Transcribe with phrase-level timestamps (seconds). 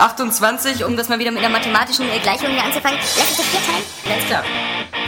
[0.00, 3.00] 28, um das mal wieder mit einer mathematischen Gleichung hier anzufangen.
[3.18, 3.84] Lass uns das vier teilen.
[4.06, 4.44] Alles klar.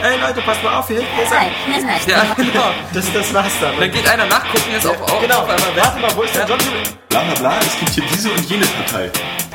[0.03, 1.51] Ey Leute, passt mal auf, hier Nein, ein...
[1.71, 2.01] nein, nein.
[2.07, 2.71] Ja, genau.
[2.91, 3.79] Das, das war's dann.
[3.79, 6.45] Dann geht einer nachgucken, jetzt auf, auf, genau, auf einmal warte mal, wo ist der
[6.45, 6.59] John?
[7.07, 9.09] Bla bla bla, es gibt hier diese und jene Partei.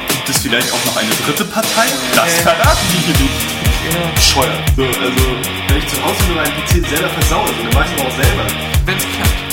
[0.08, 1.84] Gibt es vielleicht auch noch eine dritte Partei?
[2.14, 4.14] Das verraten die hier nicht.
[4.14, 4.72] Bescheuert.
[4.74, 5.24] So, also,
[5.68, 8.42] wenn ich zu Hause nur meinen PC selber versaue, dann weiß ich aber auch selber.
[8.86, 9.45] Wenn's klappt.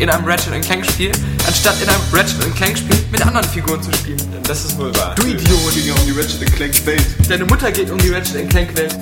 [0.00, 1.12] in einem Ratchet Clank Spiel,
[1.46, 4.18] anstatt in einem Ratchet Clank Spiel mit anderen Figuren zu spielen.
[4.44, 5.14] Das ist wohl wahr.
[5.14, 5.74] Du Idiot!
[5.74, 7.06] ging ja um die Ratchet Clank Welt.
[7.28, 8.96] Deine Mutter geht um die Ratchet Clank Welt.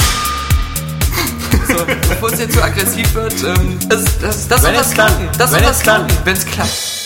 [1.69, 5.29] So, bevor es jetzt zu aggressiv wird, ähm, das, das, das soll das klappen.
[5.39, 6.99] Das soll das klappen, wenn es klappt.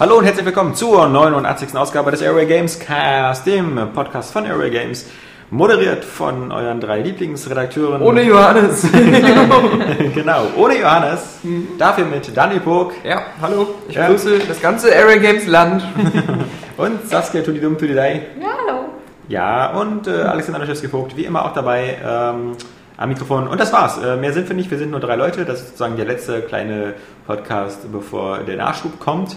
[0.00, 1.74] Hallo und herzlich willkommen zur 89.
[1.74, 5.04] Ausgabe des Airway Games Cast, dem Podcast von Airway Games.
[5.50, 8.02] Moderiert von euren drei Lieblingsredakteuren.
[8.02, 8.84] Ohne Johannes.
[10.14, 11.38] genau, ohne Johannes.
[11.78, 13.68] Dafür mit Daniel Burg ja, hallo.
[13.88, 14.08] Ich Ja.
[14.08, 15.84] grüße das ganze Area Games Land.
[16.76, 18.22] und Saskia Tudidum Tudidei.
[18.40, 18.80] Ja, hallo.
[19.28, 22.52] Ja, und äh, Alexander Laschewski-Vogt, wie immer auch dabei ähm,
[22.96, 23.46] am Mikrofon.
[23.46, 23.98] Und das war's.
[23.98, 24.70] Äh, mehr sind wir nicht.
[24.72, 25.44] Wir sind nur drei Leute.
[25.44, 26.94] Das ist sozusagen der letzte kleine
[27.24, 29.36] Podcast, bevor der Nachschub kommt.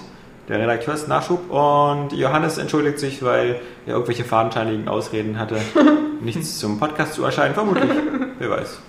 [0.50, 1.50] Der Redakteursnachschub.
[1.52, 5.58] Und Johannes entschuldigt sich, weil er irgendwelche fadenscheinigen Ausreden hatte,
[6.22, 7.54] nichts zum Podcast zu erscheinen.
[7.54, 7.90] Vermutlich.
[8.40, 8.80] Wer weiß.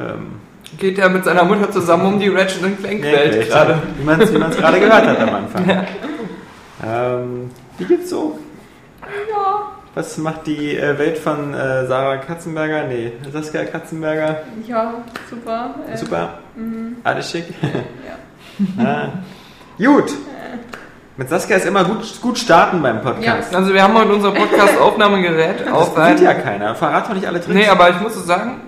[0.00, 0.32] Ähm,
[0.78, 3.82] Geht er mit seiner Mutter zusammen um die Ratchet Clank Welt nee, gerade.
[3.96, 5.86] Wie man es gerade gehört hat am Anfang.
[6.86, 8.38] Ähm, wie geht's so?
[9.00, 9.70] Ja.
[9.94, 12.88] Was macht die äh, Welt von äh, Sarah Katzenberger?
[12.88, 14.42] Nee, Saskia Katzenberger.
[14.66, 14.94] Ja,
[15.30, 15.76] super.
[15.90, 16.38] Äh, Super.
[17.04, 17.46] Alles schick.
[18.76, 18.84] Ja.
[18.84, 19.12] ah.
[19.78, 20.12] Gut.
[21.16, 23.54] Mit Saskia ist immer gut, gut starten beim Podcast.
[23.54, 26.22] Also wir haben heute unser Podcast-Aufnahmegerät Das auf sieht ein...
[26.22, 26.74] ja keiner.
[26.74, 27.54] Verrat doch nicht alle Tricks.
[27.54, 28.62] Nee, aber ich muss so sagen,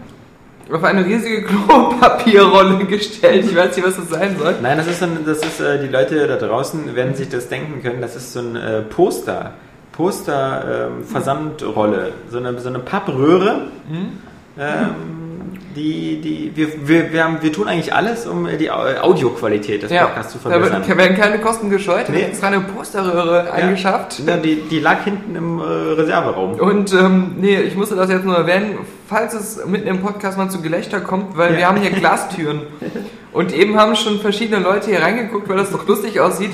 [0.70, 3.46] auf eine riesige Klopapierrolle gestellt.
[3.46, 4.54] Ich weiß nicht, was das sein soll.
[4.62, 7.48] Nein, das ist, so ein, das ist äh, die Leute da draußen werden sich das
[7.48, 8.00] denken können.
[8.00, 9.54] Das ist so ein äh, Poster.
[9.90, 11.04] Poster ähm.
[12.30, 13.62] So eine, so eine Pappröhre.
[14.56, 15.25] Ähm,
[15.76, 19.92] die, die, wir, wir, wir, haben, wir tun eigentlich alles, um die Au- Audioqualität des
[19.92, 20.98] Ja, Podcasts zu da verbessern.
[20.98, 22.08] werden keine Kosten gescheut.
[22.08, 22.22] Nee.
[22.22, 24.20] Extra eine Posterröhre eingeschafft.
[24.26, 26.54] Ja, die, die lag hinten im äh, Reserveraum.
[26.54, 28.78] Und ähm, nee, ich musste das jetzt nur erwähnen,
[29.08, 31.58] falls es mitten im Podcast mal zu Gelächter kommt, weil Ja.
[31.58, 32.62] wir haben hier Glastüren.
[33.32, 36.52] Und eben haben schon verschiedene Leute hier reingeguckt, weil das doch lustig aussieht.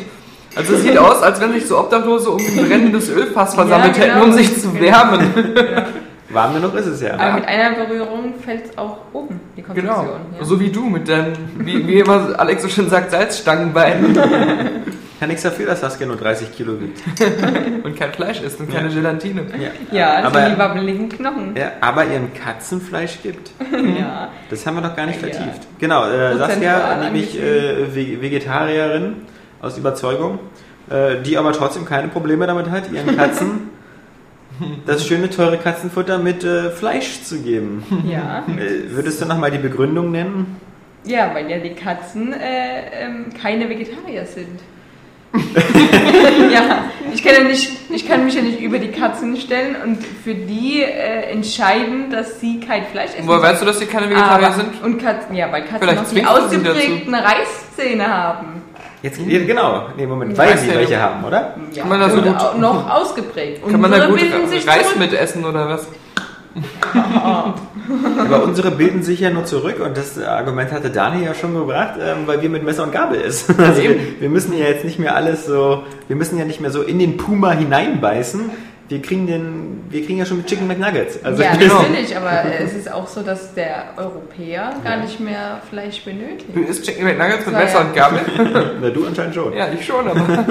[0.56, 4.02] Also es sieht aus, als wenn sich so Obdachlose um ein brennendes Ölfass versammelt Ja,
[4.04, 4.16] genau.
[4.16, 5.30] hätten, um sich zu wärmen.
[6.32, 7.14] Warm genug ist es ja.
[7.14, 9.96] Aber mit einer Berührung fällt es auch oben, die Konstruktion.
[10.06, 10.16] Genau.
[10.38, 10.44] Ja.
[10.44, 14.16] So wie du mit deinem, wie, wie immer Alex so schön sagt, Salzstangenbeinen
[15.20, 17.00] Kann nichts dafür, dass Saskia nur 30 Kilo wiegt.
[17.84, 19.42] und kein Fleisch isst und keine Gelatine.
[19.92, 21.54] ja, aber, sind die wabbeligen Knochen.
[21.56, 23.52] ja, aber ihren Katzenfleisch gibt.
[24.00, 24.30] Ja.
[24.50, 25.28] Das haben wir noch gar nicht Ja.
[25.28, 25.68] vertieft.
[25.78, 29.14] Genau, äh, Saskia, nämlich äh, Ve- Vegetarierin
[29.60, 30.40] aus Überzeugung,
[30.90, 33.70] äh, die aber trotzdem keine Probleme damit hat, ihren Katzen
[34.86, 37.84] das schöne, teure Katzenfutter mit äh, Fleisch zu geben.
[38.10, 38.44] ja.
[38.48, 40.56] Äh, würdest du nochmal die Begründung nennen?
[41.04, 44.60] Ja, weil ja die Katzen äh, ähm, keine Vegetarier sind.
[46.52, 49.98] ja, ich kann, ja nicht, ich kann mich ja nicht über die Katzen stellen und
[50.04, 53.26] für die äh, entscheiden, dass sie kein Fleisch essen.
[53.26, 54.82] Woher weißt du, dass die keine Vegetarier Aber- sind?
[54.82, 58.61] Und Katzen, ja, weil Katzen Vielleicht noch die sie ausgeprägten Reißzähne haben.
[59.02, 61.56] Jetzt, ja, genau, nee, Moment, weil Weiß sie welche haben, oder?
[61.72, 63.62] Ja, Kann man da so und gut- noch ausgeprägt.
[63.68, 65.88] Kann man da Unsere gut bilden sich Reis mit essen oder was?
[68.20, 71.94] Aber unsere bilden sich ja nur zurück und das Argument hatte Dani ja schon gebracht,
[72.00, 73.54] ähm, weil wir mit Messer und Gabel essen.
[73.62, 76.70] Also wir, wir müssen ja jetzt nicht mehr alles so, wir müssen ja nicht mehr
[76.70, 78.50] so in den Puma hineinbeißen.
[78.92, 81.24] Wir kriegen den, wir kriegen ja schon mit Chicken McNuggets.
[81.24, 81.80] Also ja, genau.
[81.80, 86.54] natürlich, aber es ist auch so, dass der Europäer gar nicht mehr Fleisch benötigt.
[86.54, 87.86] Du isst Chicken McNuggets mit Messer ja.
[87.86, 88.20] und Gabel?
[88.82, 89.54] Na, du anscheinend schon.
[89.54, 90.20] Ja, ich schon, aber.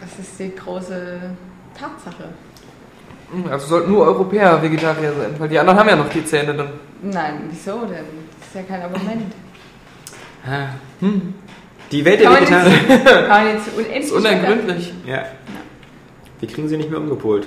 [0.00, 1.20] Das ist die große
[1.74, 2.28] Tatsache.
[3.50, 6.70] Also sollten nur Europäer Vegetarier sein, weil die anderen haben ja noch die Zähne dann.
[7.02, 8.04] Nein, wieso denn?
[8.38, 9.32] Das ist ja kein Argument.
[10.46, 10.68] Ah.
[11.90, 12.98] Die Welt der Vegetarier.
[13.04, 14.92] kann man jetzt unendlich Ist unergründlich.
[15.06, 15.24] Ja.
[16.40, 17.46] Wir kriegen sie nicht mehr umgepolt.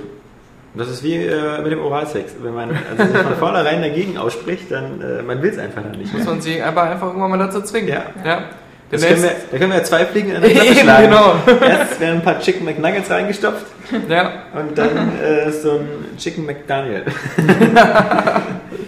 [0.73, 2.33] Und Das ist wie äh, mit dem Oralsex.
[2.41, 6.13] Wenn man also von vornherein dagegen ausspricht, dann äh, man will es einfach dann nicht
[6.13, 7.89] Muss man sie einfach, einfach irgendwann mal dazu zwingen.
[7.89, 8.03] Ja.
[8.25, 8.43] ja.
[8.89, 11.03] Das können wir, da können wir ja zwei Fliegen in einer Klappe schlagen.
[11.09, 11.35] genau.
[11.65, 13.65] Erst werden ein paar Chicken McNuggets reingestopft
[14.09, 14.43] Ja.
[14.53, 17.03] und dann äh, so ein Chicken McDaniel.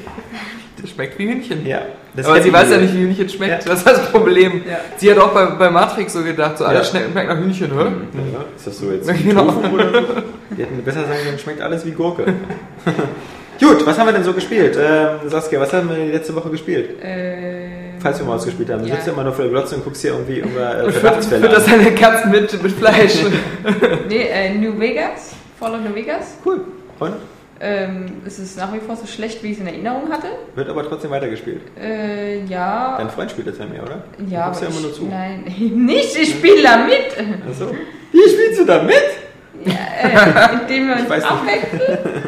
[0.84, 1.66] Das schmeckt wie Hühnchen.
[1.66, 1.80] Ja.
[2.14, 3.64] das Aber sie weiß ja nicht, wie Hühnchen schmeckt.
[3.66, 3.70] Ja.
[3.72, 4.62] Das ist das Problem.
[4.70, 4.80] Ja.
[4.98, 7.00] Sie hat auch bei, bei Matrix so gedacht, so alles Ja.
[7.10, 7.84] schmeckt nach Hühnchen, hä?
[7.86, 9.46] Ja, ist das so jetzt genau.
[9.46, 10.00] Tofu oder so?
[10.58, 12.26] Die hätten besser sagen können, schmeckt alles wie Gurke.
[13.60, 14.78] Gut, was haben wir denn so gespielt?
[14.78, 17.02] Ähm, Saskia, was haben wir die letzte Woche gespielt?
[17.02, 17.68] Äh,
[18.00, 18.82] Falls wir mal was gespielt haben.
[18.84, 18.96] Du Ja.
[18.96, 21.56] sitzt ja immer nur vor der Glotze und guckst hier irgendwie über äh, Verdachtsfälle für
[21.56, 21.72] das an.
[21.78, 23.14] deine Katzen mit, mit Fleisch.
[24.10, 26.36] nee, äh, New Vegas, Fallout New Vegas.
[26.46, 26.62] Cool.
[27.00, 27.14] Und?
[27.60, 30.28] Ähm, es ist nach wie vor so schlecht, wie ich es in Erinnerung hatte.
[30.56, 31.62] Wird aber trotzdem weitergespielt.
[31.80, 32.96] Äh, ja.
[32.98, 34.04] Dein Freund spielt das ja mehr, oder?
[34.28, 35.06] ja, du ja aber immer nur zu.
[35.06, 35.44] Nein,
[35.86, 37.16] nicht, ich spiele da mit.
[37.50, 37.72] Achso.
[38.12, 38.96] Wie spielst du da mit?
[39.66, 42.24] Ja, äh, indem wir Ich uns abwechseln.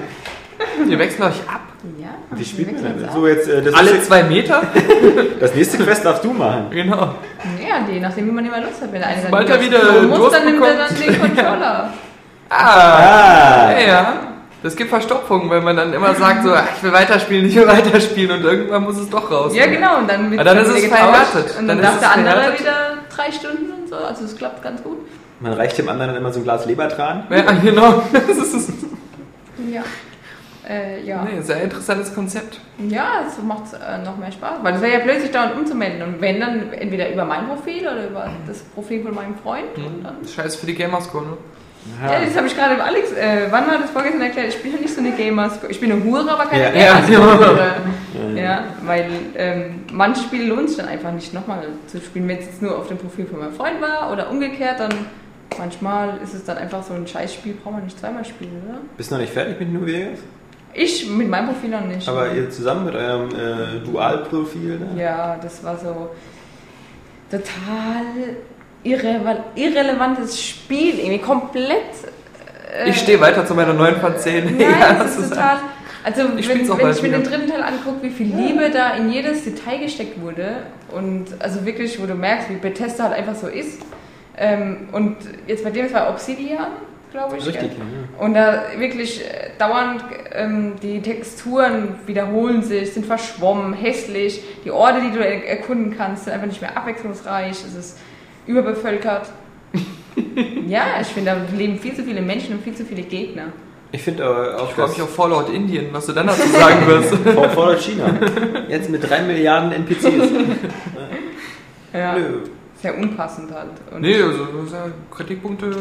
[0.89, 1.62] Ihr wechselt euch ab.
[2.00, 3.12] Ja, Wie wir spielt man wechseln denn?
[3.12, 4.62] So, jetzt, äh, das, Alle zwei Meter?
[5.39, 6.68] das nächste Quest darfst du machen.
[6.71, 7.16] Genau.
[7.62, 8.92] Ja, je nachdem, wie man immer Lust hat.
[8.92, 11.94] Wenn der eine Sobald dann er wieder muss, dann nimmt er dann den Controller.
[12.50, 12.56] Ah.
[12.57, 13.71] Ah!
[13.71, 14.13] Ja, ja.
[14.65, 17.67] Das gibt Verstopfungen, weil man dann immer sagt, so, ach, ich will weiterspielen, ich will
[17.67, 19.56] weiterspielen und irgendwann muss es doch raus.
[19.56, 20.00] Ja, genau.
[20.00, 21.59] Und dann wird Aber dann ist es verhärtet.
[21.59, 22.59] Und Dann dann, ist darf es der andere verhärtet.
[22.62, 22.75] wieder
[23.15, 23.95] drei Stunden und so.
[23.95, 24.97] Also es klappt ganz gut.
[25.39, 27.25] Man reicht dem anderen dann immer so ein Glas Lebertran.
[27.29, 28.01] Ja, genau.
[28.12, 28.71] Das ist,
[29.71, 29.83] Ja.
[30.68, 31.23] Äh, ja.
[31.25, 32.59] nee, sehr interessantes Konzept.
[32.89, 34.63] Ja, es macht äh, noch mehr Spaß.
[34.63, 36.01] Weil es wäre ja blöd, sich dauernd umzumelden.
[36.01, 39.77] Und wenn, dann entweder über mein Profil oder über das Profil von meinem Freund.
[39.77, 41.38] Und dann Scheiße für die Gamerscore, ne?
[42.03, 44.49] Ja, das habe ich gerade Alex, äh, wann war das vorgestern erklärt?
[44.49, 46.99] Ich bin ja nicht so eine Gamer, ich bin eine Hure, aber keine Ja.
[46.99, 47.75] Gamer-Hure.
[48.35, 49.05] Ja, weil
[49.37, 52.27] ähm, manche Spiele lohnt sich dann einfach nicht nochmal zu spielen.
[52.27, 54.93] Wenn es jetzt nur auf dem Profil von meinem Freund war oder umgekehrt, dann
[55.57, 58.79] manchmal ist es dann einfach so ein Scheißspiel, braucht man nicht zweimal spielen, oder?
[58.97, 60.19] Bist du noch nicht fertig mit New Vegas?
[60.73, 62.07] Ich mit meinem Profil noch nicht.
[62.09, 65.01] Aber ihr zusammen mit eurem äh, Dualprofil da?
[65.01, 66.09] Ja, das war so
[67.31, 68.35] total
[68.85, 71.81] irre irrelevantes Spiel, irgendwie komplett.
[72.85, 74.45] äh, Ich stehe weiter zu meiner 9 von 10.
[74.57, 75.57] Nein, Ja, das ist total.
[76.03, 79.11] Also, Ich wenn, wenn ich mir den dritten Teil angucke, wie viel Liebe da in
[79.11, 80.57] jedes Detail gesteckt wurde
[80.91, 83.81] und also wirklich, wo du merkst, wie Bethesda halt einfach so ist.
[84.37, 85.17] Ähm, und
[85.47, 86.67] jetzt bei dem, es war Obsidian,
[87.11, 87.47] glaube ich.
[87.47, 88.23] Richtig, ja.
[88.23, 90.03] Und da wirklich äh, dauernd
[90.33, 94.43] ähm, die Texturen wiederholen sich, sind verschwommen, hässlich.
[94.63, 97.51] Die Orte, die du er erkunden kannst, sind einfach nicht mehr abwechslungsreich.
[97.51, 97.97] Es ist
[98.47, 99.30] überbevölkert.
[100.68, 103.47] ja, ich finde, da leben viel zu viele Menschen und viel zu viele Gegner.
[103.92, 106.88] Ich finde äh, auch, Ich freue mich auf Fallout Indien, was du dann dazu sagen
[106.88, 107.13] wirst.
[107.15, 108.13] Vor- Fallout China.
[108.69, 110.30] Jetzt mit drei Milliarden NPCs.
[111.94, 112.39] Ja, Nö.
[112.81, 113.69] sehr unpassend halt.
[113.94, 114.47] Und, nee, also
[115.12, 115.71] Kritikpunkte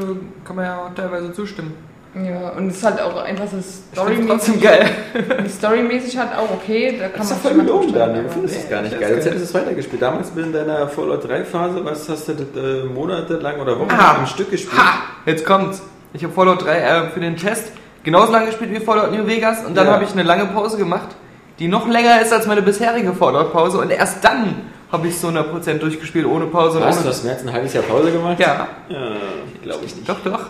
[0.44, 1.72] kann man ja teilweise zustimmen.
[2.14, 3.56] Ja, und es ist halt auch einfach so
[4.04, 4.60] finde trotzdem storymäßig.
[4.62, 4.90] geil.
[5.48, 6.96] Storymäßig halt auch okay.
[6.98, 8.22] Da kann Das ist man doch voll gelogen, Daniel.
[8.24, 9.02] Du findest es gar nicht geil.
[9.10, 10.00] ist Jetzt hättest du es weitergespielt.
[10.02, 14.18] Damals in deiner Fallout 3 Phase, was hast du äh, monatelang oder Wochen Ah.
[14.18, 14.80] am Stück gespielt?
[14.80, 14.98] Ha!
[15.26, 15.82] Jetzt kommt's.
[16.12, 17.72] Ich habe Fallout 3 äh, für den Test
[18.04, 19.94] genauso lange gespielt wie Fallout New Vegas und dann Ja.
[19.94, 21.08] habe ich eine lange Pause gemacht,
[21.58, 24.54] die noch länger ist als meine bisherige Fallout-Pause und erst dann
[24.92, 27.72] habe ich es zu 100% durchgespielt, ohne Pause Hast du das mehr als ein halbes
[27.72, 28.38] Jahr Pause gemacht?
[28.38, 28.98] Ja, Ja,
[29.64, 30.08] glaube ich nicht.
[30.08, 30.46] doch, doch.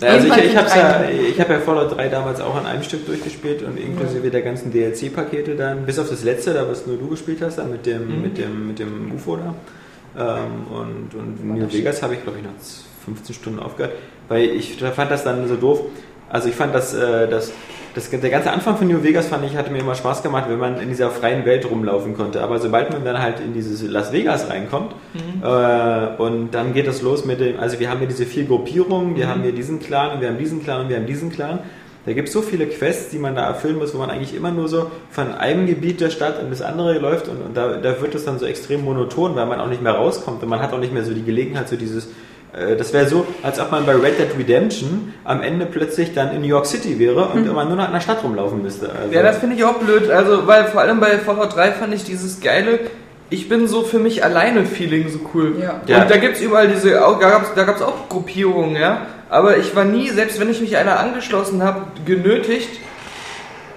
[0.00, 2.82] Ja, also ich, ich habe ja, ich hab ja Fallout 3 damals auch an einem
[2.82, 6.96] Stück durchgespielt und inklusive der ganzen DLC-Pakete dann, bis auf das letzte, da was nur
[6.96, 8.22] du gespielt hast, dann mit dem, Mhm.
[8.22, 9.54] mit dem, mit dem UFO da.
[10.18, 12.50] Ähm, und, und New Vegas habe ich, glaube ich, nach
[13.04, 13.92] 15 Stunden aufgehört,
[14.28, 15.82] weil ich fand das dann so doof.
[16.28, 17.52] Also ich fand das, äh, das,
[17.94, 20.58] das, der ganze Anfang von New Vegas fand ich, hatte mir immer Spaß gemacht, wenn
[20.58, 22.40] man in dieser freien Welt rumlaufen konnte.
[22.40, 24.94] Aber sobald man dann halt in dieses Las Vegas reinkommt,
[25.42, 29.16] äh, und dann geht es los mit dem, also wir haben hier diese vier Gruppierungen,
[29.16, 31.60] wir haben hier diesen Clan und wir haben diesen Clan und wir haben diesen Clan.
[32.06, 34.50] Da gibt es so viele Quests, die man da erfüllen muss, wo man eigentlich immer
[34.50, 38.00] nur so von einem Gebiet der Stadt in das andere läuft und, und da, da
[38.00, 40.72] wird es dann so extrem monoton, weil man auch nicht mehr rauskommt und man hat
[40.72, 42.08] auch nicht mehr so die Gelegenheit, so dieses,
[42.78, 46.40] das wäre so, als ob man bei Red Dead Redemption am Ende plötzlich dann in
[46.40, 48.90] New York City wäre und man nur noch in der Stadt rumlaufen müsste.
[48.90, 50.10] Also, Ja, das finde ich auch blöd.
[50.10, 52.80] Also, weil vor allem bei Fallout 3 fand ich dieses geile,
[53.30, 55.54] ich bin so für mich alleine Feeling so cool.
[55.60, 55.80] Ja.
[55.86, 56.02] Ja.
[56.02, 59.02] Und da gibt's überall diese, auch- da gab's, da gab's auch Gruppierungen, ja.
[59.28, 62.80] Aber ich war nie, selbst wenn ich mich einer angeschlossen habe, genötigt,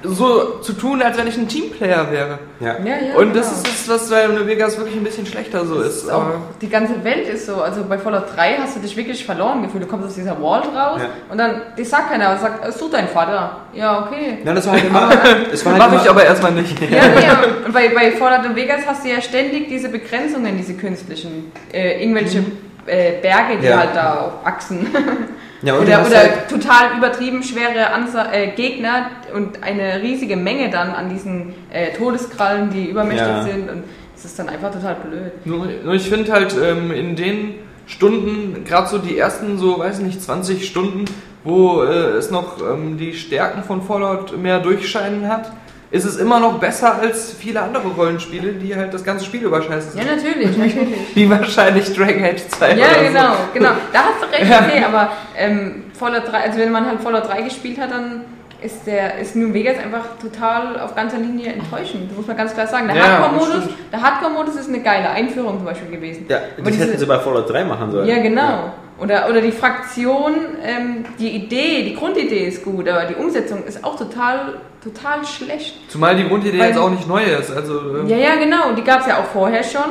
[0.03, 2.39] so zu tun, als wenn ich ein Teamplayer wäre.
[2.60, 2.75] ja.
[2.83, 3.62] Ja, ja, Und das genau.
[3.62, 6.03] ist das, was bei New Vegas wirklich ein bisschen schlechter so Das ist.
[6.03, 8.95] ist auch, Aber die ganze Welt ist so, also bei Fallout 3 hast du dich
[8.98, 9.83] wirklich verloren gefühlt.
[9.83, 11.10] Du kommst aus dieser Vault raus Ja.
[11.29, 13.57] und dann, die sagt keiner, aber sagt, such deinen Vater.
[13.74, 14.39] Ja, okay.
[14.43, 16.79] Ja, das war halt immer, war halt mache immer, ich aber erstmal nicht.
[16.81, 20.74] Ja, nee, und bei, bei Fallout in Vegas hast du ja ständig diese Begrenzungen, diese
[20.74, 22.39] künstlichen, äh, irgendwelche
[22.86, 23.77] äh, Berge, die Ja.
[23.77, 24.88] halt da wachsen.
[25.63, 30.91] ja, Oder, oder halt, total übertrieben schwere Ansa äh, Gegner und eine riesige Menge dann
[30.91, 33.43] an diesen äh, Todeskrallen, die übermächtig Ja.
[33.43, 33.70] sind.
[33.70, 33.84] Und
[34.15, 35.32] Das ist dann einfach total blöd.
[35.46, 37.55] Nur, nur ich finde halt ähm, in den
[37.88, 41.05] Stunden, gerade so die ersten, so weiß nicht, 20 Stunden,
[41.43, 45.51] wo äh, es noch ähm, die Stärken von Fallout mehr durchscheinen hat,
[45.94, 49.62] ist es immer noch besser als viele andere Rollenspiele, die halt das ganze Spiel über
[49.62, 50.88] scheiße Ja, natürlich, natürlich.
[51.16, 53.38] Wie wahrscheinlich Dragon Age 2 Ja, oder genau, so.
[53.54, 53.70] genau.
[53.94, 57.44] Da hast du recht, okay, aber ähm, Fallout 3, also wenn man halt Fallout 3
[57.44, 58.22] gespielt hat, dann
[58.63, 62.10] ist der ist New Vegas einfach total auf ganzer Linie enttäuschend.
[62.10, 62.88] Das muss man ganz klar sagen.
[62.88, 66.25] Der Ja, Hardcore-Modus, Hardcore-Modus ist eine geile Einführung zum Beispiel gewesen.
[66.29, 68.08] Ja, Aber das diese- hätten sie bei Fallout 3 machen sollen.
[68.08, 68.74] Ja, genau.
[69.00, 73.84] Oder, oder die Fraktion, ähm, die Idee, die Grundidee ist gut, aber die Umsetzung ist
[73.84, 74.53] auch total,
[74.84, 75.89] total schlecht.
[75.91, 77.51] Zumal die Grundidee Weil- jetzt auch nicht neu ist.
[77.51, 78.70] Also, ähm, Ja, ja, genau.
[78.70, 79.82] Und die gab es ja auch vorher schon.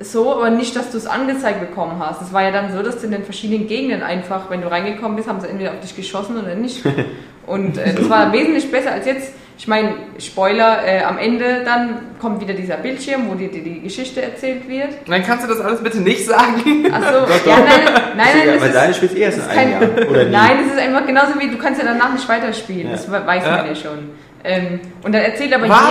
[0.00, 2.22] So, aber nicht, dass du es angezeigt bekommen hast.
[2.22, 5.16] Es war ja dann so, dass du in den verschiedenen Gegenden einfach, wenn du reingekommen
[5.16, 6.84] bist, haben sie entweder auf dich geschossen oder nicht.
[7.48, 9.32] Und äh, das war wesentlich besser als jetzt.
[9.60, 13.80] Ich meine, Spoiler, äh, am Ende dann kommt wieder dieser Bildschirm, wo dir die, die
[13.80, 14.90] Geschichte erzählt wird.
[15.08, 16.86] Dann kannst du das alles bitte nicht sagen.
[16.92, 17.66] Achso, ja, nein,
[18.16, 20.08] nein, nein, weil ist- deine spielst eh erst in einem Jahr.
[20.08, 20.30] Oder nie.
[20.30, 22.86] Nein, es ist einfach genauso wie, du kannst ja danach nicht weiterspielen.
[22.86, 22.92] Ja.
[22.92, 23.50] Das weiß Ja.
[23.56, 24.10] man ja schon.
[24.44, 25.90] Ähm, und dann erzählt aber Was?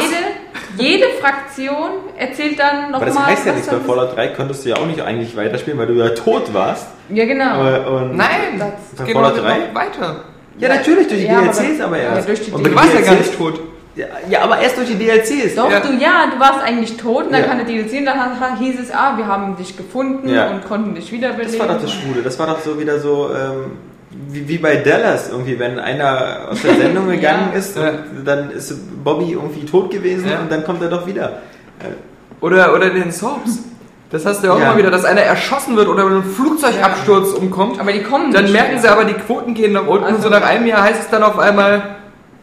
[0.78, 3.26] jede, jede Fraktion erzählt dann Aber nochmal.
[3.26, 5.88] das heißt ja nichts, bei Fallout 3 konntest du ja auch nicht eigentlich weiterspielen, weil
[5.88, 6.88] du ja tot warst.
[7.10, 7.44] Ja, genau.
[7.50, 8.30] Aber- Und Nein,
[8.96, 9.58] Das- geht Fallout noch 3?
[9.58, 10.24] noch weiter.
[10.60, 12.28] Ja, natürlich, durch die Ja, aber DLCs dann- aber ja, erst.
[12.28, 13.60] durch die Und Du warst ja gar nicht tot.
[13.96, 15.56] Ja, ja, aber erst durch die DLCs.
[15.56, 15.80] Doch, Ja.
[15.80, 17.48] du, ja, du warst eigentlich tot und dann Ja.
[17.48, 20.50] kam der DLC und dann hieß es, ah, wir haben dich gefunden Ja.
[20.52, 21.52] und konnten dich wiederbeleben.
[21.52, 22.22] Das war doch das Schwule.
[22.24, 23.72] Das war doch so wieder so, ähm,
[24.30, 27.58] wie, wie bei Dallas irgendwie, wenn einer aus der Sendung gegangen Ja.
[27.60, 27.90] ist, Ja.
[27.90, 28.74] und dann ist
[29.04, 30.40] Bobby irgendwie tot gewesen Ja.
[30.40, 31.40] und dann kommt er doch wieder.
[32.42, 33.60] Oder, oder den Soaps.
[34.10, 37.34] Das hast du ja auch immer wieder, dass einer erschossen wird oder mit einem Flugzeugabsturz
[37.34, 37.80] umkommt.
[37.80, 38.82] Aber die kommen Dann nicht merken mehr.
[38.82, 40.06] sie aber, die Quoten gehen nach unten.
[40.06, 41.97] Also- so nach einem Jahr heißt es dann auf einmal,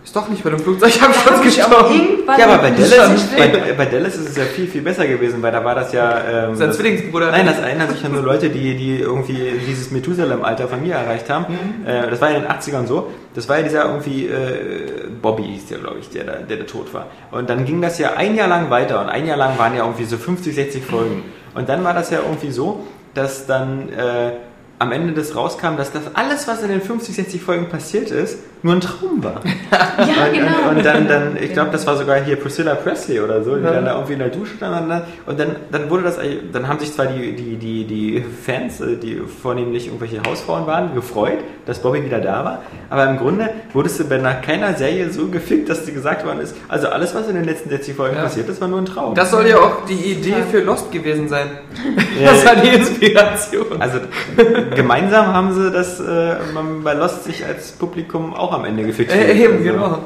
[0.05, 2.01] ist doch nicht bei Flugzeugabsturz hab ich auch gestorben.
[2.39, 5.51] Ja, aber bei Dallas, bei, bei Dallas ist es ja viel, viel besser gewesen, weil
[5.51, 6.21] da war das ja...
[6.49, 7.31] Ähm, Sein das- Zwillingsbruder.
[7.31, 11.31] Nein, das erinnern sich ja nur Leute, die, die irgendwie dieses Methusalem-Alter von mir erreicht
[11.31, 11.47] haben.
[11.49, 11.87] Mhm.
[11.87, 13.11] Äh, das war ja in den 80ern so.
[13.35, 16.65] Das war ja dieser irgendwie, äh, Bobby hieß der, glaube ich, der da, der da
[16.65, 17.07] tot war.
[17.33, 19.85] Und dann ging das ja ein Jahr lang weiter und ein Jahr lang waren ja
[19.85, 21.23] irgendwie so 50, 60 Folgen.
[21.55, 22.85] Und dann war das ja irgendwie so,
[23.15, 24.33] dass dann äh,
[24.79, 28.39] am Ende das rauskam, dass das alles, was in den 50, 60 Folgen passiert ist,
[28.65, 29.41] nur ein Traum war.
[29.97, 30.71] Ja, Und, genau.
[30.71, 33.63] und, und dann, dann ich glaube, das war sogar hier Priscilla Presley oder so, die
[33.63, 33.71] Ja.
[33.73, 34.91] dann da irgendwie in der Dusche stand.
[35.27, 36.19] Und dann, dann, wurde das,
[36.53, 40.95] dann haben sich zwar die, die, die, die Fans, äh, die vornehmlich irgendwelche Hausfrauen waren,
[40.95, 42.63] gefreut, dass Bobby wieder da war.
[42.91, 46.41] Aber im Grunde wurdest du bei nach keiner Serie so gefickt, dass dir gesagt worden
[46.41, 48.23] ist, also alles, was in den letzten 60 Folgen Ja.
[48.25, 49.15] passiert ist, war nur ein Traum.
[49.15, 51.47] Das soll ja auch die Idee für Lost gewesen sein.
[52.25, 53.81] Das war die Inspiration.
[53.81, 53.99] also
[54.75, 56.37] gemeinsam haben sie das äh,
[56.83, 59.13] bei Lost sich als Publikum auch am Ende gefickt.
[59.13, 59.41] Äh, fühlt.
[59.41, 59.99] eben, Also, genau.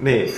[0.00, 0.30] Nee.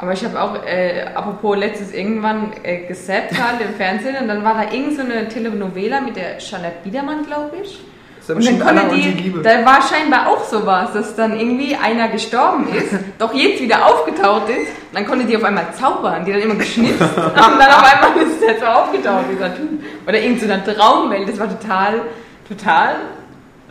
[0.00, 4.44] Aber ich habe auch, äh, apropos letztes irgendwann äh, gesappt halt im Fernsehen und dann
[4.44, 7.80] war da irgend so eine Telenovela mit der Jeanette Biedermann, glaube ich.
[8.28, 12.92] Und dann konnte die, da war scheinbar auch sowas, dass dann irgendwie einer gestorben ist,
[13.18, 16.54] doch jetzt wieder aufgetaucht ist, und dann konnte die auf einmal zaubern, die dann immer
[16.54, 19.82] geschnitzt haben, dann auf einmal ist er so aufgetaucht, dieser Typ.
[20.06, 22.02] Oder irgend so eine Traumwelt, das war total,
[22.46, 22.96] total,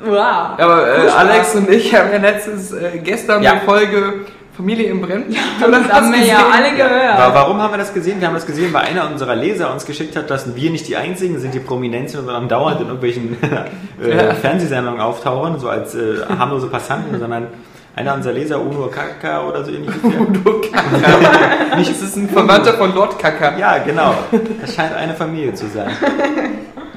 [0.03, 0.57] wow.
[0.59, 1.09] Aber äh.
[1.09, 3.51] Alex und ich haben ja letztens äh, gestern Ja.
[3.53, 4.13] eine Folge
[4.55, 5.25] Familie im Brennen.
[5.59, 7.33] das haben wir ja alle gehört.
[7.35, 8.19] Warum haben wir das gesehen?
[8.19, 10.95] Wir haben das gesehen, weil einer unserer Leser uns geschickt hat, dass wir nicht die
[10.97, 13.37] Einzigen sind, die prominent sind und dann dauernd in irgendwelchen
[14.03, 14.33] äh, Ja.
[14.33, 17.47] Fernsehsendungen auftauchen, so als äh, harmlose Passanten, sondern
[17.95, 19.89] einer unserer Leser, Uno Kaka oder so ähnlich.
[20.03, 21.75] Udo Kacker.
[21.77, 23.57] Nicht- Das ist ein Verwandter von Lord Kacker.
[23.59, 24.13] Ja, genau.
[24.61, 25.89] Das scheint eine Familie zu sein.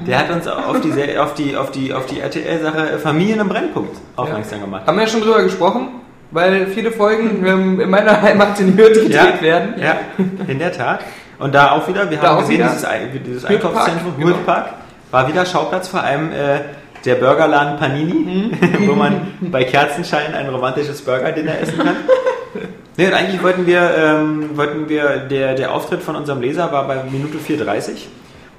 [0.07, 3.97] Der hat uns auf die, auf die, auf die, auf die RTL-Sache Familien im Brennpunkt
[4.15, 4.83] aufmerksam gemacht.
[4.87, 5.87] Haben wir ja schon drüber gesprochen,
[6.31, 9.73] weil viele Folgen ähm, in meiner Heimat in Hürth gedreht Ja, werden.
[9.81, 9.97] Ja,
[10.47, 11.01] in der Tat.
[11.39, 12.87] Und da auch wieder, wir Da haben gesehen, dieses,
[13.25, 14.27] dieses Hürth Einkaufszentrum, genau.
[14.29, 14.69] Hürth Park,
[15.11, 16.59] war wieder Schauplatz vor allem äh,
[17.05, 18.87] der Burgerladen Panini, Mhm.
[18.87, 21.95] wo man bei Kerzenschein ein romantisches Burger-Dinner essen kann.
[22.97, 26.85] Nee, und eigentlich wollten wir, ähm, wollten wir der, der Auftritt von unserem Leser war
[26.87, 27.91] bei Minute 4,30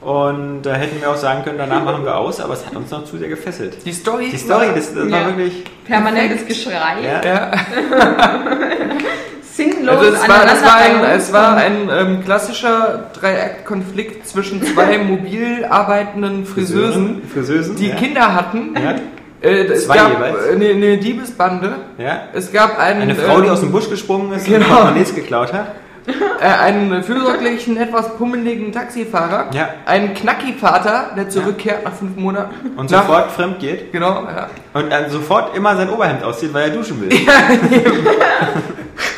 [0.05, 2.91] und da hätten wir auch sagen können, danach machen wir aus, aber es hat uns
[2.91, 3.77] noch zu sehr gefesselt.
[3.85, 5.27] Die Story, Die Story, das, das war Ja.
[5.27, 5.65] wirklich...
[5.87, 7.51] Permanentes Geschrei, Ja, Ja,
[9.43, 14.99] sinnlos also es war, es war ein, es war ein ähm, klassischer Dreieckkonflikt zwischen zwei
[15.11, 17.97] mobil arbeitenden Friseusen, Friseusen, die ja.
[17.97, 18.75] Kinder hatten.
[18.75, 18.95] Ja,
[19.43, 20.47] Äh, es Zwei gab jeweils.
[20.47, 21.75] äh, eine, eine Diebesbande.
[21.99, 22.23] ja.
[22.33, 24.59] Es gab einen, Eine Frau, die ähm, aus dem Busch gesprungen ist genau.
[24.59, 25.67] und Portemonnaies geklaut hat.
[26.07, 29.69] Äh, einen fürsorglichen, etwas pummeligen Taxifahrer, Ja.
[29.87, 32.71] einen Knacki-Vater, der zurückkehrt nach fünf Monaten.
[32.77, 34.49] Und nach, sofort fremd geht Genau, ja.
[34.75, 37.11] und dann sofort immer sein Oberhemd auszieht, weil er duschen will.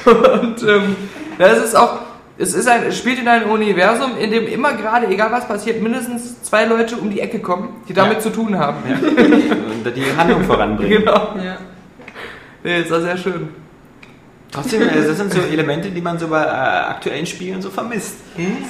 [0.04, 0.96] Und ähm,
[1.38, 2.00] ja, es ist auch,
[2.36, 5.80] Es, ist ein, es spielt in einem Universum, in dem immer gerade, egal was passiert,
[5.82, 8.20] mindestens zwei Leute um die Ecke kommen, die damit Ja.
[8.20, 8.76] zu tun haben.
[8.88, 8.96] Ja.
[8.96, 10.98] Und die Handlung voranbringen.
[11.04, 11.34] Genau.
[11.42, 11.56] Ja.
[12.62, 13.48] Nee, ist war sehr schön.
[14.54, 18.14] Trotzdem, äh, das sind so Elemente, die man so bei äh, aktuellen Spielen so vermisst.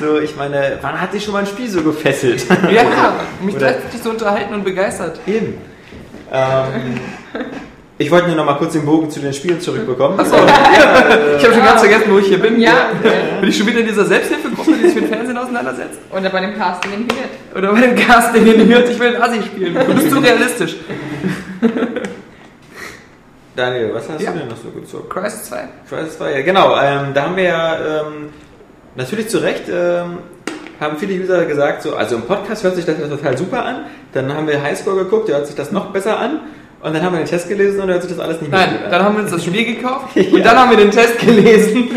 [0.01, 2.47] So, ich meine, wann hat sich schon mal ein Spiel so gefesselt?
[2.73, 2.85] Ja,
[3.43, 5.21] mich Oder- gleichzeitig so unterhalten und begeistert.
[5.27, 5.59] Eben.
[6.33, 7.01] Ähm,
[7.99, 10.19] ich wollte nur noch mal kurz den Bogen zu den Spielen zurückbekommen.
[10.19, 10.37] Achso,
[11.39, 12.59] ich habe schon ganz vergessen, wo ich hier bin.
[12.59, 12.91] Ja.
[13.41, 15.99] Bin ich schon wieder in dieser Selbsthilfegruppe, die sich mit Fernsehen auseinandersetzt?
[16.11, 17.55] Oder bei dem Casting in Hirt.
[17.55, 19.75] Oder bei dem Casting in Hürth, ich will ein Assi spielen.
[19.75, 20.77] Du bist zu realistisch.
[23.57, 24.33] Daniel, was hast Ja.
[24.33, 25.09] du denn noch so gezogen?
[25.09, 25.69] Crisis 2.
[25.89, 26.77] Crisis 2, ja genau.
[26.81, 28.31] Ähm, da haben wir ja ähm,
[28.97, 30.19] natürlich zu Recht, ähm,
[30.81, 33.87] haben viele User gesagt, so, also im Podcast hört sich das ja total super an.
[34.13, 36.41] Dann haben wir Highscore geguckt, hört sich das noch besser an.
[36.83, 38.85] Und dann haben wir den Test gelesen und hört sich das alles nicht mehr Nein,
[38.85, 38.91] an.
[38.91, 40.45] dann haben wir uns das Spiel gekauft und Ja.
[40.45, 41.89] dann haben wir den Test gelesen.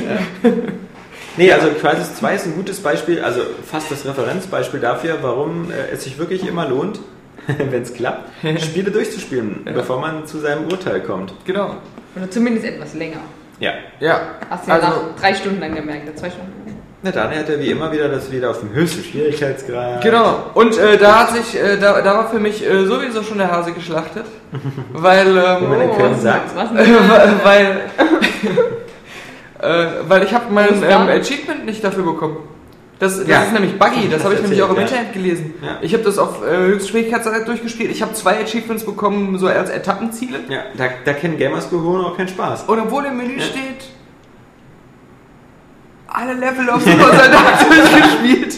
[1.35, 5.93] Nee, also Crisis 2 ist ein gutes Beispiel, also fast das Referenzbeispiel dafür, warum äh,
[5.93, 6.99] es sich wirklich immer lohnt,
[7.57, 8.29] wenn es klappt,
[8.61, 11.33] Spiele durchzuspielen, bevor man zu seinem Urteil kommt.
[11.45, 11.75] Genau.
[12.15, 13.17] Oder zumindest etwas länger.
[13.59, 13.71] Ja.
[13.99, 14.19] Ja.
[14.49, 16.51] Hast du ja Also- nach drei Stunden dann gemerkt, zwei Stunden.
[17.03, 20.01] Na, Daniel hatte wie immer wieder das wieder auf dem höchsten Schwierigkeitsgrad.
[20.01, 20.45] Genau.
[20.55, 23.51] Und äh, da hat sich, äh, da, da war für mich äh, sowieso schon der
[23.51, 24.25] Hase geschlachtet.
[24.93, 26.55] weil, Wie man in ähm, Köln sagt.
[26.55, 27.39] Was äh, denn?
[27.43, 27.81] weil,
[29.59, 32.37] äh, weil ich habe mein Was ähm, Achievement nicht dafür bekommen.
[32.99, 33.43] Das, das Ja.
[33.43, 34.81] ist nämlich buggy, das Das habe ich nämlich auch im ja.
[34.81, 35.53] Internet gelesen.
[35.61, 35.77] Ja.
[35.81, 37.91] Ich habe das auf äh, Höchstschwierigkeitsgrad durchgespielt.
[37.91, 40.39] Ich habe zwei Achievements bekommen, so als Etappenziele.
[40.49, 42.63] Ja, da, da kennen Gamers Gehirn auch keinen Spaß.
[42.67, 43.43] Und obwohl im Menü Ja.
[43.43, 43.89] steht,
[46.07, 48.57] alle Level auf Super Soldat durchgespielt.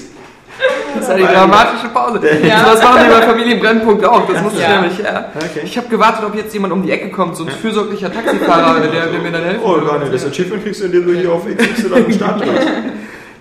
[0.96, 2.19] Das ist eine dramatische Pause.
[2.43, 2.75] Ja.
[2.75, 4.27] So machen die bei Familienbrennpunkt auch.
[4.31, 4.81] Das musste ich Ja.
[4.81, 5.25] nämlich, ja.
[5.36, 5.62] Okay.
[5.63, 9.08] Ich habe gewartet, ob jetzt jemand um die Ecke kommt, so ein fürsorglicher Taxifahrer, der,
[9.08, 9.88] der mir dann helfen Oh, würde.
[9.88, 12.67] Daniel, das Achievement kriegst du, indem du hier auf XY am Start bist.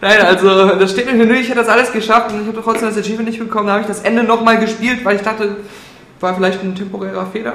[0.00, 2.88] Nein, also das steht im Menü, ich hätte das alles geschafft und ich habe trotzdem
[2.88, 3.66] das Achievement nicht bekommen.
[3.66, 5.56] Da habe ich das Ende nochmal gespielt, weil ich dachte,
[6.20, 7.54] war vielleicht ein temporärer Fehler.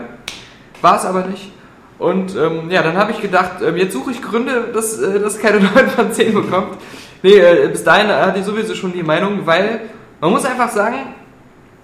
[0.82, 1.52] War es aber nicht.
[2.00, 5.40] Und ähm, ja, dann habe ich gedacht, ähm, jetzt suche ich Gründe, dass äh, das
[5.40, 6.78] keine 9 von 10 bekommt.
[7.22, 9.82] Nee, äh, bis dahin hatte ich sowieso schon die Meinung, weil
[10.20, 10.98] man muss einfach sagen,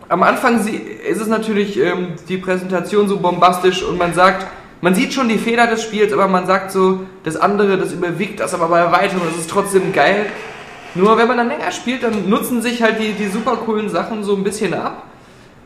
[0.09, 4.47] am Anfang ist es natürlich ähm, die Präsentation so bombastisch und man sagt,
[4.81, 8.39] man sieht schon die Fehler des Spiels, aber man sagt so, das andere, das überwiegt
[8.39, 10.25] das aber bei weitem und es ist trotzdem geil.
[10.95, 14.23] Nur wenn man dann länger spielt, dann nutzen sich halt die, die super coolen Sachen
[14.23, 15.03] so ein bisschen ab.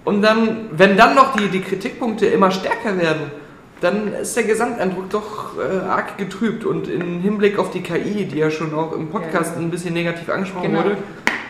[0.05, 3.31] Und dann, wenn dann noch die, die Kritikpunkte immer stärker werden,
[3.79, 6.65] dann ist der Gesamteindruck doch äh, arg getrübt.
[6.65, 9.61] Und im Hinblick auf die KI, die ja schon auch im Podcast Ja.
[9.61, 10.83] ein bisschen negativ angesprochen Genau.
[10.83, 10.97] wurde,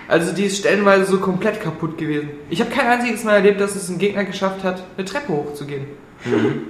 [0.08, 2.30] also die ist stellenweise so komplett kaputt gewesen.
[2.50, 5.86] Ich habe kein einziges Mal erlebt, dass es ein Gegner geschafft hat, eine Treppe hochzugehen.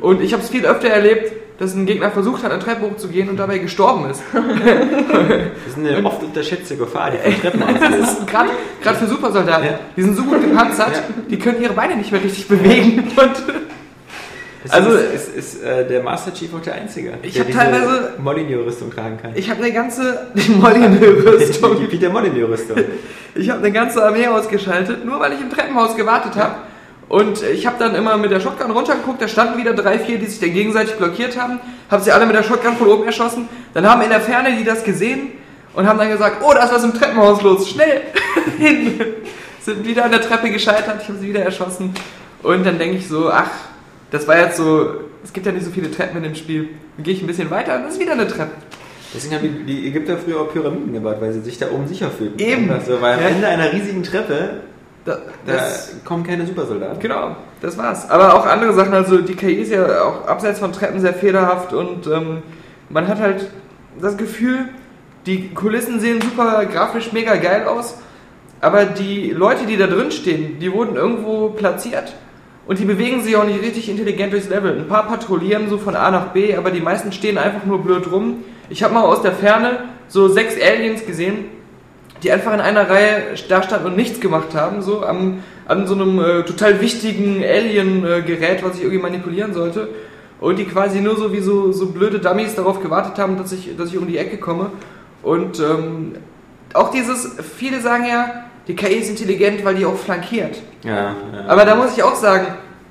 [0.01, 3.29] Und ich habe es viel öfter erlebt, dass ein Gegner versucht hat, eine Treppe hochzugehen
[3.29, 4.23] und dabei gestorben ist.
[4.33, 8.49] Das ist eine oft unterschätzte Gefahr, die von Treppen ist gerade
[8.81, 9.65] gerade für Supersoldaten.
[9.65, 9.79] Ja.
[9.95, 11.03] Die sind so gut gepanzert, Ja.
[11.29, 12.99] die können ihre Beine nicht mehr richtig bewegen.
[13.15, 17.57] Und Also ist, ist, ist äh, der Master Chief auch der Einzige, Ich der diese
[17.57, 19.31] teilweise- Molyneux-Rüstung tragen kann.
[19.35, 20.27] ich habe eine ganze
[20.59, 21.87] Molyneux-Rüstung.
[21.89, 22.77] Peter Molyneux-Rüstung.
[23.35, 26.55] Ich habe eine ganze Armee ausgeschaltet, nur weil ich im Treppenhaus gewartet habe.
[27.13, 30.26] Und ich habe dann immer mit der Shotgun runtergeguckt, da standen wieder drei, vier, die
[30.26, 31.60] sich dann gegenseitig blockiert haben.
[31.91, 33.47] Habe sie alle mit der Shotgun von oben erschossen.
[33.76, 35.28] Dann haben in der Ferne die das gesehen
[35.76, 38.02] und haben dann gesagt, oh, da ist was im Treppenhaus los, schnell
[38.58, 38.99] hin.
[39.62, 41.93] Sind wieder an der Treppe gescheitert, ich habe sie wieder erschossen.
[42.41, 43.52] Und dann denke ich so, ach,
[44.10, 46.69] das war jetzt so, es gibt ja nicht so viele Treppen in dem Spiel.
[46.97, 48.54] Dann gehe ich ein bisschen weiter und das ist wieder eine Treppe.
[49.13, 52.39] Deswegen haben die, Ägypter früher auch Pyramiden gebaut, weil sie sich da oben sicher fühlten.
[52.39, 52.71] Eben.
[52.71, 53.28] Einfach So, weil am Ja.
[53.28, 54.62] Ende einer riesigen Treppe,
[55.05, 56.99] Da, da das, kommen keine Supersoldaten.
[56.99, 58.09] Genau, das war's.
[58.09, 61.73] Aber auch andere Sachen, also die KI ist ja auch abseits von Treppen sehr fehlerhaft
[61.73, 62.41] und ähm,
[62.89, 63.49] man hat halt
[63.99, 64.69] das Gefühl,
[65.25, 67.97] die Kulissen sehen super grafisch mega geil aus,
[68.61, 72.13] aber die Leute, die da drin stehen, die wurden irgendwo platziert
[72.65, 74.77] und die bewegen sich auch nicht richtig intelligent durchs Level.
[74.77, 78.09] Ein paar patrouillieren so von A nach B, aber die meisten stehen einfach nur blöd
[78.09, 78.43] rum.
[78.69, 81.45] Ich habe mal aus der Ferne so sechs Aliens gesehen,
[82.23, 85.93] die einfach in einer Reihe da standen und nichts gemacht haben, so am, an so
[85.93, 89.89] einem äh, total wichtigen Alien-Gerät, was ich irgendwie manipulieren sollte.
[90.39, 93.75] Und die quasi nur so wie so, so blöde Dummies darauf gewartet haben, dass ich,
[93.77, 94.71] dass ich um die Ecke komme.
[95.21, 96.15] Und ähm,
[96.73, 100.62] auch dieses, viele sagen ja, die KI ist intelligent, weil die auch flankiert.
[100.83, 101.15] Ja, ja.
[101.47, 102.47] Aber da muss ich auch sagen,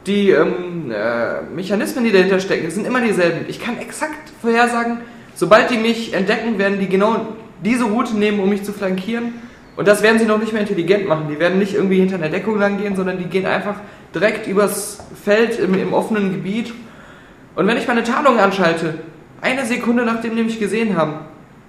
[0.07, 3.47] die ähm, äh, Mechanismen, die dahinter stecken, sind immer dieselben.
[3.49, 4.99] Ich kann exakt vorhersagen,
[5.35, 7.27] sobald die mich entdecken, werden die genau
[7.65, 9.35] diese Route nehmen, um mich zu flankieren.
[9.77, 11.27] Und das werden sie noch nicht mehr intelligent machen.
[11.31, 13.77] Die werden nicht irgendwie hinter einer Deckung lang gehen, sondern die gehen einfach
[14.15, 16.73] direkt übers Feld im, im offenen Gebiet.
[17.55, 18.95] Und wenn ich meine Tarnung anschalte,
[19.41, 21.15] eine Sekunde nachdem die mich gesehen haben,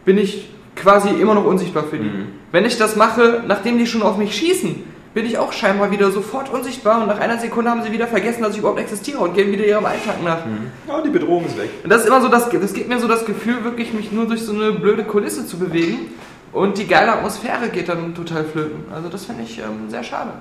[0.06, 2.10] bin ich quasi immer noch unsichtbar für die.
[2.52, 6.12] Wenn ich das mache, nachdem die schon auf mich schießen, bin ich auch scheinbar wieder
[6.12, 9.34] sofort unsichtbar und nach einer Sekunde haben sie wieder vergessen, dass ich überhaupt existiere und
[9.34, 10.40] gehen wieder ihrem Alltag nach.
[10.88, 11.70] Ja, die Bedrohung ist weg.
[11.84, 14.26] Und das ist immer so, das, das gibt mir so das Gefühl, wirklich mich nur
[14.26, 16.12] durch so eine blöde Kulisse zu bewegen
[16.52, 18.86] und die geile Atmosphäre geht dann total flöten.
[18.94, 20.32] Also das finde ich ähm, sehr schade.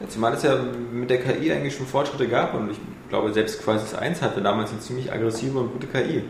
[0.00, 0.58] Ja, zumal es ja
[0.92, 2.78] mit der KI eigentlich schon Fortschritte gab und ich
[3.08, 6.22] glaube, selbst Crisis 1 hatte damals eine ziemlich aggressive und gute KI.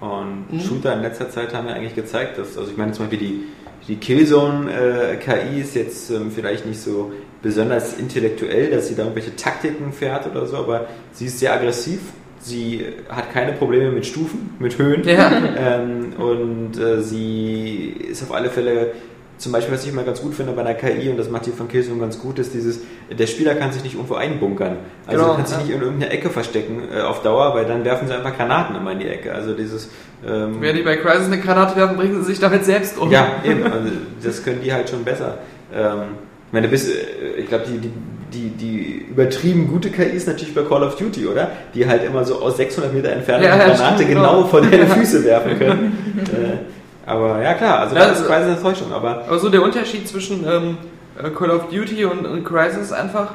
[0.00, 3.18] Und Shooter in letzter Zeit haben ja eigentlich gezeigt, dass, also ich meine zum Beispiel
[3.18, 3.44] die,
[3.88, 9.92] die Killzone-KI ist jetzt ähm, vielleicht nicht so besonders intellektuell, dass sie da irgendwelche Taktiken
[9.92, 12.00] fährt oder so, aber sie ist sehr aggressiv.
[12.40, 15.02] Sie hat keine Probleme mit Stufen, mit Höhen.
[15.04, 15.32] Ja.
[15.58, 18.92] Ähm, und äh, sie ist auf alle Fälle,
[19.38, 21.50] zum Beispiel, was ich immer ganz gut finde bei einer KI, und das macht die
[21.50, 24.76] von Killzone ganz gut, ist dieses, der Spieler kann sich nicht irgendwo einbunkern.
[25.06, 25.62] Also Genau, er kann sich ja.
[25.64, 28.92] nicht in irgendeiner Ecke verstecken äh, auf Dauer, weil dann werfen sie einfach Granaten immer
[28.92, 29.34] in die Ecke.
[29.34, 29.90] Also dieses...
[30.26, 33.10] Ähm, Wenn die bei Crisis eine Granate werfen, bringen sie sich damit selbst um.
[33.10, 33.64] ja, eben.
[33.64, 33.90] Also
[34.22, 35.38] das können die halt schon besser.
[35.74, 36.02] Ähm,
[36.48, 36.92] ich meine, bis, äh,
[37.38, 37.90] ich glaube, die, die,
[38.32, 41.50] die, die übertrieben gute KI ist natürlich bei Call of Duty, oder?
[41.74, 44.44] Die halt immer so aus 600 Meter Entfernung Ja, eine Granate stimmt, genau genau.
[44.46, 46.24] vor deine Füße werfen können.
[46.32, 48.92] äh, aber ja, klar, also das ist also- quasi eine Enttäuschung.
[48.92, 50.78] Aber Aber so der Unterschied zwischen ähm,
[51.22, 53.34] äh, Call of Duty und, und Crisis ist einfach,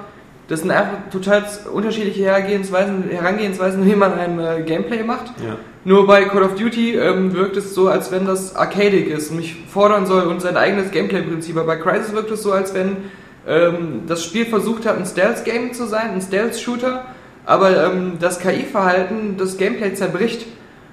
[0.52, 5.28] das sind einfach total unterschiedliche Herangehensweisen, Herangehensweisen wie man ein äh, Gameplay macht.
[5.40, 5.56] ja.
[5.84, 9.38] Nur bei Call of Duty ähm, wirkt es so, als wenn das arcadic ist und
[9.38, 11.58] mich fordern soll und sein eigenes Gameplay-Prinzip.
[11.58, 12.98] Aber bei Crisis wirkt es so, als wenn
[13.48, 17.06] ähm, das Spiel versucht hat, ein Stealth-Game zu sein, ein Stealth-Shooter,
[17.46, 20.46] aber ähm, das KI-Verhalten das Gameplay zerbricht.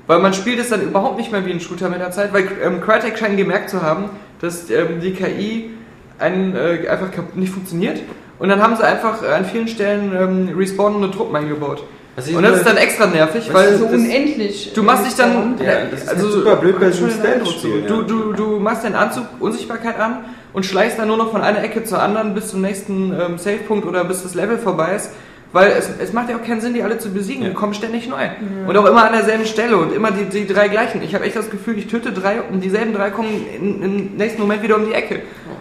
[0.07, 2.49] Weil man spielt es dann überhaupt nicht mehr wie ein Shooter mit der Zeit, weil
[2.65, 4.09] ähm, Crytek scheint gemerkt zu haben,
[4.41, 5.71] dass ähm, die KI
[6.19, 8.01] einen, äh, einfach nicht funktioniert.
[8.39, 10.13] Und dann haben sie einfach an vielen Stellen
[10.51, 11.83] ähm, respawnende Truppen eingebaut.
[12.27, 14.73] Ich Und das ist dann extra nervig, weil ist so unendlich.
[14.75, 17.87] Du machst dich dann, Ja, das ist halt super blöd bei so ja.
[17.87, 21.63] Du, du, du machst deinen Anzug Unsichtbarkeit an und schleichst dann nur noch von einer
[21.63, 25.11] Ecke zur anderen bis zum nächsten ähm, Savepunkt oder bis das Level vorbei ist.
[25.53, 27.43] Weil es, es macht ja auch keinen Sinn, die alle zu besiegen.
[27.45, 27.49] Ja.
[27.51, 28.29] Die kommen ständig neu.
[28.67, 31.03] Und auch immer an derselben Stelle und immer die, die drei gleichen.
[31.03, 34.43] Ich habe echt das Gefühl, ich töte drei und dieselben drei kommen in- im nächsten
[34.43, 35.21] Moment wieder um die Ecke.
[35.49, 35.57] Oh,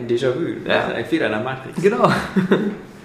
[0.00, 0.88] ein Déjà-vu, Ja.
[0.94, 1.80] ein Fehler in der Matrix.
[1.82, 2.10] Genau.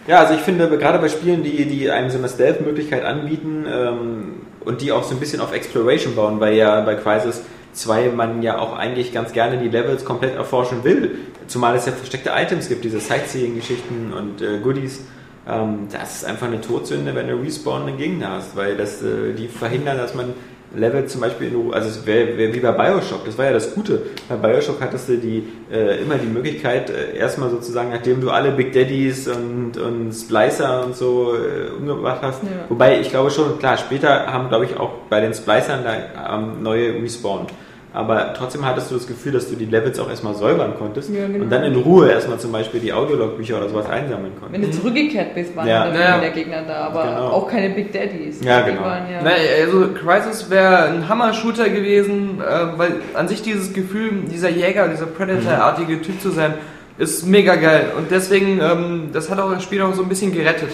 [0.07, 4.33] Ja, also ich finde, gerade bei Spielen, die, die einem so eine Stealth-Möglichkeit anbieten ähm,
[4.63, 7.41] und die auch so ein bisschen auf Exploration bauen, weil ja bei Crisis
[7.73, 11.15] 2 man ja auch eigentlich ganz gerne die Levels komplett erforschen will.
[11.47, 15.01] Zumal es ja versteckte Items gibt, diese Sightseeing-Geschichten und äh, Goodies.
[15.49, 19.47] Ähm, das ist einfach eine Todsünde, wenn du respawnende Gegner hast, weil das, äh, die
[19.47, 20.33] verhindern, dass man
[20.75, 23.73] Level zum Beispiel, in, also es wäre wär wie bei Bioshock, das war ja das
[23.73, 24.01] Gute.
[24.29, 28.51] Bei Bioshock hattest du die, äh, immer die Möglichkeit, äh, erstmal sozusagen, nachdem du alle
[28.51, 32.49] Big Daddies und, und Splicer und so äh, umgebracht hast, Ja.
[32.69, 36.61] wobei ich glaube schon, klar, später haben, glaube ich, auch bei den Splicern da ähm,
[36.61, 37.49] neue respawned.
[37.95, 41.27] Aber trotzdem hattest du das Gefühl, dass du die Levels auch erstmal säubern konntest Ja,
[41.27, 41.43] genau.
[41.45, 44.73] und dann in Ruhe erstmal zum Beispiel die Audiologbücher oder sowas einsammeln Wenn konntest.
[44.73, 45.85] du zurückgekehrt bist, waren Ja.
[45.85, 46.17] dann Ja.
[46.19, 47.27] der Gegner da, aber Genau.
[47.29, 48.43] auch keine Big Daddies.
[48.43, 48.81] Ja, genau.
[48.81, 49.29] Waren ja Na,
[49.61, 55.05] also Crisis wäre ein Hammer-Shooter gewesen, äh, weil an sich dieses Gefühl, dieser Jäger, dieser
[55.05, 56.55] Predator-artige Typ zu sein,
[56.97, 57.91] ist mega geil.
[57.97, 60.69] Und deswegen, ähm, das hat auch das Spiel auch so ein bisschen gerettet.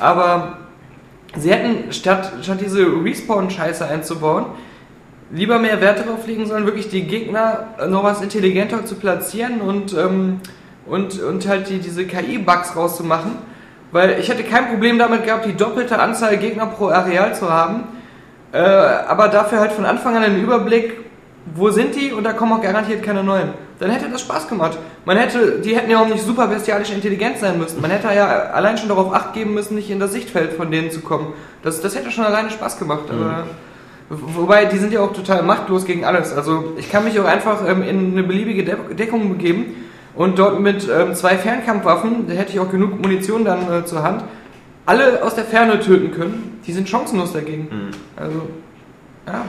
[0.00, 0.58] Aber
[1.38, 4.46] sie hätten, statt, statt diese Respawn-Scheiße einzubauen,
[5.30, 9.92] lieber mehr Wert darauf legen sollen, wirklich die Gegner noch was intelligenter zu platzieren und,
[9.94, 10.40] ähm,
[10.86, 13.32] und, und halt die, diese KI-Bugs rauszumachen.
[13.92, 17.84] Weil ich hätte kein Problem damit gehabt, die doppelte Anzahl Gegner pro Areal zu haben.
[18.52, 20.98] Äh, aber dafür halt von Anfang an einen Überblick,
[21.54, 23.50] wo sind die und da kommen auch garantiert keine neuen.
[23.78, 24.78] Dann hätte das Spaß gemacht.
[25.04, 27.80] Man hätte, die hätten ja auch nicht super bestialisch intelligent sein müssen.
[27.80, 30.90] Man hätte ja allein schon darauf acht geben müssen, nicht in das Sichtfeld von denen
[30.90, 31.34] zu kommen.
[31.62, 33.04] Das, das hätte schon alleine Spaß gemacht.
[33.10, 33.44] Aber,
[34.08, 36.32] wobei, die sind ja auch total machtlos gegen alles.
[36.32, 39.66] Also ich kann mich auch einfach ähm, in eine beliebige De Deckung begeben
[40.14, 44.02] und dort mit ähm, zwei Fernkampfwaffen, da hätte ich auch genug Munition dann äh, zur
[44.02, 44.24] Hand,
[44.86, 46.60] alle aus der Ferne töten können.
[46.66, 47.68] Die sind chancenlos dagegen.
[48.16, 48.42] Also,
[49.26, 49.44] ja.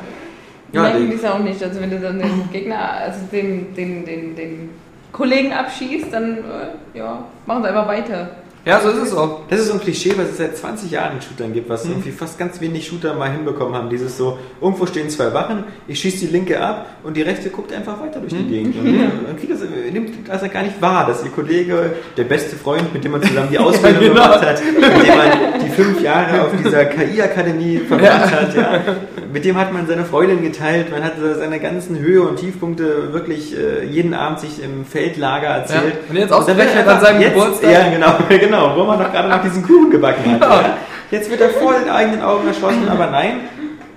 [0.73, 1.63] Ja, merken die- die es auch nicht.
[1.63, 4.69] Also wenn du dann den Gegner, also den, den, den, den
[5.13, 8.29] Kollegen abschießt, dann äh, ja, machen sie einfach weiter.
[8.65, 9.47] Ja, so ist es auch.
[9.49, 12.11] Das ist so ein Klischee, was es seit 20 Jahren in Shootern gibt, was irgendwie
[12.11, 13.89] fast ganz wenig Shooter mal hinbekommen haben.
[13.89, 17.71] Dieses so, irgendwo stehen zwei Wachen, ich schieße die linke ab und die rechte guckt
[17.71, 18.75] einfach weiter durch die Gegend.
[18.77, 22.57] Und man kriegt das, nimmt das ja gar nicht wahr, dass ihr Kollege, der beste
[22.57, 24.13] Freund, mit dem man zusammen die Ausbildung genau.
[24.13, 28.81] gemacht hat, mit dem man die fünf Jahre auf dieser KI-Akademie verbracht hat, ja,
[29.37, 33.55] mit dem hat man seine Freundin geteilt, man hat seine ganzen Höhe und Tiefpunkte wirklich
[33.55, 35.93] äh, jeden Abend sich im Feldlager erzählt.
[35.93, 36.09] Ja.
[36.09, 37.71] Und jetzt wird ausgerechnet einfach an seinem jetzt, Geburtstag.
[37.71, 40.41] Ja, genau, genau, wo man doch gerade noch diesen Kuchen gebacken hat.
[40.41, 40.77] Ja.
[41.11, 43.41] Jetzt wird er vor den eigenen Augen erschossen, aber nein,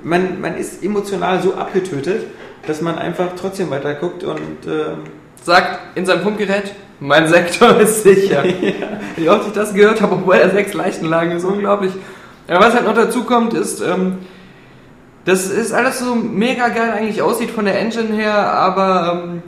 [0.02, 2.26] man, man ist emotional so abgetötet
[2.66, 4.98] dass man einfach trotzdem weiter guckt und ähm,
[5.42, 8.44] Sagt in seinem Funkgerät, mein Sektor ist sicher.
[9.16, 11.92] Wie oft ich das gehört habe, obwohl er sechs Leichen lagen, ist unglaublich.
[12.46, 14.18] Aber was halt noch dazu kommt, ist, ähm,
[15.24, 19.42] das ist alles so mega geil eigentlich aussieht von der Engine her, aber ähm,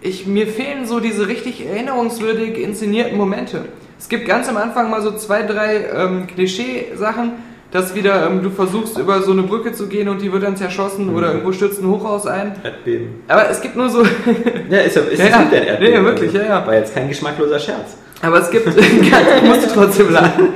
[0.00, 3.64] ich, mir fehlen so diese richtig erinnerungswürdig inszenierten Momente.
[3.98, 7.32] Es gibt ganz am Anfang mal so zwei, drei ähm, Klischee-Sachen,
[7.70, 10.56] dass wieder ähm, du versuchst über so eine Brücke zu gehen und die wird dann
[10.56, 12.54] zerschossen oder irgendwo stürzt ein Hochhaus ein.
[12.62, 13.22] Erdbeben.
[13.28, 14.02] Aber es gibt nur so,
[14.70, 15.38] Ja, ist ja, ist Ja, ja.
[15.38, 16.02] ein Erdbeben.
[16.02, 16.66] Nee, wirklich, ja, ja.
[16.66, 17.96] War jetzt kein geschmackloser Scherz.
[18.20, 20.48] aber es gibt, ich musste trotzdem lachen.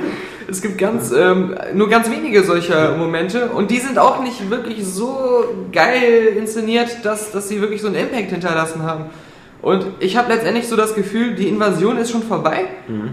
[0.49, 4.85] Es gibt ganz, ähm, nur ganz wenige solcher Momente und die sind auch nicht wirklich
[4.85, 9.05] so geil inszeniert, dass, dass sie wirklich so einen Impact hinterlassen haben.
[9.61, 12.65] Und ich habe letztendlich so das Gefühl, die Invasion ist schon vorbei.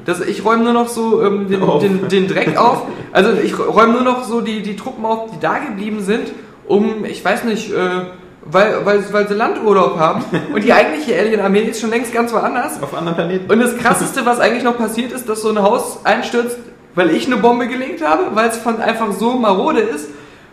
[0.04, 2.82] Dass ich räume nur noch so ähm, den, den, den Dreck auf.
[3.12, 6.32] Also ich räume nur noch so die, die Truppen auf, die da geblieben sind,
[6.66, 7.76] um, ich weiß nicht, äh,
[8.44, 10.24] weil, weil, weil sie Landurlaub haben.
[10.54, 12.82] Und die eigentliche Alien-Armee ist schon längst ganz woanders.
[12.82, 13.50] Auf anderen Planeten.
[13.50, 16.58] Und das krasseste, was eigentlich noch passiert ist, dass so ein Haus einstürzt,
[16.94, 20.08] weil ich eine Bombe gelegt habe, weil es einfach so marode ist.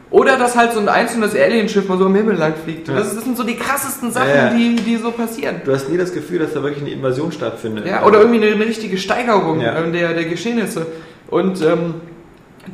[0.09, 2.89] Oder dass halt so ein einzelnes Alienschiff mal so im Himmel lang fliegt.
[2.89, 2.95] Ja.
[2.95, 4.53] Das, das sind so die krassesten Sachen, Ja, ja.
[4.53, 5.61] Die, die so passieren.
[5.63, 7.85] Du hast nie das Gefühl, dass da wirklich eine Invasion stattfindet.
[7.87, 10.85] Ja, oder irgendwie eine, eine richtige Steigerung ähm, der, der Geschehnisse.
[11.29, 11.93] Und ähm,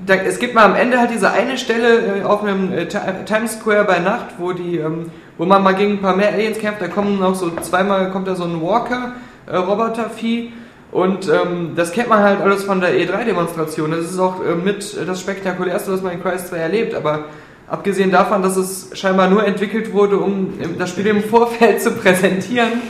[0.07, 2.97] da, es gibt mal am Ende halt diese eine Stelle äh, auf einem äh, Ti-
[3.25, 6.57] Times Square bei Nacht, wo die, ähm, wo man mal gegen ein paar mehr Aliens
[6.57, 6.81] kämpft.
[6.81, 9.13] Da kommen noch so zweimal kommt da so ein Walker
[9.45, 10.53] äh, Robotervieh
[10.97, 13.91] und ähm, das kennt man halt alles von der E3-Demonstration.
[13.91, 16.95] Das ist auch äh, mit das spektakulärste, was man in Crysis 2 erlebt.
[16.95, 17.25] Aber
[17.67, 21.91] abgesehen davon, dass es scheinbar nur entwickelt wurde, um ähm, das Spiel im Vorfeld zu
[21.91, 22.81] präsentieren,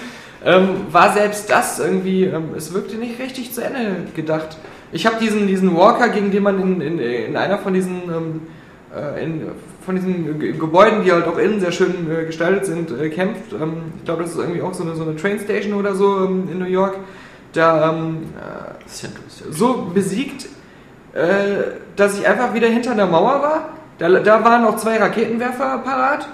[0.45, 4.57] ähm, war selbst das irgendwie, ähm, es wirkte nicht richtig zu Ende gedacht.
[4.93, 8.41] Ich habe diesen, diesen Walker, gegen den man in, in, in einer von diesen, ähm,
[8.95, 9.41] äh, in,
[9.85, 13.51] von diesen Ge- Gebäuden, die halt auch innen sehr schön äh, gestaltet sind, äh, kämpft.
[13.51, 16.57] Ähm, ich glaube, das ist irgendwie auch so eine, so eine Trainstation oder so in
[16.57, 16.95] New York.
[17.57, 20.45] Da ähm, äh, so besiegt,
[21.13, 23.69] äh, dass ich einfach wieder hinter der Mauer war.
[23.97, 26.27] Da, da waren noch zwei Raketenwerfer parat.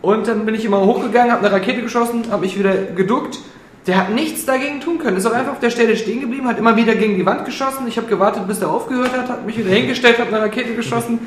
[0.00, 3.38] Und dann bin ich immer hochgegangen, habe eine Rakete geschossen, habe mich wieder geduckt.
[3.86, 5.18] Der hat nichts dagegen tun können.
[5.18, 7.86] Ist auch einfach auf der Stelle stehen geblieben, hat immer wieder gegen die Wand geschossen.
[7.86, 11.18] Ich habe gewartet, bis der aufgehört hat, hat mich wieder hingestellt, habe eine Rakete geschossen.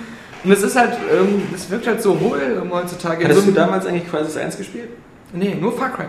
[0.43, 3.23] Und es ist halt, ähm, es wirkt halt so hohl ähm, heutzutage.
[3.25, 4.89] Hattest so du damals eigentlich Crisis 1 gespielt?
[5.33, 6.05] Nee, nur Far Cry.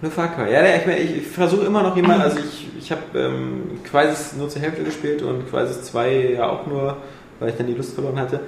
[0.00, 0.52] Nur Far Cry.
[0.52, 4.48] Ja, ich, meine, ich versuche immer noch jemand, also ich, ich habe ähm, Crisis nur
[4.48, 6.96] zur Hälfte gespielt und Crisis 2 ja auch nur,
[7.40, 8.40] weil ich dann die Lust verloren hatte.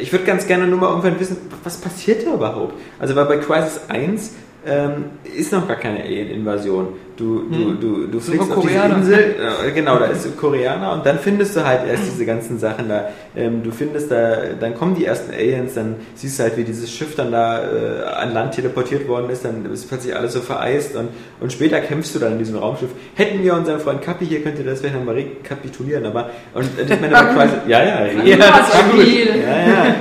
[0.00, 2.74] Ich würde ganz gerne nur mal irgendwann wissen, was passiert da überhaupt?
[2.98, 4.32] Also weil bei Crisis 1
[4.66, 5.04] ähm,
[5.36, 6.88] ist noch gar keine Alien-Invasion.
[7.16, 7.78] Du, du, Hm.
[7.80, 8.76] du, du fliegst auf diese.
[8.76, 9.36] Insel,
[9.68, 13.08] äh, genau, da ist Koreaner und dann findest du halt erst diese ganzen Sachen da.
[13.36, 16.90] Ähm, du findest da, dann kommen die ersten Aliens, dann siehst du halt, wie dieses
[16.90, 20.96] Schiff dann da äh, an Land teleportiert worden ist, dann ist plötzlich alles so vereist
[20.96, 21.08] und,
[21.40, 22.90] und später kämpfst du dann in diesem Raumschiff.
[23.14, 27.12] Hätten wir unseren Freund Kappi hier, könnte das vielleicht nochmal rekapitulieren, aber und ich meine,
[27.12, 29.02] bei Crisis, ja, ja, Ja, das war gut.
[29.02, 29.28] Spiel.
[29.40, 29.94] ja, ja.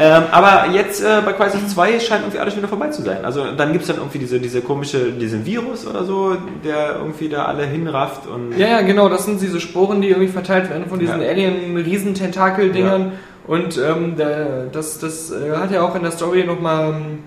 [0.00, 3.24] Ähm, aber jetzt äh, bei Crisis 2 scheint irgendwie alles wieder vorbei zu sein.
[3.24, 7.28] Also dann gibt es dann irgendwie diese, diese komische, diesen Virus oder so, der irgendwie
[7.28, 10.86] da alle hinrafft und Ja, ja, genau, das sind diese Sporen, die irgendwie verteilt werden
[10.88, 11.28] von diesen Ja.
[11.28, 13.12] Alien-Riesententakel-Dingern.
[13.46, 17.18] Und ähm, der, das, das äh, hat ja auch in der Story nochmal ähm,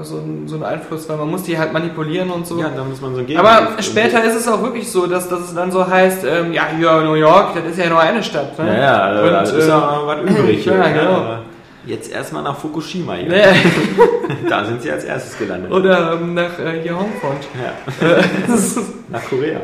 [0.00, 2.58] äh, so, einen- so einen Einfluss, weil man muss die halt manipulieren und so.
[2.60, 5.40] ja, dann muss man so ein Aber später ist es auch wirklich so, dass, dass
[5.40, 8.58] es dann so heißt, ähm, ja, hier New York, das ist ja nur eine Stadt.
[8.58, 8.76] Ne?
[8.76, 10.64] Ja, ja, Und, da ist äh, ja noch was übrig.
[10.66, 10.92] ja, ne?
[10.92, 11.10] genau.
[11.14, 11.42] Aber
[11.86, 13.28] Jetzt erstmal nach Fukushima hier.
[13.28, 13.44] ne,
[14.48, 15.70] Da sind sie als erstes gelandet.
[15.72, 17.46] oder ähm, nach äh, hier Homefront.
[18.00, 18.22] Ja, Äh,
[19.08, 19.60] nach Korea.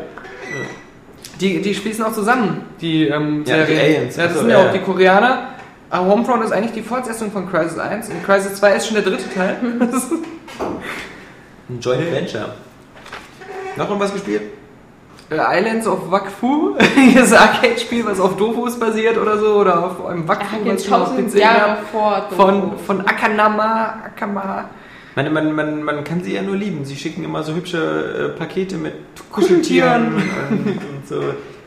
[1.40, 3.96] Die, die schließen auch zusammen, die ähm, Ja, die Serien.
[3.96, 4.16] Aliens.
[4.16, 4.78] Ja, das sind ja, auch die.
[4.78, 5.48] Koreaner.
[5.90, 8.08] Aber Homefront ist eigentlich die Fortsetzung von Crisis 1.
[8.08, 9.56] Und Crisis 2 ist schon der dritte Teil.
[11.68, 12.54] Ein Joint Venture.
[13.76, 14.42] Noch irgendwas gespielt?
[15.30, 16.76] Äh, Islands of Wakfu.
[17.14, 19.54] das Arcade-Spiel, was auf Dofus basiert oder so.
[19.56, 21.78] Oder auf einem Wakfu, jetzt was schon auf tausend PC Jahre.
[22.36, 24.02] Von, von Akanama.
[24.04, 24.68] Akama.
[25.16, 26.84] Man, man, man, man kann sie ja nur lieben.
[26.84, 28.94] Sie schicken immer so hübsche äh, Pakete mit
[29.32, 30.14] Kuscheltieren
[30.50, 31.20] und, und so.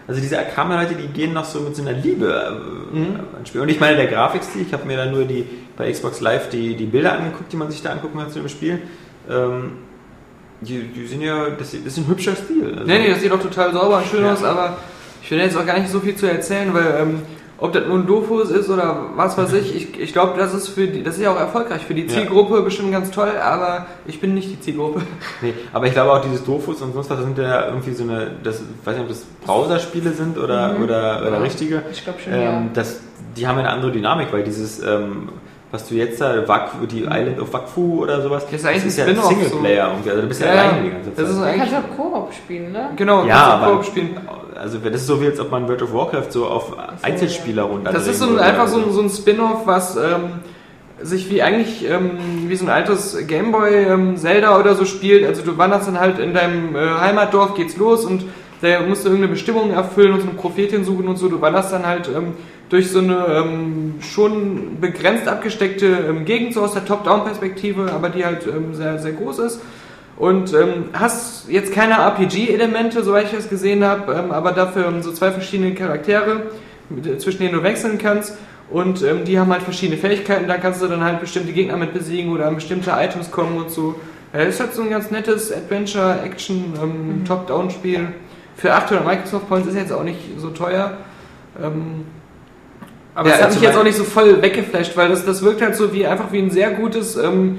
[0.07, 3.19] Also diese Akama-Leute, die gehen noch so mit so einer Liebe äh, Mhm.
[3.35, 3.61] ans Spiel.
[3.61, 5.45] Und ich meine, der Grafikstil, ich habe mir dann nur die
[5.77, 8.49] bei Xbox Live die, die Bilder angeguckt, die man sich da angucken kann zu dem
[8.49, 8.81] Spiel.
[9.29, 9.73] Ähm,
[10.61, 12.73] die, die sind ja, das, das ist ein hübscher Stil.
[12.73, 14.33] Also, Nee, nee, das sieht doch total sauber und schön Ja.
[14.33, 14.77] aus, aber
[15.23, 17.19] ich will jetzt auch gar nicht so viel zu erzählen, weil ähm,
[17.61, 20.87] ob das nun Dofus ist oder was weiß ich, ich, ich glaube, das ist für
[20.87, 22.07] die, das ist ja auch erfolgreich für die Ja.
[22.07, 25.01] Zielgruppe bestimmt ganz toll, aber ich bin nicht die Zielgruppe.
[25.41, 28.03] Nee, aber ich glaube auch dieses Dofus und sonst was, das sind ja irgendwie so
[28.03, 31.37] eine, das, ich weiß nicht, ob das Browserspiele sind oder, oder, oder Ja.
[31.39, 31.83] richtige.
[31.91, 32.61] Ich glaube schon, Ähm, ja.
[32.73, 33.01] das,
[33.35, 35.29] die haben eine andere Dynamik, weil dieses, ähm,
[35.71, 38.97] was du jetzt da, Wakfu, die Island of Wakfu oder sowas, Das ist eigentlich das
[38.97, 41.23] ist ein ja Singleplayer irgendwie, also du bist ja, Ja, alleine die ganze Zeit.
[41.23, 42.89] Das ist Du eigentlich, kannst auch Koop spielen, ne?
[42.95, 44.17] genau, ja, du aber Koop spielen.
[44.59, 47.91] also das ist so wie als ob man World of Warcraft so auf Einzelspieler runter.
[47.91, 50.39] Das ist so ein, einfach so ein, so ein Spin-off, was ähm,
[51.01, 52.11] sich wie eigentlich ähm,
[52.47, 55.25] wie so ein altes Gameboy ähm, Zelda oder so spielt.
[55.25, 58.25] Also du wanderst dann halt in deinem äh, Heimatdorf, geht's los und
[58.61, 61.29] da musst du irgendeine Bestimmung erfüllen und so eine Prophetin suchen und so.
[61.29, 62.33] Du wanderst dann halt ähm,
[62.69, 68.23] durch so eine ähm, schon begrenzt abgesteckte ähm, Gegend, so aus der Top-Down-Perspektive, aber die
[68.23, 69.61] halt ähm, sehr, sehr groß ist.
[70.17, 75.01] Und ähm, hast jetzt keine RPG-Elemente, soweit ich das gesehen habe, ähm, aber dafür ähm,
[75.01, 76.43] so zwei verschiedene Charaktere,
[76.89, 78.37] mit, zwischen denen du wechseln kannst.
[78.69, 82.31] Und die haben halt verschiedene Fähigkeiten, da kannst du dann halt bestimmte Gegner mit besiegen
[82.31, 83.95] oder an bestimmte Items kommen und so.
[84.31, 88.09] Ja, ist halt so ein ganz nettes Adventure-Action, ähm, Top-Down-Spiel.
[88.57, 90.97] Für 800 Microsoft Points ist jetzt auch nicht so teuer.
[91.59, 92.05] Ähm,
[93.19, 95.61] aber Ja, es hat mich jetzt auch nicht so voll weggeflasht, weil das, das wirkt
[95.61, 97.57] halt so wie einfach wie ein sehr gutes ähm,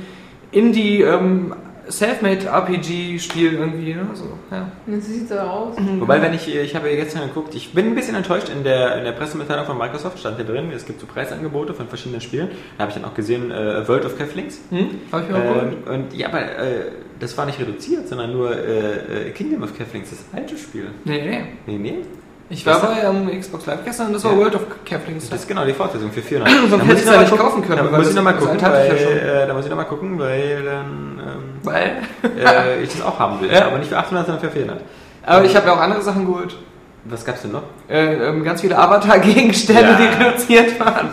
[0.53, 1.53] Indie ähm,
[1.87, 3.93] Selfmade RPG-Spiel irgendwie.
[3.93, 4.07] Ne?
[4.15, 4.71] So, ja.
[4.87, 5.77] Und so sieht's auch aus.
[5.99, 8.97] Wobei, wenn ich, ich habe ja gestern geguckt, ich bin ein bisschen enttäuscht, in der,
[8.97, 12.49] in der Pressemitteilung von Microsoft stand hier drin, es gibt so Preisangebote von verschiedenen Spielen.
[12.79, 14.61] Da habe ich dann auch gesehen, äh, World of Keflings.
[14.71, 14.89] Hm?
[15.13, 15.63] Hab ich mir auch.
[15.63, 19.77] Ähm, und ja, aber äh, das war nicht reduziert, sondern nur äh, äh, Kingdom of
[19.77, 20.87] Keflings, das alte Spiel.
[21.05, 21.43] Nee, nee.
[21.67, 22.05] Nee, nee.
[22.53, 24.39] Ich war bei ähm, Xbox Live gestern und das war Ja.
[24.39, 25.31] World of Keflings.
[25.31, 26.53] Das ist genau die Fortsetzung für 400.
[26.69, 28.35] Sonst Da hätte muss ich's noch ja nicht kaufen können, Da weil muss ich nochmal
[28.35, 31.93] gucken, ich weil, äh, da muss ich noch mal gucken, weil dann ähm, Weil.
[32.25, 33.53] äh, ich das auch haben will.
[33.53, 33.67] Ja.
[33.67, 34.81] Aber nicht für 800, sondern für 400.
[35.25, 36.57] Aber ich habe ja auch andere Sachen geholt.
[37.05, 37.63] Was gab's denn noch?
[37.89, 39.97] Äh, ähm, ganz viele Avatar-Gegenstände, Ja.
[39.97, 41.09] die reduziert waren.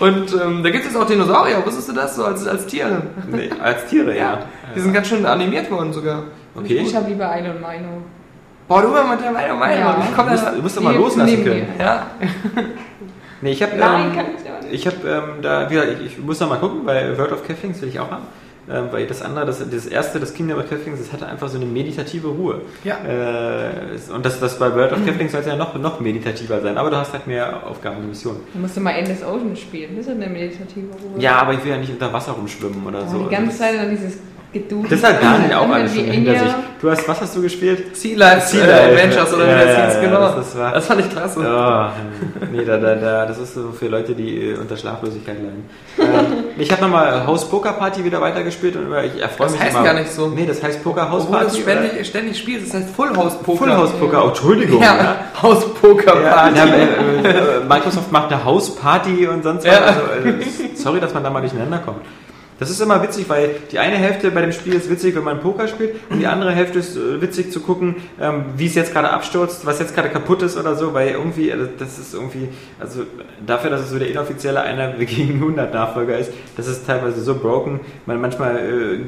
[0.00, 2.16] Und ähm, da gibt es auch Dinosaurier, wusstest du das?
[2.16, 3.02] So als, als Tiere.
[3.30, 4.40] Nee, als Tiere, ja.
[4.74, 6.24] Die sind ganz schön animiert worden sogar.
[6.56, 6.78] Okay.
[6.84, 8.02] Ich habe lieber und Mino.
[8.68, 9.78] Boah, du immer mit der Meinung, Meinung.
[9.78, 9.96] Ja.
[10.08, 10.50] Ich komm Du musst, da.
[10.52, 11.66] du musst doch mal loslassen können.
[11.78, 11.84] mir.
[11.84, 12.06] Ja.
[13.40, 14.72] Nee, ich habe Nein, ähm, kann ich auch nicht.
[14.72, 17.82] ich habe ähm, da wieder, ich, ich muss noch mal gucken, weil World of Keflings
[17.82, 18.22] will ich auch haben.
[18.70, 21.56] Ähm, weil das andere, das, das erste, das Kingdom of Keflings, das hatte einfach so
[21.58, 22.62] eine meditative Ruhe.
[22.84, 22.96] Ja.
[23.06, 26.78] Äh, und das, das bei World of Keflings soll es ja noch, noch meditativer sein,
[26.78, 28.40] aber du hast halt mehr Aufgaben und Missionen.
[28.54, 29.94] Du musst mal Endless Ocean spielen.
[29.98, 31.20] Das ist eine meditative Ruhe.
[31.20, 33.18] Ja, aber ich will ja nicht unter Wasser rumschwimmen oder Ja, so.
[33.18, 34.14] die Also ganze das- Zeit dann dieses
[34.54, 34.90] Geduld.
[34.90, 36.48] Das hat Daniel auch Dann alles schon hinter sich.
[36.80, 37.96] Du hast, was hast du gespielt?
[37.96, 40.20] Sea Life, Sea äh, Life, Adventures oder ja, wie das ja, hieß, ja, genau.
[40.20, 41.40] das- das war- fand ich klasse.
[41.40, 45.64] Oh, nee, da, da, da, das ist so für Leute, die äh, unter Schlaflosigkeit leiden.
[45.98, 49.74] ähm, ich habe nochmal House Poker Party wieder weitergespielt und ich erfreue Das mich heißt
[49.76, 49.84] immer.
[49.84, 50.28] gar nicht so.
[50.28, 51.56] Nee, das heißt Poker House Obwohl Party.
[51.56, 53.58] das ständig, ständig spielt, das heißt Full House Poker.
[53.58, 54.80] Full House Poker, oh, Entschuldigung.
[54.82, 56.58] Ja, House Poker Ja, Party.
[56.58, 59.72] ja, äh, äh, Microsoft macht eine House Party und sonst was.
[59.74, 59.80] Ja.
[59.80, 62.02] Also, äh, sorry, dass man da mal durcheinander kommt.
[62.58, 65.40] Das ist immer witzig, weil die eine Hälfte bei dem Spiel ist witzig, wenn man
[65.40, 68.92] Poker spielt, und die andere Hälfte ist äh, witzig zu gucken, ähm, wie es jetzt
[68.92, 72.48] gerade abstürzt, was jetzt gerade kaputt ist oder so, weil irgendwie, äh, das ist irgendwie,
[72.78, 73.02] also
[73.44, 77.34] dafür, dass es so der inoffizielle einer gegen 100 Nachfolger ist, das ist teilweise so
[77.34, 78.98] broken, man manchmal äh,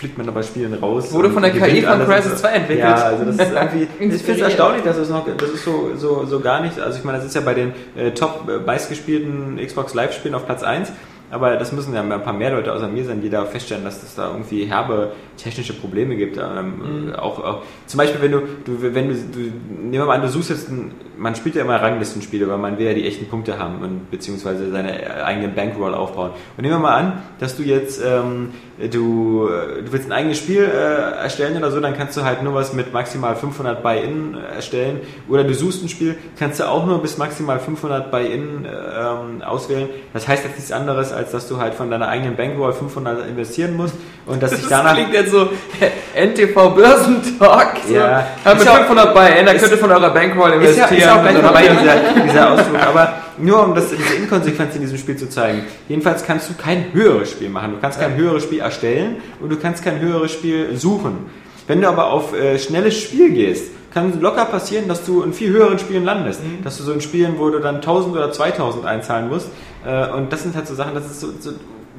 [0.00, 1.12] fliegt man da bei Spielen raus.
[1.12, 2.08] Wurde von der KI von alles.
[2.08, 2.88] Crysis 2 entwickelt.
[2.88, 3.82] Ja, also das ist irgendwie,
[4.14, 6.98] ich finde es erstaunlich, dass es noch, das ist so, so, so gar nicht, also
[6.98, 10.62] ich meine, das ist ja bei den äh, top äh, meistgespielten Xbox Live-Spielen auf Platz
[10.62, 10.90] 1,
[11.30, 14.02] aber das müssen ja ein paar mehr Leute außer mir sein, die da feststellen, dass
[14.02, 16.36] es da irgendwie herbe technische Probleme gibt.
[16.38, 20.22] Ähm, auch, auch, zum Beispiel, wenn du, du, wenn du, du, nehmen wir mal an,
[20.22, 23.26] du suchst jetzt, ein, man spielt ja immer Ranglistenspiele, weil man will ja die echten
[23.26, 26.30] Punkte haben und beziehungsweise seine eigenen Bankroll aufbauen.
[26.56, 30.38] Und nehmen wir mal an, dass du jetzt, ähm, du, äh, du willst ein eigenes
[30.38, 34.34] Spiel äh, erstellen oder so, dann kannst du halt nur was mit maximal 500 Buy-In
[34.34, 35.00] erstellen.
[35.28, 39.90] Oder du suchst ein Spiel, kannst du auch nur bis maximal 500 Buy-In ähm, auswählen.
[40.14, 43.76] Das heißt jetzt nichts anderes, als dass du halt von deiner eigenen Bankroll 500 investieren
[43.76, 43.94] musst
[44.30, 45.48] und dass Das danach klingt jetzt so
[46.14, 47.76] NTV Börsentalk.
[47.86, 47.94] So.
[47.94, 48.20] Ja.
[48.44, 50.98] Ist auch- 500 bei, da ist- könnt ihr von eurer Bankroll Ist ja, investieren.
[50.98, 52.80] ist auch gleich dabei, dieser, dieser Ausdruck.
[52.86, 55.62] Aber nur um das, diese Inkonsequenz in diesem Spiel zu zeigen.
[55.88, 57.72] Jedenfalls kannst du kein höheres Spiel machen.
[57.72, 61.26] Du kannst kein höheres Spiel erstellen und du kannst kein höheres Spiel suchen.
[61.66, 63.64] Wenn du aber auf äh, schnelles Spiel gehst,
[63.94, 66.42] kann locker passieren, dass du in viel höheren Spielen landest.
[66.44, 66.62] Mhm.
[66.62, 69.48] Dass du so in Spielen, wo du dann 1000 oder 2000 einzahlen musst.
[69.86, 71.50] Äh, und das sind halt so Sachen, das ist so, so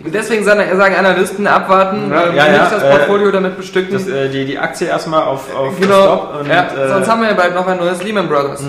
[0.05, 3.93] Deswegen sagen Analysten abwarten, Ja, ähm, ja, nicht das äh, Portfolio damit bestücken.
[3.93, 6.01] das, äh, die, die Aktie erstmal auf, auf genau.
[6.03, 6.41] Stop.
[6.41, 8.63] Und, ja, äh, sonst haben wir ja bald noch ein neues Lehman Brothers.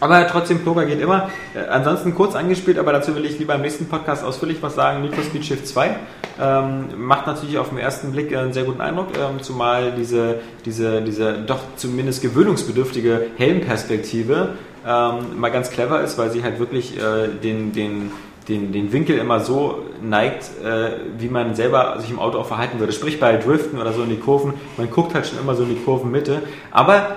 [0.00, 1.30] Aber trotzdem, Poker geht immer.
[1.54, 5.00] Äh, ansonsten kurz angespielt, aber dazu will ich lieber im nächsten Podcast ausführlich was sagen.
[5.00, 5.96] Need for Speed Shift 2
[6.40, 10.40] ähm, macht natürlich auf den ersten Blick äh, einen sehr guten Eindruck, ähm, zumal diese,
[10.64, 14.50] diese, diese doch zumindest gewöhnungsbedürftige Helmperspektive
[14.86, 18.12] ähm, mal ganz clever ist, weil sie halt wirklich äh, den, den,
[18.48, 22.78] den, den Winkel immer so neigt, äh, wie man selber sich im Auto auch verhalten
[22.78, 22.92] würde.
[22.92, 25.70] Sprich bei Driften oder so in die Kurven, man guckt halt schon immer so in
[25.70, 26.42] die Kurvenmitte.
[26.70, 27.16] Aber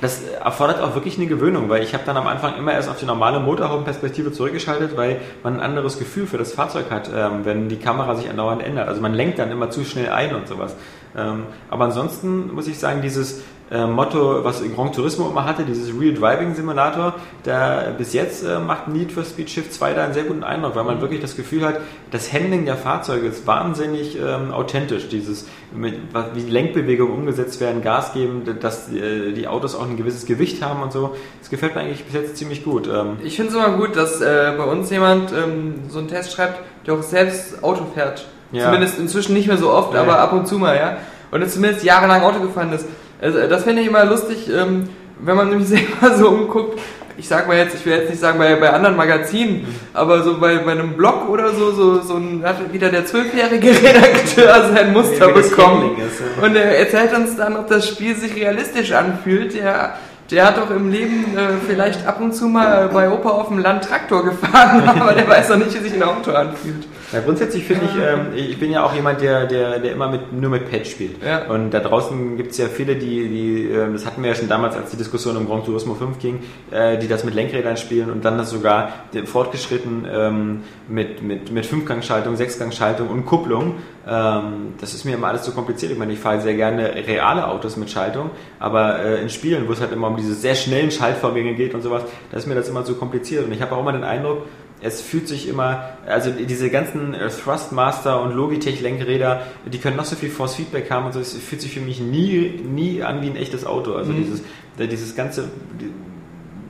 [0.00, 2.98] das erfordert auch wirklich eine Gewöhnung, weil ich habe dann am Anfang immer erst auf
[2.98, 7.68] die normale Motorhaubenperspektive zurückgeschaltet, weil man ein anderes Gefühl für das Fahrzeug hat, ähm, wenn
[7.68, 8.88] die Kamera sich andauernd ändert.
[8.88, 10.74] Also man lenkt dann immer zu schnell ein und sowas.
[11.16, 13.42] Ähm, aber ansonsten muss ich sagen, dieses
[13.72, 17.14] äh, Motto, was Grand Turismo immer hatte, dieses Real Driving Simulator,
[17.44, 20.76] der bis jetzt äh, macht Need for Speed Shift 2 da einen sehr guten Eindruck,
[20.76, 25.08] weil man wirklich das Gefühl hat, das Handling der Fahrzeuge ist wahnsinnig ähm, authentisch.
[25.08, 25.94] Dieses, mit,
[26.34, 30.82] wie Lenkbewegungen umgesetzt werden, Gas geben, dass äh, die Autos auch ein gewisses Gewicht haben
[30.82, 31.16] und so.
[31.40, 32.86] Das gefällt mir eigentlich bis jetzt ziemlich gut.
[32.86, 36.32] Ähm, ich finde es immer gut, dass äh, bei uns jemand ähm, so einen Test
[36.32, 38.26] schreibt, der auch selbst Auto fährt.
[38.52, 38.66] Ja.
[38.66, 40.02] Zumindest inzwischen nicht mehr so oft, ja.
[40.02, 40.98] aber ab und zu mal, ja.
[41.30, 42.86] Und er zumindest jahrelang Auto gefahren ist.
[43.22, 44.88] Also, das finde ich immer lustig, ähm,
[45.20, 46.80] wenn man nämlich selber so umguckt.
[47.16, 50.38] Ich sag mal jetzt, ich will jetzt nicht sagen bei, bei anderen Magazinen, aber so
[50.38, 54.92] bei, bei einem Blog oder so, so, so ein, hat wieder der zwölfjährige Redakteur sein
[54.92, 55.90] Muster bekommen.
[56.42, 59.54] Und er erzählt uns dann, ob das Spiel sich realistisch anfühlt.
[59.54, 59.94] Der
[60.32, 63.58] der hat doch im Leben äh, vielleicht ab und zu mal bei Opa auf dem
[63.58, 66.86] Land Traktor gefahren, aber der weiß doch nicht, wie sich ein Auto anfühlt.
[67.12, 70.32] Ja, grundsätzlich finde ich, ähm, ich bin ja auch jemand, der, der, der immer mit,
[70.32, 71.22] nur mit Pad spielt.
[71.22, 71.46] Ja.
[71.46, 74.48] Und da draußen gibt es ja viele, die, die äh, das hatten wir ja schon
[74.48, 76.40] damals, als die Diskussion um Grand Turismo 5 ging,
[76.70, 78.92] äh, die das mit Lenkrädern spielen und dann das sogar
[79.24, 83.74] fortgeschritten ähm, mit, mit, mit Fünfgangschaltung, Sechsgangschaltung und Kupplung.
[84.08, 85.92] Ähm, das ist mir immer alles zu kompliziert.
[85.92, 89.72] Ich meine, ich fahre sehr gerne reale Autos mit Schaltung, aber äh, in Spielen, wo
[89.72, 92.68] es halt immer um diese sehr schnellen Schaltvorgänge geht und sowas, da ist mir das
[92.68, 93.44] immer zu kompliziert.
[93.44, 94.46] Und ich habe auch immer den Eindruck,
[94.82, 100.04] es fühlt sich immer, also diese ganzen äh, Thrustmaster und Logitech Lenkräder, die können noch
[100.04, 103.22] so viel Force Feedback haben und so, es fühlt sich für mich nie, nie an
[103.22, 103.94] wie ein echtes Auto.
[103.94, 104.16] Also mhm.
[104.16, 104.42] dieses,
[104.78, 105.48] dieses ganze,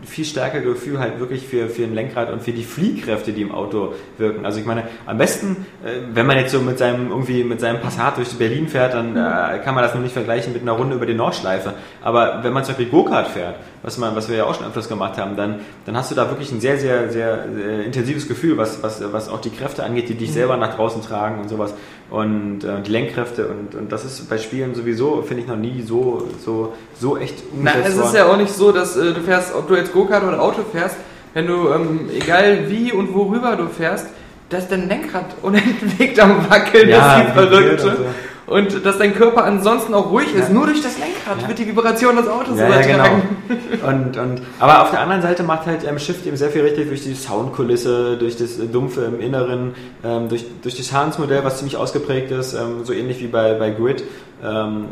[0.04, 3.52] viel stärkere Gefühl halt wirklich für, für ein Lenkrad und für die Fliehkräfte, die im
[3.52, 4.44] Auto wirken.
[4.44, 7.80] Also ich meine, am besten, äh, wenn man jetzt so mit seinem irgendwie mit seinem
[7.80, 10.96] Passat durch Berlin fährt, dann äh, kann man das noch nicht vergleichen mit einer Runde
[10.96, 11.74] über die Nordschleife.
[12.02, 14.88] Aber wenn man zum Beispiel Go-Kart fährt, was, man, was wir ja auch schon öfters
[14.88, 18.56] gemacht haben, dann, dann hast du da wirklich ein sehr, sehr, sehr, sehr intensives Gefühl,
[18.56, 20.34] was, was, was auch die Kräfte angeht, die dich mhm.
[20.34, 21.74] selber nach draußen tragen und sowas.
[22.10, 25.82] Und äh, die Lenkkräfte und, und das ist bei Spielen sowieso, finde ich, noch nie
[25.82, 29.20] so, so, so echt umgesetzt Na, es ist ja auch nicht so, dass äh, du
[29.20, 30.96] fährst, ob du jetzt Go-Kart oder Auto fährst,
[31.34, 34.06] wenn du, ähm, egal wie und worüber du fährst,
[34.50, 37.96] dass dein Lenkrad unentwegt am Wackeln ja, ist, die Verrückte
[38.52, 40.50] und dass dein Körper ansonsten auch ruhig ist.
[40.50, 41.48] Nur durch das Lenkrad ja.
[41.48, 43.22] wird die Vibration des Autos ja, übertragen.
[43.48, 43.88] Ja, genau.
[43.88, 46.88] und, und, aber auf der anderen Seite macht halt ähm, Shift eben sehr viel richtig
[46.88, 49.74] durch die Soundkulisse, durch das Dumpfe im Inneren,
[50.04, 53.70] ähm, durch, durch das Hans-Modell, was ziemlich ausgeprägt ist, ähm, so ähnlich wie bei, bei
[53.70, 54.04] Grid.
[54.42, 54.88] Ähm,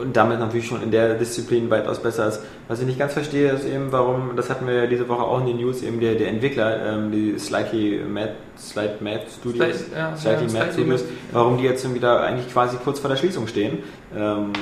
[0.00, 2.40] und damit natürlich schon in der Disziplin weitaus besser ist.
[2.68, 5.40] Was ich nicht ganz verstehe, ist eben, warum, das hatten wir ja diese Woche auch
[5.40, 9.96] in den News, eben der, der Entwickler, ähm, die Slightly Mad, Slight Mad Studios, Slight,
[9.96, 13.46] ja, Slightly ja, Mad Studios, warum die jetzt wieder eigentlich quasi kurz vor der Schließung
[13.46, 13.78] stehen.
[14.16, 14.52] Ähm,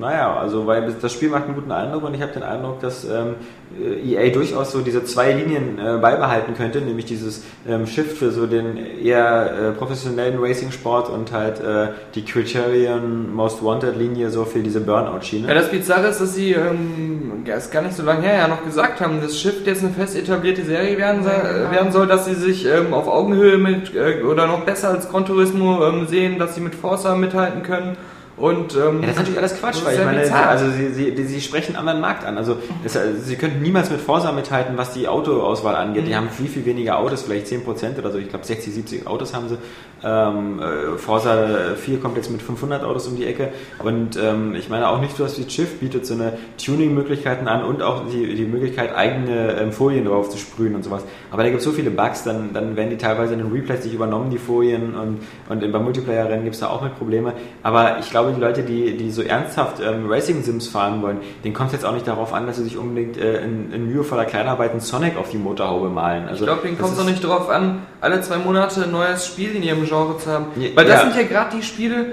[0.00, 3.04] naja, also weil das Spiel macht einen guten Eindruck und ich habe den Eindruck, dass
[3.04, 3.36] ähm,
[3.78, 8.46] EA durchaus so diese zwei Linien äh, beibehalten könnte, nämlich dieses ähm, Shift für so
[8.46, 14.80] den eher äh, professionellen Racing-Sport und halt äh, die Criterion Most Wanted-Linie so für diese
[14.80, 15.46] Burnout-Schiene.
[15.46, 18.64] Ja, das Bizarre ist, dass sie ähm, ist gar nicht so lange her ja noch
[18.64, 21.70] gesagt haben, dass Shift jetzt eine fest etablierte Serie werden, ja.
[21.70, 25.26] werden soll, dass sie sich ähm, auf Augenhöhe mit äh, oder noch besser als Gran
[25.26, 27.96] Turismo ähm, sehen, dass sie mit Forza mithalten können
[28.40, 31.24] und, ähm, ja, das ist natürlich alles Quatsch, weil ich meine, sie, also sie, sie,
[31.24, 32.38] sie sprechen einen anderen Markt an.
[32.38, 36.04] Also es, sie könnten niemals mit Forsa mithalten, was die Autoauswahl angeht.
[36.04, 36.08] Mhm.
[36.08, 38.16] Die haben viel, viel weniger Autos, vielleicht 10% oder so.
[38.16, 39.58] Ich glaube 60, 70 Autos haben sie.
[40.02, 43.50] Ähm, äh, Forsa 4 kommt jetzt mit 500 Autos um die Ecke.
[43.82, 46.34] Und ähm, ich meine auch nicht so was wie Schiff bietet so eine
[46.64, 51.04] Tuning-Möglichkeiten an und auch die, die Möglichkeit, eigene ähm, Folien drauf zu sprühen und sowas.
[51.30, 53.84] Aber da gibt es so viele Bugs, dann, dann werden die teilweise in den Replays
[53.84, 54.94] nicht übernommen, die Folien.
[54.94, 57.34] Und, und beim Multiplayer-Rennen gibt es da auch mit Probleme.
[57.62, 61.68] Aber ich glaube, die Leute, die, die so ernsthaft ähm, Racing-Sims fahren wollen, denen kommt
[61.68, 64.70] es jetzt auch nicht darauf an, dass sie sich unbedingt äh, in, in mühevoller Kleinarbeit
[64.70, 66.28] einen Sonic auf die Motorhaube malen.
[66.28, 69.26] Also, ich glaube, denen kommt es auch nicht darauf an, alle zwei Monate ein neues
[69.26, 70.46] Spiel in ihrem Genre zu haben.
[70.74, 71.10] Weil das ja.
[71.10, 72.12] sind ja gerade die Spiele,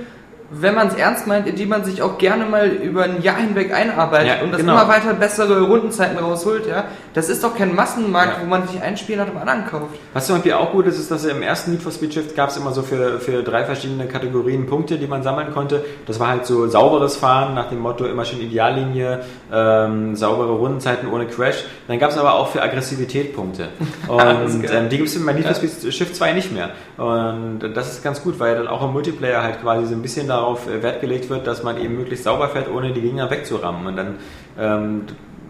[0.49, 3.37] wenn man es ernst meint, in die man sich auch gerne mal über ein Jahr
[3.37, 4.73] hinweg einarbeitet ja, und das genau.
[4.73, 8.43] immer weiter bessere Rundenzeiten rausholt, ja, das ist doch kein Massenmarkt, ja.
[8.43, 9.95] wo man sich ein Spiel nach dem anderen kauft.
[10.13, 12.49] Was zum Beispiel auch gut ist, ist, dass im ersten Need for Speed Shift gab
[12.49, 15.83] es immer so für, für drei verschiedene Kategorien Punkte, die man sammeln konnte.
[16.05, 19.21] Das war halt so sauberes Fahren nach dem Motto immer schön Ideallinie,
[19.51, 21.65] ähm, saubere Rundenzeiten ohne Crash.
[21.89, 23.67] Dann gab es aber auch für Aggressivität Punkte.
[24.07, 26.69] Und ähm, die gibt es bei Need for Speed Shift 2 nicht mehr.
[26.97, 30.27] Und das ist ganz gut, weil dann auch im Multiplayer halt quasi so ein bisschen
[30.27, 33.29] da darauf äh, Wert gelegt wird, dass man eben möglichst sauber fährt, ohne die Gegner
[33.29, 33.87] wegzurammen.
[33.87, 34.15] Und dann,
[34.59, 35.01] ähm,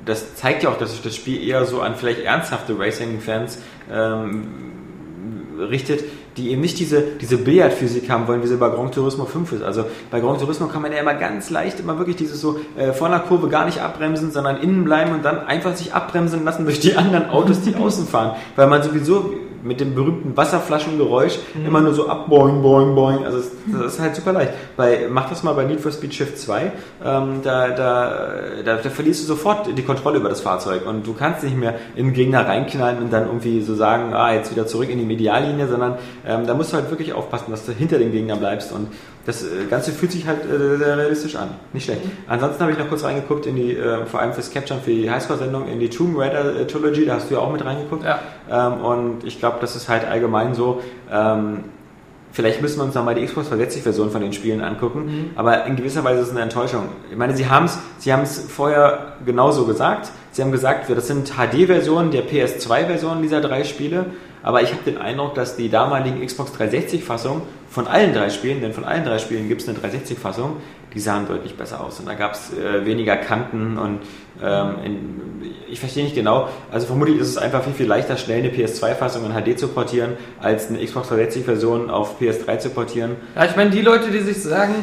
[0.05, 3.61] das zeigt ja auch, dass sich das Spiel eher so an vielleicht ernsthafte Racing-Fans
[3.91, 4.47] ähm,
[5.69, 6.03] richtet,
[6.37, 9.63] die eben nicht diese, diese Billardphysik haben wollen, wie sie bei Gran Turismo 5 ist.
[9.63, 12.93] Also bei Gran Turismo kann man ja immer ganz leicht immer wirklich dieses so äh,
[12.93, 16.65] vor einer Kurve gar nicht abbremsen, sondern innen bleiben und dann einfach sich abbremsen lassen
[16.65, 18.35] durch die anderen Autos, die außen fahren.
[18.55, 19.33] Weil man sowieso
[19.63, 23.25] mit dem berühmten Wasserflaschengeräusch immer nur so ab, boing, boing, boing.
[23.25, 24.53] Also es, das ist halt super leicht.
[24.75, 26.71] Bei, mach das mal bei Need for Speed Shift 2.
[27.03, 28.27] Ähm, da, da,
[28.63, 31.75] da, da verlierst du sofort die Kontrolle über das Fahrzeug und du kannst nicht mehr
[31.95, 35.05] in den Gegner reinknallen und dann irgendwie so sagen, ah, jetzt wieder zurück in die
[35.05, 38.71] Mediallinie, sondern ähm, da musst du halt wirklich aufpassen, dass du hinter den Gegner bleibst
[38.71, 38.87] und
[39.27, 41.49] das äh, Ganze fühlt sich halt äh, sehr realistisch an.
[41.73, 42.01] Nicht schlecht.
[42.27, 45.11] Ansonsten habe ich noch kurz reingeguckt in die, äh, vor allem fürs Capture für die
[45.11, 48.05] Highscore-Sendung, in die Tomb Raider äh, Trilogy, da hast du ja auch mit reingeguckt.
[48.05, 48.19] Ja.
[48.49, 51.65] Ähm, und ich glaube, das ist halt allgemein so, ähm,
[52.33, 56.03] Vielleicht müssen wir uns nochmal die Xbox 360-Version von den Spielen angucken, aber in gewisser
[56.03, 56.83] Weise ist es eine Enttäuschung.
[57.09, 60.11] Ich meine, sie haben es sie haben's vorher genauso gesagt.
[60.33, 64.07] Sie haben gesagt, das sind HD-Versionen der PS2-Versionen dieser drei Spiele,
[64.43, 68.73] aber ich habe den Eindruck, dass die damaligen Xbox 360-Fassungen von allen drei Spielen, denn
[68.73, 70.57] von allen drei Spielen gibt es eine 360-Fassung,
[70.93, 71.99] die sahen deutlich besser aus.
[71.99, 73.99] Und da gab es äh, weniger Kanten und
[74.43, 75.21] ähm, in,
[75.69, 76.47] ich verstehe nicht genau.
[76.71, 80.11] Also vermutlich ist es einfach viel, viel leichter, schnell eine PS2-Fassung in HD zu portieren,
[80.39, 83.15] als eine Xbox 360-Version auf PS3 zu portieren.
[83.35, 84.73] Ja, ich meine, die Leute, die sich sagen,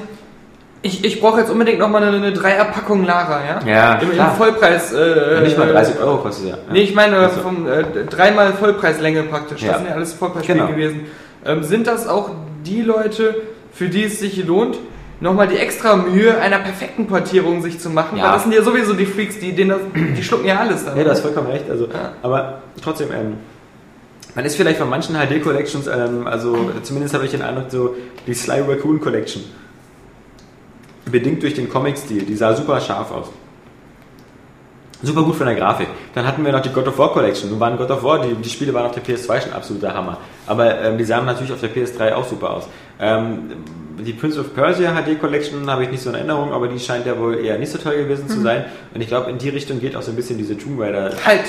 [0.83, 3.61] ich, ich brauche jetzt unbedingt nochmal eine, eine Dreier-Packung Lara, ja?
[3.67, 4.35] Ja, Im, im klar.
[4.35, 4.93] Vollpreis.
[4.93, 6.59] Äh, nicht mal äh, 30 Euro kostet ja.
[6.71, 7.41] Nee, ich meine Also.
[7.41, 9.63] vom äh, dreimal Vollpreislänge praktisch.
[9.63, 9.69] Ja.
[9.71, 10.71] Das sind ja alles Vollpreisspiele Genau.
[10.71, 11.07] gewesen.
[11.47, 12.31] Ähm, sind das auch
[12.65, 13.43] die Leute,
[13.73, 14.79] für die es sich lohnt,
[15.21, 18.19] nochmal die extra Mühe einer perfekten Portierung sich zu machen?
[18.19, 18.25] Ja.
[18.25, 20.97] Weil das sind ja sowieso die Freaks, die, denen das, die schlucken ja alles dann.
[20.97, 21.69] Ja, du hast vollkommen recht.
[21.71, 22.13] Also, Ja.
[22.23, 23.35] Aber trotzdem, ähm,
[24.35, 27.95] man ist vielleicht von manchen HD-Collections, ähm, also zumindest habe ich den Eindruck, so
[28.27, 29.45] die Sly Raccoon Collection,
[31.07, 33.29] bedingt durch den Comic-Stil, die sah super scharf aus.
[35.05, 35.89] Super gut von der Grafik.
[36.15, 37.51] Dann hatten wir noch die God of War Collection.
[37.51, 40.19] Nun waren God of War, die, die Spiele waren auf der PS2 schon absoluter Hammer.
[40.47, 42.69] Aber ähm, die sahen natürlich auf der PS3 auch super aus.
[43.01, 43.53] Ähm,
[43.99, 47.07] die Prince of Persia HD Collection habe ich nicht so in Erinnerung, aber die scheint
[47.07, 48.65] ja wohl eher nicht so toll gewesen zu sein.
[48.93, 51.13] Und ich glaube, in die Richtung geht auch so ein bisschen diese Tomb Raider.
[51.25, 51.45] Halt!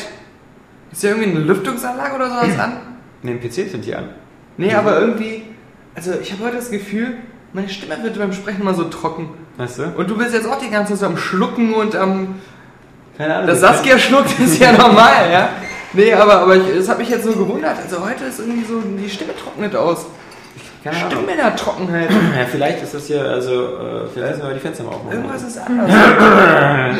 [0.92, 2.74] Ist ja irgendwie eine Lüftungsanlage oder sowas an?
[3.24, 4.10] Ne, im PC sind die an.
[4.58, 5.44] Nee, aber irgendwie.
[5.96, 7.16] Also, ich habe heute das Gefühl,
[7.54, 9.30] meine Stimme wird beim Sprechen immer so trocken.
[9.58, 9.84] Weißt du?
[9.98, 12.36] Und du bist jetzt auch die ganze Zeit so am Schlucken und am.
[13.18, 13.48] Keine Ahnung.
[13.48, 15.50] Das Saskia schluckt ist ja normal, ja?
[15.94, 17.78] Nee, aber, aber ich, das hat mich jetzt so gewundert.
[17.82, 18.82] Also, heute ist irgendwie so.
[18.82, 20.08] Die Stimme trocknet aus.
[20.84, 21.12] Keine Ahnung.
[21.12, 22.12] Stimmbändertrockenheit.
[22.12, 25.18] Ja, vielleicht ist das hier, also, äh, vielleicht müssen wir die Fenster mal aufmachen.
[25.18, 25.90] Irgendwas ist anders.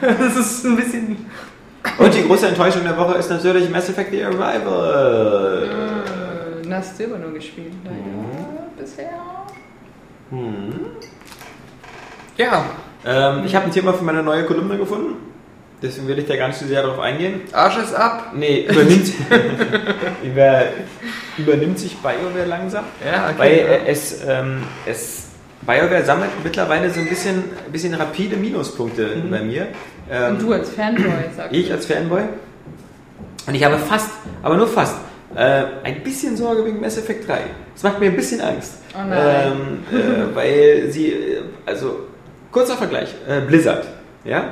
[0.00, 1.26] das ist ein bisschen.
[1.98, 5.64] Und die große Enttäuschung der Woche ist natürlich Mass Effect The Arrival.
[5.64, 7.96] Äh, na, Silber nur gespielt, leider.
[7.96, 8.78] Mhm.
[8.78, 9.10] Bisher.
[12.38, 12.64] Ja,
[13.04, 15.16] Ähm, ich habe ein Thema für meine neue Kolumne gefunden.
[15.82, 17.40] Deswegen will ich da gar nicht so sehr darauf eingehen.
[17.52, 18.32] Arsch ist ab.
[18.34, 19.12] Nee, übernimmt,
[20.22, 20.62] über,
[21.38, 22.84] übernimmt sich BioWare langsam.
[23.04, 23.60] Ja, Weil okay.
[23.60, 25.28] äh, es, ähm, es
[25.62, 29.68] BioWare sammelt mittlerweile so ein bisschen, ein bisschen rapide Minuspunkte bei mir.
[30.10, 32.24] Ähm, Und du als Fanboy sagst Ich als Fanboy.
[33.46, 34.10] Und ich habe fast,
[34.42, 34.96] aber nur fast,
[35.34, 37.38] äh, ein bisschen Sorge wegen Mass Effect 3.
[37.74, 38.74] Das macht mir ein bisschen Angst.
[38.94, 39.52] Oh nein.
[39.92, 42.00] Ähm, äh, weil sie, äh, also,
[42.52, 43.86] kurzer Vergleich, äh, Blizzard,
[44.24, 44.44] ja?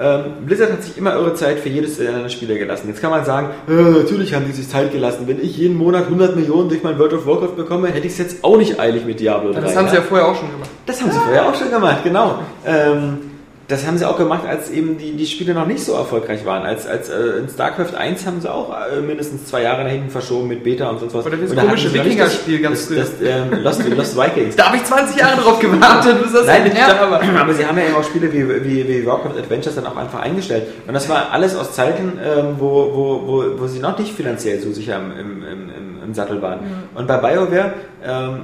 [0.00, 2.86] Ähm, Blizzard hat sich immer irre Zeit für jedes seiner Spiele gelassen.
[2.86, 5.26] Jetzt kann man sagen, äh, natürlich haben die sich Zeit gelassen.
[5.26, 8.18] Wenn ich jeden Monat 100 Millionen durch mein World of Warcraft bekomme, hätte ich es
[8.18, 9.60] jetzt auch nicht eilig mit Diablo 3.
[9.60, 10.70] Das haben sie ja vorher auch schon gemacht.
[10.86, 12.38] Das haben sie vorher auch schon gemacht, genau.
[12.64, 13.27] Ähm,
[13.68, 16.62] das haben sie auch gemacht, als eben die, die Spiele noch nicht so erfolgreich waren.
[16.64, 20.08] Als, als äh, in StarCraft 1 haben sie auch äh, mindestens zwei Jahre nach hinten
[20.08, 21.26] verschoben mit Beta und sonst was.
[21.26, 24.56] Oder dieses Und da hatten komische das- Wikinger-Spiel ganz das, das, ähm, Lost, Lost Vikings.
[24.56, 27.22] Da habe ich 20 Jahre drauf gewartet, bis das Nein, endlich ja, da war.
[27.22, 30.20] aber sie haben ja eben auch Spiele wie, wie, wie Warcraft Adventures dann auch einfach
[30.20, 30.64] eingestellt.
[30.86, 34.60] Und das war alles aus Zeiten, ähm, wo, wo, wo, wo sie noch nicht finanziell
[34.60, 36.60] so sicher im, im, im, im, Sattel waren.
[36.94, 38.40] Und bei BioWare, ähm,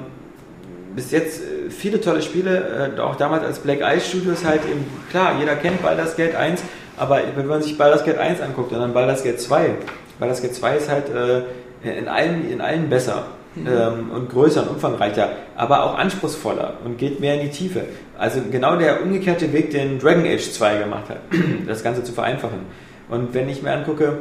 [0.95, 4.85] bis jetzt äh, viele tolle Spiele, äh, auch damals als Black Eye Studios halt eben,
[5.09, 6.63] klar, jeder kennt Baldur's Gate 1,
[6.97, 9.75] aber wenn man sich Baldur's Gate 1 anguckt und dann Baldur's Gate 2,
[10.19, 13.25] Baldur's Gate 2 ist halt äh, in, allen, in allen besser
[13.57, 17.81] ähm, und größer und umfangreicher, aber auch anspruchsvoller und geht mehr in die Tiefe.
[18.17, 21.19] Also genau der umgekehrte Weg, den Dragon Age 2 gemacht hat,
[21.67, 22.59] das Ganze zu vereinfachen.
[23.09, 24.17] Und wenn ich mir angucke,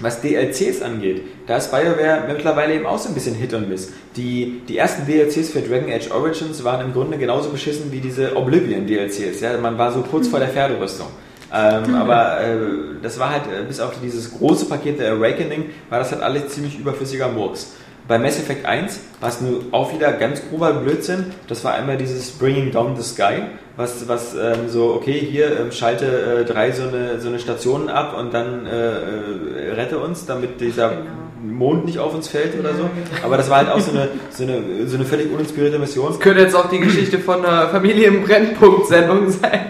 [0.00, 3.92] was DLCs angeht, da ist BioWare mittlerweile eben auch so ein bisschen Hit und Miss.
[4.16, 8.36] Die, die ersten DLCs für Dragon Age Origins waren im Grunde genauso beschissen wie diese
[8.36, 9.40] Oblivion DLCs.
[9.40, 11.08] Ja, man war so kurz vor der Pferderüstung.
[11.52, 12.56] Ähm, aber äh,
[13.02, 16.48] das war halt, äh, bis auf dieses große Paket der Awakening, war das halt alles
[16.48, 17.72] ziemlich überflüssiger Murks.
[18.06, 21.26] Bei Mass Effect 1 war es nur auch wieder ganz grober Blödsinn.
[21.46, 23.42] Das war einmal dieses Bringing Down the Sky,
[23.78, 27.88] was, was ähm, so, okay, hier ähm, schalte äh, drei so eine, so eine Stationen
[27.88, 31.56] ab und dann äh, äh, rette uns, damit dieser Genau.
[31.56, 32.90] Mond nicht auf uns fällt oder so.
[33.22, 36.08] Aber das war halt auch so eine, so eine, so eine völlig uninspirierte Mission.
[36.08, 39.60] Das könnte jetzt auch die Geschichte von einer Familie im Brennpunkt-Sendung sein.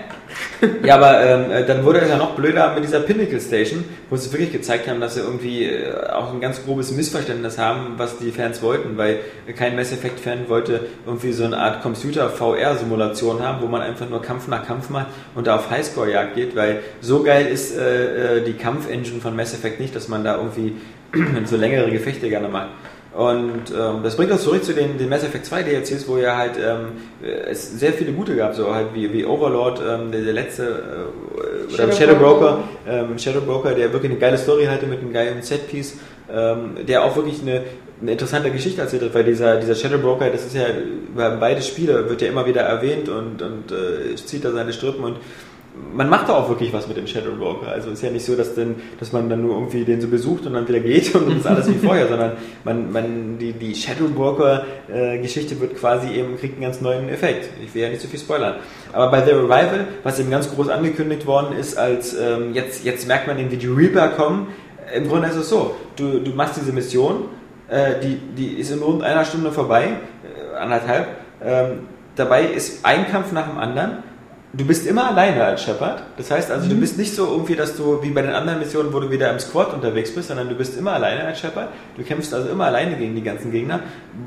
[0.85, 4.17] Ja, aber ähm, äh, dann wurde es ja noch blöder mit dieser Pinnacle Station, wo
[4.17, 8.19] sie wirklich gezeigt haben, dass sie irgendwie äh, auch ein ganz grobes Missverständnis haben, was
[8.19, 9.21] die Fans wollten, weil
[9.57, 14.21] kein Mass Effect Fan wollte irgendwie so eine Art Computer-VR-Simulation haben, wo man einfach nur
[14.21, 18.45] Kampf nach Kampf macht und da auf Highscore-Jagd geht, weil so geil ist äh, äh
[18.45, 20.75] die Kampfengine von Mass Effect nicht, dass man da irgendwie
[21.45, 22.69] so längere Gefechte gerne macht.
[23.19, 26.37] Und ähm, das bringt uns zurück zu den, den Mass Effect 2 DLCs, wo ja
[26.37, 26.93] halt ähm,
[27.51, 31.75] es sehr viele gute gab, so halt wie, wie Overlord, ähm, der, der letzte, äh,
[31.75, 35.43] oder Shadow, Broker, ähm, Shadow Broker, der wirklich eine geile Story hatte mit einem geilen
[35.43, 35.99] Setpiece,
[36.33, 37.63] ähm, der auch wirklich eine,
[38.01, 40.67] eine interessante Geschichte erzählt hat, weil dieser, dieser Shadow Broker, das ist ja
[41.13, 45.03] über beide Spiele, wird ja immer wieder erwähnt und, und äh, zieht da seine Strippen
[45.03, 45.17] und
[45.95, 47.69] man macht da auch wirklich was mit dem Shadowbroker.
[47.69, 50.47] Also ist ja nicht so, dass, denn, dass man dann nur irgendwie den so besucht
[50.47, 52.33] und dann wieder geht und dann ist alles wie vorher, sondern
[52.65, 57.49] man, man, die, die Shadowbroker-Geschichte wird quasi eben, kriegt einen ganz neuen Effekt.
[57.65, 58.57] Ich will ja nicht so viel spoilern.
[58.93, 63.09] Aber bei The Revival, was eben ganz groß angekündigt worden ist, als ähm, jetzt, jetzt
[63.09, 64.49] merkt man eben, wie die Reaper kommen,
[64.95, 67.25] im Grunde ist es so, du, du machst diese Mission,
[67.69, 71.09] äh, die, die ist in rund einer Stunde vorbei, äh, anderthalb,
[71.45, 71.81] ähm,
[72.17, 74.08] dabei ist ein Kampf nach dem anderen
[74.53, 76.03] du bist immer alleine als Shepard.
[76.17, 76.71] Das heißt also, mhm.
[76.71, 79.31] du bist nicht so irgendwie, dass du wie bei den anderen Missionen, wo du wieder
[79.31, 81.69] im Squad unterwegs bist, sondern du bist immer alleine als Shepard.
[81.97, 83.81] Du kämpfst also immer alleine gegen die ganzen Gegner,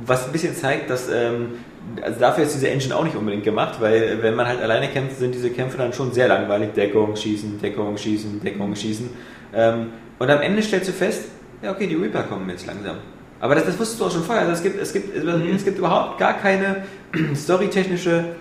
[0.06, 1.54] was ein bisschen zeigt, dass ähm,
[2.02, 5.18] also dafür ist diese Engine auch nicht unbedingt gemacht, weil wenn man halt alleine kämpft,
[5.18, 6.74] sind diese Kämpfe dann schon sehr langweilig.
[6.74, 9.10] Deckung, Schießen, Deckung, Schießen, Deckung, Schießen.
[9.54, 9.88] Ähm,
[10.20, 11.26] und am Ende stellst du fest,
[11.62, 12.98] ja okay, die Reaper kommen jetzt langsam.
[13.40, 14.44] Aber das, das wusstest du auch schon vorher.
[14.44, 15.56] Also es gibt, es gibt, mhm.
[15.56, 16.84] es gibt überhaupt gar keine
[17.36, 18.36] storytechnische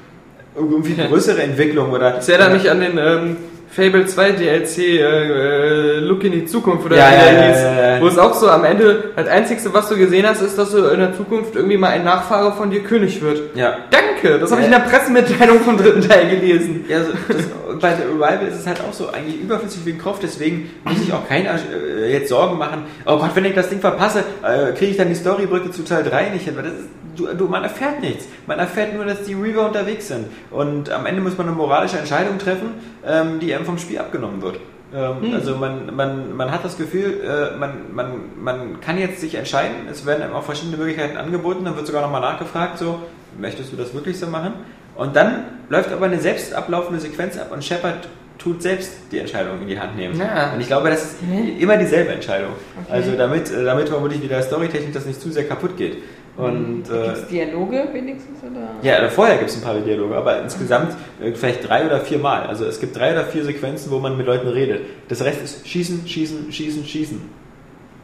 [0.69, 2.21] irgendwie größere Entwicklung oder.
[2.21, 3.37] Ich erinnere mich an den ähm,
[3.71, 7.95] Fable 2 DLC äh, äh, Look in die Zukunft oder ja, wie der hieß, ja,
[7.95, 10.73] ja, wo es auch so am Ende, das Einzige, was du gesehen hast, ist, dass
[10.73, 13.57] du in der Zukunft irgendwie mal ein Nachfahre von dir König wird.
[13.57, 13.79] Ja.
[13.91, 16.85] Danke, das habe ich in der Pressemitteilung vom dritten Teil gelesen.
[16.89, 17.47] Ja, also das,
[17.81, 20.99] bei The Arrival ist es halt auch so eigentlich überflüssig wie ein Kopf, deswegen muss
[20.99, 24.73] sich auch keiner äh, jetzt Sorgen machen, oh Gott, wenn ich das Ding verpasse, äh,
[24.73, 26.89] kriege ich dann die Storybrücke zu Teil 3 nicht hin, weil das ist
[27.21, 28.27] du, du, man erfährt nichts.
[28.47, 30.27] Man erfährt nur, dass die Reaver unterwegs sind.
[30.51, 32.73] Und am Ende muss man eine moralische Entscheidung treffen,
[33.07, 34.59] ähm, die einem vom Spiel abgenommen wird.
[34.93, 35.35] Ähm, hm.
[35.35, 39.87] Also man, man, man hat das Gefühl, äh, man, man, man kann jetzt sich entscheiden,
[39.91, 42.99] es werden einem auch verschiedene Möglichkeiten angeboten, dann wird sogar nochmal nachgefragt, so,
[43.39, 44.55] möchtest du das wirklich so machen?
[44.97, 48.09] Und dann läuft aber eine selbst ablaufende Sequenz ab und Shepard
[48.41, 50.19] tut selbst die Entscheidung in die Hand nehmen.
[50.19, 50.55] Ja.
[50.55, 51.17] Und ich glaube, das ist
[51.59, 52.53] immer dieselbe Entscheidung.
[52.85, 52.93] Okay.
[52.93, 55.99] Also damit, äh, damit vermutlich wieder storytechnisch das nicht zu sehr kaputt geht.
[56.41, 58.39] Und, äh, gibt es Dialoge wenigstens?
[58.43, 58.69] Oder?
[58.83, 62.19] Ja, also vorher gibt es ein paar Dialoge, aber insgesamt äh, vielleicht drei oder vier
[62.19, 62.43] Mal.
[62.47, 64.83] Also es gibt drei oder vier Sequenzen, wo man mit Leuten redet.
[65.09, 67.41] Das Rest ist Schießen, Schießen, Schießen, Schießen.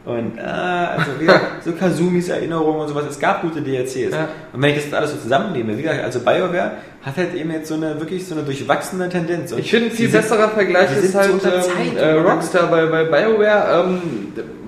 [0.07, 3.03] Und äh, also wieder so Kazumis Erinnerungen und sowas.
[3.09, 4.13] Es gab gute DLCs.
[4.13, 4.29] Ja.
[4.53, 6.71] Und wenn ich das alles so zusammennehme, wie gesagt, also BioWare
[7.01, 9.51] hat halt eben jetzt so eine wirklich so eine durchwachsene Tendenz.
[9.51, 13.85] Und ich finde, ein viel besserer Vergleich ist halt ähm, äh, Rockstar, weil bei BioWare
[13.85, 14.01] ähm,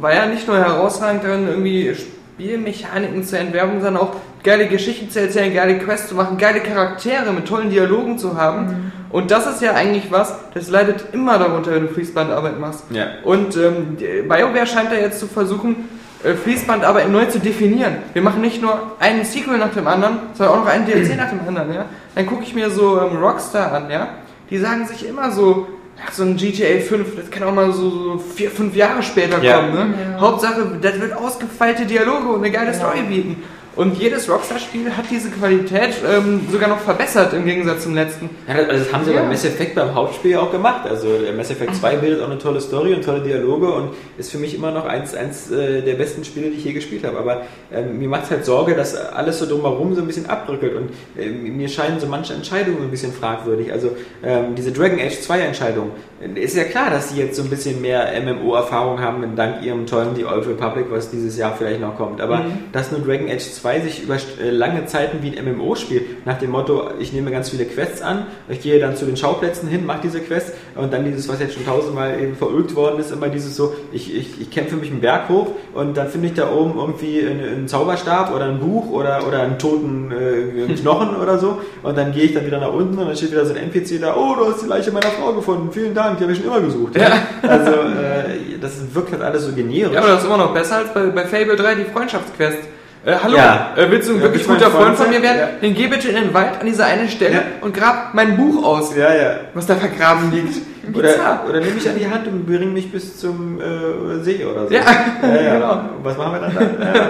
[0.02, 1.96] war ja nicht nur herausragend darin, irgendwie
[2.40, 7.34] Spielmechaniken zu entwerfen, sondern auch geile Geschichten zu erzählen, geile Quests zu machen, geile Charaktere
[7.34, 8.66] mit tollen Dialogen zu haben.
[8.66, 8.92] Mhm.
[9.10, 12.86] Und das ist ja eigentlich was, das leidet immer darunter, wenn du Fließbandarbeit machst.
[12.92, 13.08] Ja.
[13.26, 15.90] Und ähm, BioWare scheint da jetzt zu versuchen,
[16.24, 17.98] äh, Fließbandarbeit neu zu definieren.
[18.14, 21.30] Wir machen nicht nur einen Sequel nach dem anderen, sondern auch noch einen DLC nach
[21.30, 21.74] dem anderen.
[21.74, 21.86] Ja?
[22.16, 24.08] Dann gucke ich mir so ähm, Rockstar an, ja.
[24.50, 25.68] Die sagen sich immer so,
[26.12, 29.58] so ein GTA 5, das kann auch mal so vier, fünf Jahre später ja.
[29.58, 29.74] kommen.
[29.74, 29.94] Ne?
[30.14, 30.20] Ja.
[30.20, 33.44] Hauptsache, das wird ausgefeilte Dialoge und eine geile Story bieten.
[33.80, 38.30] Und jedes Rockstar-Spiel hat diese Qualität ähm, sogar noch verbessert im Gegensatz zum letzten.
[38.46, 39.22] Ja, also das haben sie ja.
[39.22, 40.86] beim Mass Effect beim Hauptspiel auch gemacht.
[40.86, 44.34] Also der Mass Effect 2 bildet auch eine tolle Story und tolle Dialoge und ist
[44.34, 47.20] für mich immer noch eins, eins äh, der besten Spiele, die ich je gespielt habe.
[47.20, 50.76] Aber ähm, mir macht es halt Sorge, dass alles so drumherum so ein bisschen abbrückelt
[50.76, 53.72] und äh, mir scheinen so manche Entscheidungen ein bisschen fragwürdig.
[53.72, 55.92] Also ähm, diese Dragon Age 2 Entscheidung,
[56.36, 60.18] ist ja klar, dass sie jetzt so ein bisschen mehr MMO-Erfahrung haben, dank ihrem tollen
[60.18, 62.20] The Old Republic, was dieses Jahr vielleicht noch kommt.
[62.20, 62.66] Aber mhm.
[62.74, 66.26] dass nur Dragon Age 2 2 sich über äh, lange Zeiten wie ein MMO spielt,
[66.26, 69.70] nach dem Motto, ich nehme ganz viele Quests an, ich gehe dann zu den Schauplätzen
[69.70, 73.12] hin, mache diese Quests und dann dieses, was jetzt schon tausendmal eben verulgt worden ist,
[73.12, 76.34] immer dieses so, ich, ich, ich kämpfe mich einen Berg hoch und dann finde ich
[76.34, 81.16] da oben irgendwie einen, einen, Zauberstab oder ein Buch oder, oder einen toten äh, Knochen
[81.16, 83.54] oder so und dann gehe ich dann wieder nach unten und dann steht wieder so
[83.54, 86.34] ein NPC da, oh, du hast die Leiche meiner Frau gefunden, vielen Dank, die habe
[86.34, 86.96] ich schon immer gesucht.
[86.96, 87.22] Ja.
[87.44, 89.94] Also äh, das wirkt halt alles so generisch.
[89.94, 93.16] Ja, aber das ist immer noch besser als bei, bei Fable 3 die Freundschaftsquest Äh,
[93.24, 93.70] hallo, Ja.
[93.78, 95.42] äh, willst du ein Ja, wirklich guter Freund Freund von mir werden?
[95.62, 97.42] Dann geh bitte in den Wald an diese eine Stelle Ja.
[97.62, 99.32] und grab mein Buch aus, Ja, ja.
[99.54, 100.58] was da vergraben liegt.
[100.94, 104.68] Oder, oder nimm mich an die Hand und bring mich bis zum äh, See oder
[104.68, 104.74] so.
[104.74, 104.82] Ja,
[105.22, 105.54] ja, ja.
[105.54, 105.82] genau.
[106.04, 107.00] Was machen wir dann da?
[107.00, 107.10] Ja.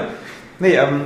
[0.60, 1.02] Nee, ähm,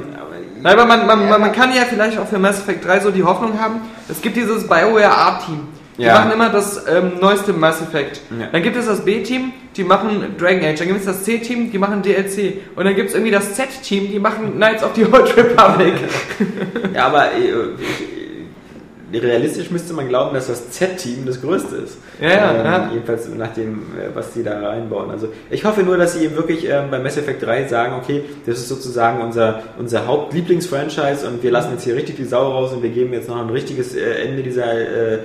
[0.62, 3.12] Nein, aber man, man, man, man kann ja vielleicht auch für Mass Effect 3 so
[3.12, 5.68] die Hoffnung haben, es gibt dieses BioWare A-Team.
[5.98, 6.14] Die Ja.
[6.20, 8.22] machen immer das ähm, neueste Mass Effect.
[8.40, 8.48] Ja.
[8.52, 10.80] Dann gibt es das B-Team, die machen Dragon Age.
[10.80, 12.62] Dann gibt es das C-Team, die machen DLC.
[12.76, 15.94] Und dann gibt es irgendwie das Z-Team, die machen Knights of the Old Republic.
[16.96, 21.98] ja, aber äh, ich, realistisch müsste man glauben, dass das Z-Team das größte ist.
[22.20, 22.90] Ja, ja, ähm, ja.
[22.94, 25.12] Jedenfalls nach dem, äh, was die da reinbauen.
[25.12, 28.24] Also ich hoffe nur, dass sie eben wirklich ähm, bei Mass Effect 3 sagen, okay,
[28.48, 32.74] das ist sozusagen unser, unser Hauptlieblingsfranchise und wir lassen jetzt hier richtig die Sau raus
[32.74, 35.20] und wir geben jetzt noch ein richtiges äh, Ende dieser äh,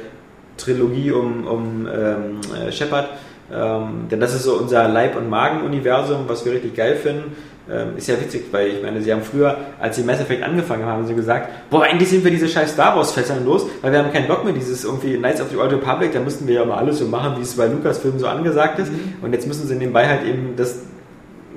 [0.58, 3.08] Trilogie um, um ähm, äh, Shepard.
[3.50, 7.34] Ähm, denn das ist so unser Leib- und Magen-Universum, was wir richtig geil finden.
[7.70, 10.84] Ähm, ist ja witzig, weil ich meine, sie haben früher, als sie Mass Effect angefangen
[10.84, 13.98] haben, haben sie gesagt, boah, endlich sind wir diese scheiß Star Wars-Fässern los, weil wir
[13.98, 16.64] haben keinen Bock mehr, dieses irgendwie Knights of the Old Republic, da mussten wir ja
[16.64, 18.90] mal alles so machen, wie es bei Lucasfilm so angesagt ist.
[19.20, 20.80] Und jetzt müssen sie nebenbei halt eben das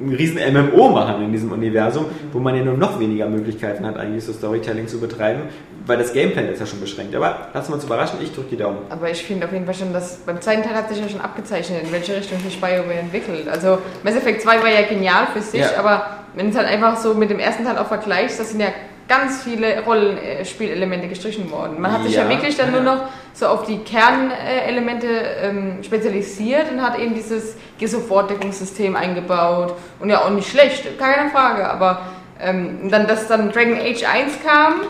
[0.02, 3.98] ein riesen MMO machen in diesem Universum, wo man ja nur noch weniger Möglichkeiten hat,
[3.98, 5.42] eigentlich so Storytelling zu betreiben,
[5.86, 7.16] weil das Gameplay ist ja schon beschränkt.
[7.16, 8.80] Aber wir uns überraschen, ich drücke die Daumen.
[8.90, 11.22] Aber ich finde auf jeden Fall schon, dass beim zweiten Teil hat sich ja schon
[11.22, 13.48] abgezeichnet, in welche Richtung sich BioWare entwickelt.
[13.48, 15.78] Also Mass Effect 2 war ja genial für sich, Ja.
[15.78, 18.60] aber wenn du es halt einfach so mit dem ersten Teil auch vergleichst, das sind
[18.62, 18.68] ja
[19.08, 21.82] ganz viele Rollenspielelemente gestrichen worden.
[21.82, 22.30] Man hat sich ja, Ja.
[22.30, 25.08] wirklich dann nur noch so auf die Kernelemente
[25.42, 29.74] ähm, spezialisiert und hat eben dieses Geh-Sofort-Deckungssystem eingebaut.
[30.00, 32.02] Und ja, auch nicht schlecht, keine Frage, aber
[32.40, 34.82] ähm, dann, dass dann Dragon Age 1 kam,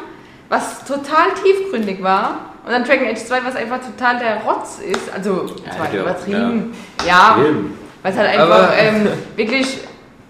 [0.49, 2.51] was total tiefgründig war.
[2.65, 5.11] Und dann Dragon Age 2, was einfach total der Rotz ist.
[5.13, 6.73] Also, Ja, ja, übertrieben.
[7.07, 7.77] Ja, Film.
[8.03, 9.79] weil es halt einfach ähm, wirklich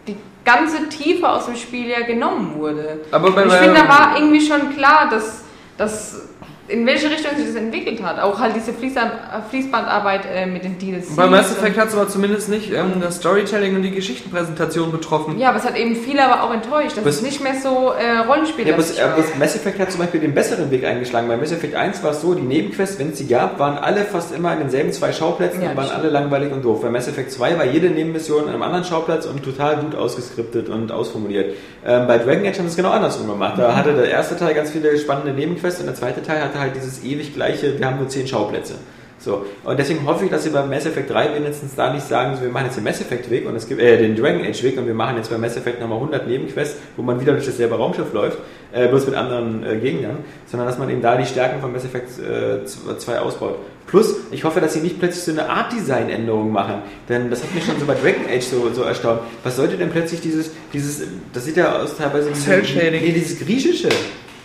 [0.08, 3.00] die ganze Tiefe aus dem Spiel ja genommen wurde.
[3.12, 5.42] Aber ich finde, da war irgendwie schon klar, dass,
[5.78, 6.30] dass
[6.72, 8.20] in welche Richtung sich das entwickelt hat.
[8.20, 9.12] Auch halt diese Fließband,
[9.50, 11.16] Fließbandarbeit äh, mit den DLCs.
[11.16, 15.38] bei Mass Effect hat es aber zumindest nicht ähm, das Storytelling und die Geschichtenpräsentation betroffen.
[15.40, 17.92] Ja, aber es hat eben viele aber auch enttäuscht, dass Was- es nicht mehr so
[17.92, 21.28] äh, Rollenspiel Ja, aber aber Mass Effect hat zum Beispiel den besseren Weg eingeschlagen.
[21.28, 24.06] Bei Mass Effect 1 war es so, die Nebenquests, wenn es sie gab, waren alle
[24.06, 26.82] fast immer in denselben zwei Schauplätzen Ja, und waren das alle langweilig und doof.
[26.82, 30.70] Bei Mass Effect 2 war jede Nebenmission an einem anderen Schauplatz und total gut ausgeskriptet
[30.70, 31.56] und ausformuliert.
[31.86, 33.56] Ähm, bei Dragon Age haben sie es genau andersrum gemacht.
[33.58, 36.76] Da hatte der erste Teil ganz viele spannende Nebenquests und der zweite Teil hatte halt
[36.76, 38.76] dieses ewig gleiche, wir haben nur zehn Schauplätze.
[39.20, 39.46] So.
[39.64, 42.42] Und deswegen hoffe ich, dass sie bei Mass Effect 3 wenigstens da nicht sagen, so,
[42.42, 44.80] wir machen jetzt den Mass Effect Weg und es gibt, äh, den Dragon Age Weg
[44.80, 47.76] und wir machen jetzt bei Mass Effect nochmal 100 Nebenquests, wo man wieder durch dasselbe
[47.76, 48.40] Raumschiff läuft,
[48.74, 51.86] äh, bloß mit anderen äh, Gegnern, sondern dass man eben da die Stärken von Mass
[51.86, 53.58] Effect äh, 2 ausbaut.
[53.86, 56.76] Plus, ich hoffe, dass sie nicht plötzlich so eine Art-Design-Änderung machen,
[57.08, 59.20] denn das hat mich schon so bei Dragon Age so, so erstaunt.
[59.44, 61.04] Was sollte denn plötzlich dieses, dieses,
[61.34, 63.02] das sieht ja aus teilweise wie so- Cell-Shading.
[63.04, 63.90] Nee, dieses griechische.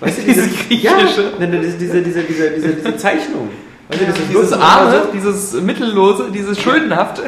[0.00, 1.32] Weißt du, Dieses Ja, Griechische?
[1.38, 3.48] diese, diese, diese, diese, diese, diese Zeichnung.
[3.88, 7.22] Weißt du, das ist Dieses Arme, dieses Mittellose, dieses Schuldenhafte.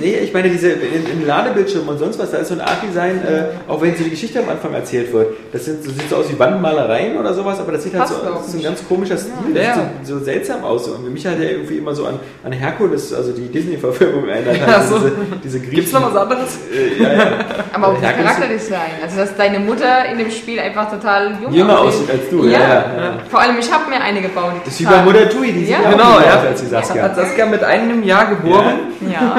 [0.00, 3.20] Nee, ich meine, diese in, in Ladebildschirmen und sonst was, da ist so ein Art-Design,
[3.26, 5.34] äh, auch wenn so die Geschichte am Anfang erzählt wird.
[5.52, 8.14] Das, sind, so, sieht so aus wie Wandmalereien oder sowas, aber das sieht halt Passt
[8.14, 8.64] so, das ist ein nicht.
[8.64, 9.32] ganz komischer Stil.
[9.54, 9.62] Ja.
[9.64, 10.88] Das sieht so, so seltsam aus.
[10.88, 14.56] Und für mich hat er irgendwie immer so an, an Herkules, also die Disney-Verfilmung erinnert.
[14.66, 15.04] Ach Also so.
[15.10, 15.74] diese, diese Griechen.
[15.74, 16.58] Gibt's noch was anderes?
[16.72, 17.22] Äh, ja, ja.
[17.74, 18.78] Aber auch das Charakterdesign.
[19.02, 22.50] Also, dass deine Mutter in dem Spiel einfach total jung Jünger aussieht als du, ja.
[22.58, 23.18] ja, ja.
[23.28, 24.52] Vor allem, ich habe mir eine gebaut.
[24.60, 25.80] Die Das ist wie bei Mutter Tui, die sieht Ja.
[25.80, 26.40] auch Genau, jünger ja.
[26.48, 27.02] als die Saskia.
[27.02, 28.78] Hat Saskia mit einem Jahr geboren?
[29.00, 29.36] Ja.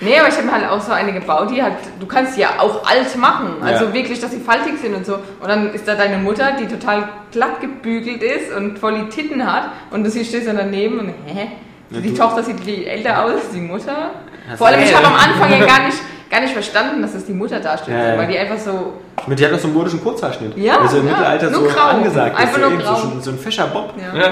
[0.00, 2.42] Nee, aber ich habe mir halt auch so eine gebaut, die halt, du kannst sie
[2.42, 3.54] ja auch alt machen.
[3.62, 3.94] Also Ja.
[3.94, 5.14] wirklich, dass sie faltig sind und so.
[5.14, 9.50] Und dann ist da deine Mutter, die total glatt gebügelt ist und voll die Titten
[9.50, 9.70] hat.
[9.90, 11.48] Und du siehst dann daneben und hä?
[11.90, 14.10] Ja, die du- Tochter sieht viel älter aus die Mutter.
[14.50, 15.96] Hast Vor allem, ich habe am Anfang ja gar nicht,
[16.30, 17.96] gar nicht verstanden, dass das die Mutter darstellt.
[17.96, 18.18] Ja, ja.
[18.18, 18.92] Weil die einfach so,
[19.24, 20.58] meine, Die hat doch so einen modischen Kurzhaarschnitt.
[20.58, 21.12] Ja, Also im ja.
[21.12, 21.88] Mittelalter Nur so grau.
[21.88, 22.34] angesagt.
[22.34, 22.40] ist.
[22.42, 22.94] Einfach so, nur grau.
[22.96, 23.94] So, so ein fescher Bob.
[23.96, 24.30] ja.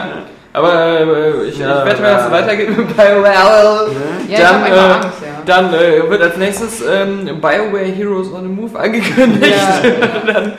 [0.55, 2.31] Aber äh, ich, Ja, ich wette, wenn es ja.
[2.31, 3.91] weitergeht mit BioWare,
[4.29, 5.43] Ja, ich dann, hab einfach äh, Angst, ja.
[5.45, 9.53] dann äh, wird als nächstes ähm, BioWare Heroes on the Move angekündigt.
[9.57, 10.43] Ja.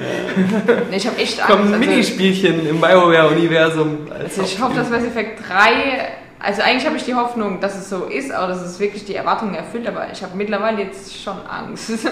[0.92, 1.50] Nee, ich habe echt Angst.
[1.50, 4.00] Kommen Also- Minispielchen im BioWare-Universum.
[4.20, 7.90] Also ich hoffe, dass Mass Effect 3, also eigentlich habe ich die Hoffnung, dass es
[7.90, 11.38] so ist, aber dass es wirklich die Erwartungen erfüllt, aber ich habe mittlerweile jetzt schon
[11.50, 11.92] Angst.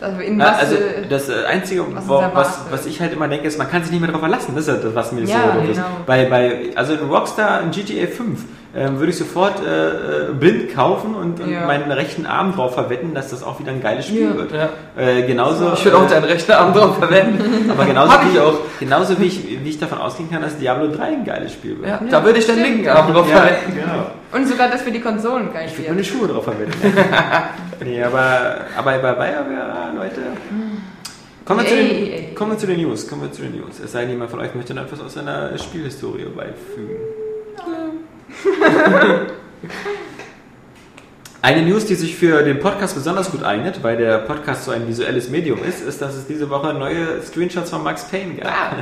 [0.00, 3.58] Ja, was, also äh, das äh, Einzige, was was, was ich halt immer denke, ist,
[3.58, 4.52] man kann sich nicht mehr darauf verlassen.
[4.54, 5.76] Das ist das, was mir Ja, so doof ist.
[5.76, 5.86] genau.
[6.06, 8.44] Bei, bei, also in Rockstar, in GTA 5,
[8.78, 11.66] ähm, würde ich sofort äh, äh, blind kaufen und, und Ja.
[11.66, 14.36] meinen rechten Arm drauf verwetten, dass das auch wieder ein geiles Spiel Ja.
[14.36, 14.52] wird.
[14.52, 14.68] Ja.
[14.96, 17.70] Äh, genauso, Ich würde auch äh, deinen rechten Arm drauf verwenden.
[17.70, 18.58] aber genauso, wie, ich auch.
[18.78, 21.88] genauso wie ich, wie ich davon ausgehen kann, dass Diablo 3 ein geiles Spiel wird.
[21.88, 22.68] Ja, da würde ich den stimmt.
[22.70, 23.72] linken Arm drauf Ja, halten.
[23.74, 24.06] genau.
[24.32, 26.72] und sogar das für die Konsolen geil Ich würde meine Schuhe drauf verwenden.
[27.84, 30.20] nee, aber, aber bei BioWare, Leute,
[31.44, 32.34] Kommen wir, zu Ey, den, ey.
[32.34, 33.08] kommen wir zu den News.
[33.08, 33.80] Kommen wir zu den News.
[33.82, 36.96] Es sei denn, jemand von euch möchte noch etwas aus seiner Spielhistorie beifügen.
[41.40, 44.88] Eine News, die sich für den Podcast besonders gut eignet, weil der Podcast so ein
[44.88, 48.74] visuelles Medium ist, ist, dass es diese Woche neue Screenshots von Max Payne gab.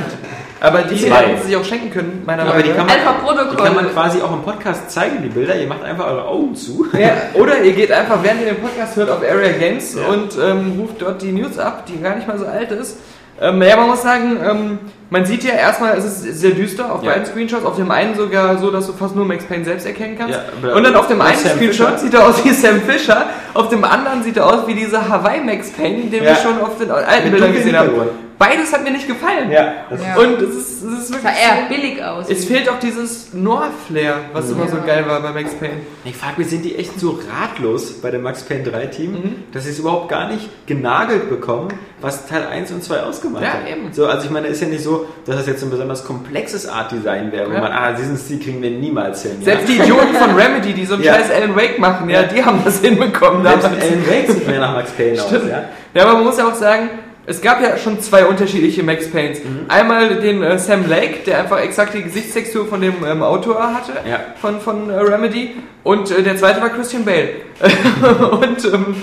[0.60, 1.16] Aber die Zwei.
[1.16, 3.04] hätten sie sich auch schenken können, meiner Aber die Meinung kann, nach.
[3.04, 3.56] man, Alpha Protokoll.
[3.56, 5.56] die kann man quasi auch im Podcast zeigen, die Bilder.
[5.60, 6.86] Ihr macht einfach eure Augen zu.
[6.96, 10.06] Ja, oder ihr geht einfach, während ihr den Podcast hört, auf Area Games Ja.
[10.06, 12.98] und ähm, ruft dort die News ab, die gar nicht mal so alt ist.
[13.40, 14.78] Ähm, ja, man muss sagen, ähm,
[15.10, 17.10] man sieht ja erstmal, es ist sehr düster auf Ja.
[17.12, 17.64] beiden Screenshots.
[17.64, 20.38] Auf dem einen sogar so, dass du fast nur Max Payne selbst erkennen kannst.
[20.62, 21.98] Ja, und dann auf dem einen Sam Screenshot Fisher.
[21.98, 23.26] sieht er aus wie Sam Fisher.
[23.54, 26.36] Auf dem anderen sieht er aus wie dieser Hawaii Max Payne, den wir Ja.
[26.36, 27.90] schon auf den alten Bildern gesehen haben.
[28.38, 29.50] Beides hat mir nicht gefallen.
[29.50, 30.16] Ja, das Ja.
[30.16, 31.22] Und es ist, es ist wirklich.
[31.22, 32.26] sah eher billig aus.
[32.28, 34.82] Es fehlt auch dieses Noir-Flair, was immer so Ja.
[34.84, 35.74] geil war bei Max Payne.
[36.04, 39.34] Ich frage mich, sind die echt so ratlos bei dem Max Payne 3 Team, Mhm.
[39.52, 41.68] dass sie es überhaupt gar nicht genagelt bekommen,
[42.02, 43.68] was Teil 1 und 2 ausgemacht Ja, hat?
[43.70, 43.90] eben.
[43.92, 46.92] So, also ich meine, ist ja nicht so, dass das jetzt ein besonders komplexes Art
[46.92, 47.60] Design wäre, wo Ja.
[47.60, 49.38] man, ah, diesen Stil kriegen wir niemals hin.
[49.42, 51.14] Selbst die Idioten von Remedy, die so einen Ja.
[51.14, 52.26] scheiß Alan Wake machen, ja, Ja.
[52.28, 53.42] die haben das hinbekommen.
[53.44, 53.64] Selbst.
[53.64, 55.48] Alan Wake sieht mehr nach Max Payne aus, Stimmt.
[55.50, 55.62] ja?
[55.94, 56.90] Ja, aber man muss ja auch sagen,
[57.26, 59.40] es gab ja schon zwei unterschiedliche Max Paynes.
[59.42, 59.66] Mhm.
[59.68, 63.92] Einmal den äh, Sam Lake, der einfach exakt die Gesichtstextur von dem ähm, Autor hatte,
[64.08, 64.20] Ja.
[64.40, 65.56] von, von äh, Remedy.
[65.82, 67.30] Und äh, der zweite war Christian Bale.
[68.30, 68.94] und ähm,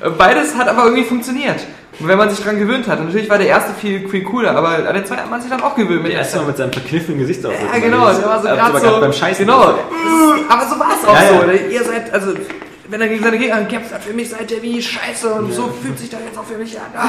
[0.00, 1.60] äh, beides hat aber irgendwie funktioniert.
[2.02, 2.98] Wenn man sich dran gewöhnt hat.
[2.98, 5.50] Und natürlich war der erste viel, viel cooler, aber an den zweiten hat man sich
[5.50, 6.06] dann auch gewöhnt.
[6.06, 7.68] Der erste Mal mit seinem verkniffenen Gesichtsausdruck.
[7.74, 9.00] Ja, genau, der war so gerade so.
[9.00, 9.44] beim Scheißen.
[9.44, 9.62] Genau.
[9.64, 9.76] Ist,
[10.48, 11.46] aber so war es auch Ja, so.
[11.46, 11.70] ja.
[11.70, 12.32] Ihr seid, also,
[12.90, 15.68] wenn er gegen seine Gegner kämpft hat, für mich seid ihr wie Scheiße und so
[15.68, 16.86] fühlt sich das jetzt auch für mich an.
[16.96, 17.08] Ah.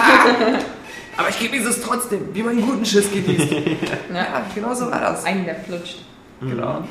[1.17, 3.51] Aber ich gebe dieses trotzdem, wie man einen guten Schiss genießt.
[4.13, 5.25] ja, genau so war das.
[5.25, 6.03] Einen, der flutscht.
[6.39, 6.83] Genau.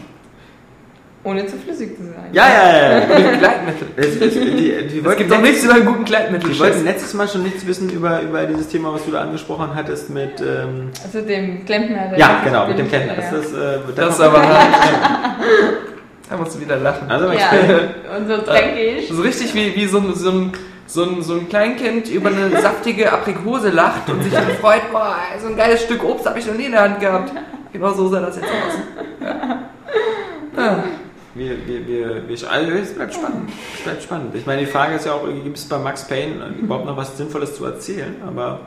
[1.22, 2.30] Ohne zu flüssig zu sein.
[2.32, 2.98] Ja, ja, ja.
[2.98, 3.18] ja.
[3.30, 3.88] Mit Gleitmittel.
[3.96, 6.50] Es, es, die, Es gibt doch nichts über einen guten Gleitmittel.
[6.50, 9.70] Die wollten letztes Mal schon nichts wissen über, über dieses Thema, was du da angesprochen
[9.74, 10.40] hattest mit.
[10.40, 12.16] Ähm, Also dem Klempner.
[12.16, 13.14] ja, das genau, mit dem Klempner.
[13.16, 13.38] Das, ja.
[13.38, 15.36] ist, äh, Das ist kommt- aber.
[16.30, 17.10] Da musst du wieder lachen.
[17.10, 17.50] Also, Ja,
[18.16, 19.08] und so dreckig.
[19.12, 20.52] So richtig wie, wie so, ein- so, ein,
[20.86, 25.16] so, ein, so ein Kleinkind über eine saftige Aprikose lacht und sich dann freut, boah,
[25.40, 27.32] so ein geiles Stück Obst habe ich noch nie in der Hand gehabt.
[27.72, 29.20] Genau so sah das jetzt aus.
[30.56, 30.84] Ja.
[31.34, 33.50] Wir, wir, wir, wir, also es bleibt spannend.
[33.76, 34.34] Es bleibt spannend.
[34.34, 37.16] Ich meine, die Frage ist ja auch, gibt es bei Max Payne überhaupt noch was
[37.16, 38.16] Sinnvolles zu erzählen?
[38.26, 38.60] Aber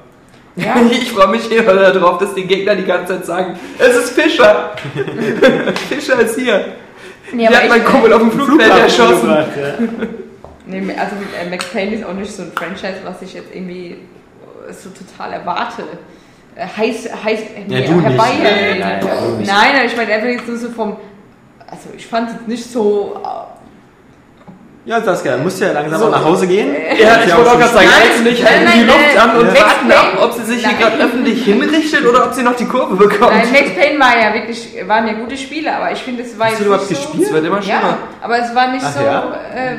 [0.55, 0.75] Ja.
[0.91, 4.71] Ich freue mich hier darauf, dass die Gegner die ganze Zeit sagen, es ist Fischer.
[5.89, 6.65] Fischer ist hier.
[7.31, 9.29] Nee, Die hat mein Kumpel auf dem Flugfeld erschossen.
[10.65, 13.91] Nee, also äh, Max Payne ist auch nicht so ein Franchise, was ich jetzt irgendwie
[14.67, 15.83] äh, so total erwarte.
[16.55, 18.03] Äh, Heiß, heiß, Ja, du nicht.
[18.05, 18.29] herbei.
[18.41, 20.97] Nein, nein, nein, nein, ich meine einfach jetzt nur so vom.
[21.67, 23.19] Also ich fand es jetzt nicht so.
[24.85, 26.05] Ja, Saskia, musst du ja langsam So.
[26.07, 26.75] auch nach Hause gehen.
[26.99, 29.29] Ja, ich ja wollte auch gerade sagen, Nein, jetzt nicht nein, die nein, Luft nein.
[29.29, 32.55] an und warten ab, ob sie sich hier gerade öffentlich hinrichtet oder ob sie noch
[32.55, 33.31] die Kurve bekommt.
[33.31, 36.47] Nein, Max Payne war ja wirklich, waren ja gute Spiele, aber ich finde, es war
[36.47, 37.27] Hast du jetzt überhaupt nicht so, gespielt?
[37.27, 37.79] Es wird immer schlimmer.
[37.81, 39.01] Ja, aber es war nicht Ach so.
[39.03, 39.33] ja?
[39.55, 39.75] Äh,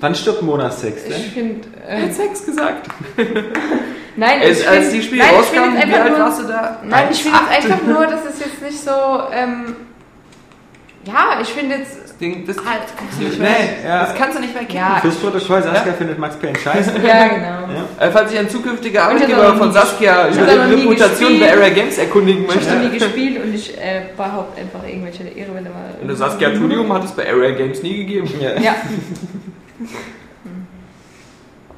[0.00, 1.22] Wann stirbt Mona Sex ich denn?
[1.32, 1.68] finde.
[1.86, 2.88] Er Äh, hat Sex gesagt.
[4.16, 6.78] nein, ich als find- die Spiele ich rauskamen, wie alt warst du da?
[6.84, 7.72] Nein, ich finde jetzt 1,8.
[7.72, 8.90] einfach nur, dass es jetzt nicht so.
[9.32, 9.76] Ähm,
[11.04, 11.96] ja, ich finde jetzt.
[12.02, 12.80] Das Ding, das, Halt.
[12.98, 14.04] kannst du nicht Nee, mehr, ja.
[14.06, 14.78] das kannst du nicht mehr kennen.
[14.80, 16.90] Ja, Fürs Protokoll, Saskia findet Max Payne scheiße.
[17.06, 17.46] ja, genau.
[17.46, 18.06] Ja.
[18.06, 21.52] Äh, Falls sich ein zukünftiger Arbeitgeber von Saskia über nie Reputation bei.
[21.52, 22.76] Area Games erkundigen Ich habe möchte.
[22.88, 25.94] nie gespielt und ich äh, behaupte einfach irgendwelche Ehrenwerte mal.
[26.02, 28.28] Und das Saskia Tudium hat es bei Area Games nie gegeben.
[28.40, 28.60] Ja.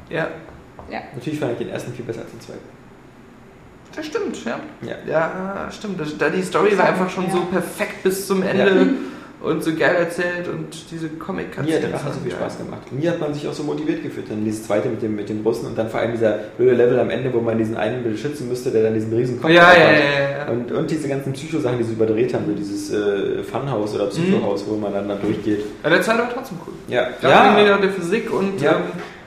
[0.09, 0.29] Ja,
[0.91, 2.61] Ja, Natürlich fand ich den ersten viel besser als den zweiten.
[4.01, 4.61] Das stimmt, ja.
[4.83, 4.97] Ja.
[5.09, 6.01] Ja, stimmt.
[6.01, 7.33] Das, da die Story war einfach schon Ja.
[7.33, 8.87] so perfekt bis zum Ende
[9.43, 12.93] und so geil erzählt und diese comic Mir hat Rache so viel Spaß gemacht.
[12.93, 14.31] Mir hat man sich auch so motiviert gefühlt.
[14.31, 17.01] Dann dieses zweite mit dem, mit dem Russen und dann vor allem dieser blöde Level
[17.01, 19.69] am Ende, wo man diesen einen beschützen müsste, der dann diesen riesen Kopf Ja, ja,
[19.69, 19.77] hat.
[19.79, 20.51] ja, ja, ja.
[20.53, 24.65] Und, und diese ganzen Psycho-Sachen, die sie überdreht haben, so dieses äh, Funhaus oder Psychohaus,
[24.69, 25.65] wo man dann da durchgeht.
[25.85, 26.75] Ja, der zweite war trotzdem cool.
[26.89, 28.73] Ja, Gerade wegen der, der Physik und, Ja.
[28.73, 28.77] ähm,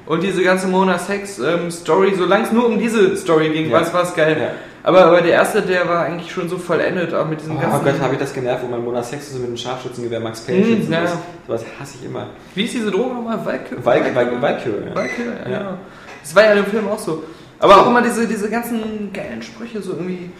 [0.05, 3.93] und diese ganze Mona Sex ähm, Story, solange es nur um diese Story ging, Ja.
[3.93, 4.37] war es geil.
[4.39, 4.47] Ja.
[4.85, 7.85] Aber, aber der erste, der war eigentlich schon so vollendet, auch mit diesem Oh ganzen.
[7.85, 10.65] Gott, habe ich das genervt, wo man Mona Sex so mit dem Scharfschützengewehr Max Payne
[10.65, 10.91] Mhm, schützt.
[10.91, 11.05] ja.
[11.47, 12.27] Sowas, hasse ich immer.
[12.53, 13.39] Wie ist diese Droge nochmal?
[13.45, 13.81] Valkyrie?
[13.81, 14.95] Valk- Valk- Valkyrie, ja.
[14.95, 15.51] Valkyrie, ja.
[15.51, 15.77] Ja.
[16.21, 17.23] Das war ja im Film auch so.
[17.59, 20.31] Aber auch immer diese, diese ganzen geilen Sprüche, so irgendwie.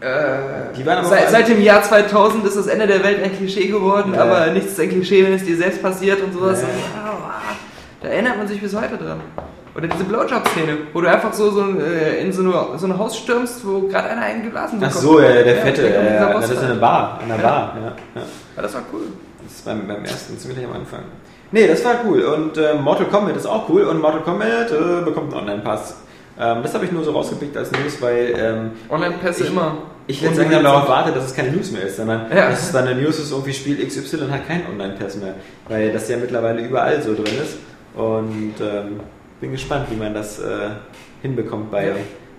[0.00, 3.36] Äh, Die waren aber seit, seit dem Jahr 2000 ist das Ende der Welt ein
[3.36, 4.22] Klischee geworden, Ja.
[4.22, 6.60] aber nichts ist ein Klischee, wenn es dir selbst passiert und sowas.
[6.62, 6.68] Ja.
[6.68, 7.34] Und, aua,
[8.02, 9.20] da erinnert man sich bis heute dran.
[9.74, 13.16] Oder diese Blowjob-Szene, wo du einfach so, so äh, in so, eine, so ein Haus
[13.16, 15.02] stürmst, wo gerade einer einen geblasen Ach bekommt.
[15.02, 17.48] so, ja, der Ja, Fette, der kommt ja, das ist eine Bar, in einer Ja.
[17.48, 17.76] Bar.
[17.80, 18.62] Ja, ja.
[18.62, 19.00] Das war cool.
[19.42, 21.00] Das ist beim, beim ersten ziemlich am Anfang.
[21.52, 22.20] Nee, das war cool.
[22.22, 23.82] Und äh, Mortal Kombat ist auch cool.
[23.84, 25.96] Und Mortal Kombat äh, bekommt einen Online-Pass.
[26.38, 29.76] Ähm, das habe ich nur so rausgepickt als News, weil ähm, Online-Pässe immer.
[30.06, 32.50] ich jetzt langsam darauf warte, dass es keine News mehr ist, sondern Ja.
[32.50, 35.34] dass es dann eine News ist, irgendwie Spiel XY hat kein Online-Pass mehr,
[35.68, 37.56] weil das ja mittlerweile überall so drin ist
[37.94, 39.00] und ähm,
[39.40, 40.70] bin gespannt, wie man das äh,
[41.22, 41.94] hinbekommt bei, Ja.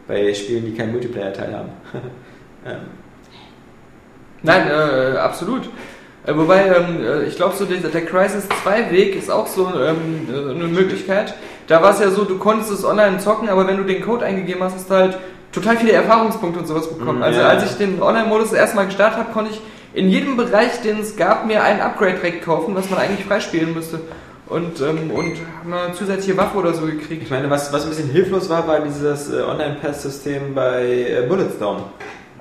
[0.07, 1.69] bei Spielen, die keinen Multiplayer-Teil haben.
[2.65, 2.77] ähm,
[4.41, 5.69] Nein, äh, absolut.
[6.25, 9.67] Äh, wobei, ähm, äh, ich glaube, so der, der Crisis 2 Weg ist auch so
[9.67, 11.33] ähm, äh, eine Möglichkeit.
[11.67, 14.25] Da war es ja so, du konntest es online zocken, aber wenn du den Code
[14.25, 15.17] eingegeben hast, hast du halt
[15.51, 17.19] total viele Erfahrungspunkte und sowas bekommen.
[17.19, 17.47] Mhm, also ja.
[17.47, 19.61] als ich den Online-Modus das erste Mal gestartet habe, konnte ich
[19.93, 24.01] in jedem Bereich, den es gab, mir ein Upgrade-Rack kaufen, was man eigentlich freispielen müsste.
[24.53, 27.23] Und, ähm, und haben eine zusätzliche Waffe oder so gekriegt.
[27.23, 31.83] ich meine, was, was ein bisschen hilflos war, war dieses äh, Online-Pass-System bei äh, Bulletstorm.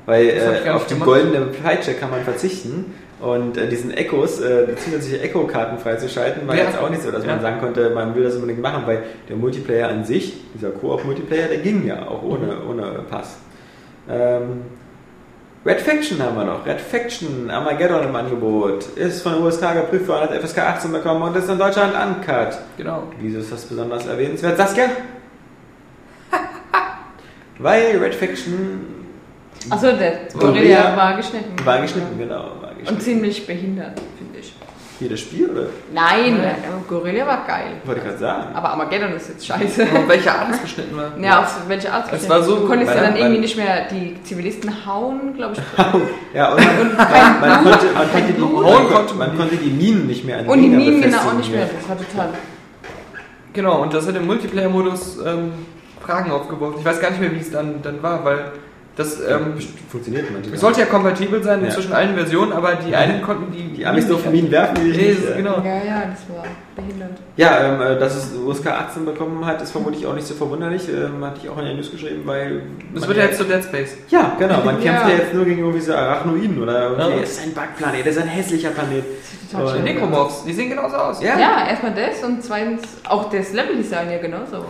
[0.07, 4.75] Weil äh, auf die goldene Peitsche kann man verzichten und äh, diesen Echos, äh, die
[4.77, 6.65] zusätzliche Echo-Karten freizuschalten, war Ja.
[6.65, 7.41] jetzt auch nicht so, dass man Ja.
[7.43, 11.59] sagen konnte, man will das unbedingt machen, weil der Multiplayer an sich, dieser Koop-Multiplayer, der
[11.59, 12.71] ging ja auch ohne, Mhm.
[12.71, 13.37] ohne Pass.
[14.11, 14.63] Ähm,
[15.65, 16.67] Red Faction haben wir noch.
[16.67, 18.85] Red Faction, Armageddon im Angebot.
[18.97, 22.59] Ist von der USK geprüft worden, hat FSK 18 bekommen und ist in Deutschland uncut.
[22.77, 23.05] Genau.
[23.21, 24.57] Wieso ist das besonders erwähnenswert?
[24.57, 24.87] Saskia?
[27.59, 29.03] Weil Red Faction
[29.71, 31.55] Achso, der Gorilla war geschnitten.
[31.65, 32.41] war geschnitten, genau.
[32.61, 32.95] War geschnitten.
[32.95, 34.55] Und ziemlich behindert, finde ich.
[35.01, 35.67] Jedes Spiel, oder?
[35.93, 36.41] Nein, Nein.
[36.43, 36.55] der
[36.89, 37.73] Gorilla war geil.
[37.85, 38.55] Wollte ich gerade sagen.
[38.55, 39.83] Aber Armageddon ist jetzt scheiße.
[39.83, 41.13] Und welche Art es beschnitten war.
[41.19, 42.13] Ja, auf welche Art?
[42.13, 45.55] Es war so- Du konntest ja weil- dann irgendwie nicht mehr die Zivilisten hauen, glaube
[45.55, 45.61] ich.
[46.35, 48.53] Ja, und man, man, man, konnte, man, konnte die, Blut.
[48.53, 51.33] man, Hauen konnte, man konnte die Minen nicht mehr an Und die Minen genau auch
[51.35, 51.69] nicht mehr.
[51.79, 52.29] Das war total.
[53.53, 55.53] Genau, und das hat im Multiplayer-Modus ähm,
[56.01, 56.77] Fragen aufgeworfen.
[56.81, 58.53] Ich weiß gar nicht mehr, wie es dann, dann war, weil
[58.97, 59.55] das ähm,
[59.91, 60.55] Funktioniert manchmal.
[60.55, 61.71] es sollte ja kompatibel sein Ja.
[61.71, 63.73] zwischen allen Versionen, aber die einen konnten die.
[63.77, 65.29] Die Amis durften Minen werfen, die Nee, nicht.
[65.31, 65.57] äh, genau.
[65.65, 66.45] Ja, ja, das war
[66.77, 67.19] behindert.
[67.37, 70.89] Ja, ähm, äh, dass es USK 18 bekommen hat, ist vermutlich auch nicht so verwunderlich.
[70.89, 72.63] Ähm, hatte ich auch in der News geschrieben, weil.
[72.95, 73.97] Das wird ja jetzt zu Dead Space.
[74.09, 74.63] Ja, genau.
[74.63, 75.09] Man kämpft Ja.
[75.09, 76.99] ja jetzt nur gegen irgendwie so Arachnoiden oder.
[76.99, 77.09] Ja.
[77.23, 79.05] Es ist ein Bugplanet, es ist ein hässlicher Planet.
[79.51, 79.85] Schön.
[79.85, 81.23] Necromorphs, die sehen genauso aus.
[81.23, 81.39] Ja.
[81.39, 84.57] Ja, erstmal das und zweitens auch das Leveldesign ja genauso.
[84.57, 84.67] Also,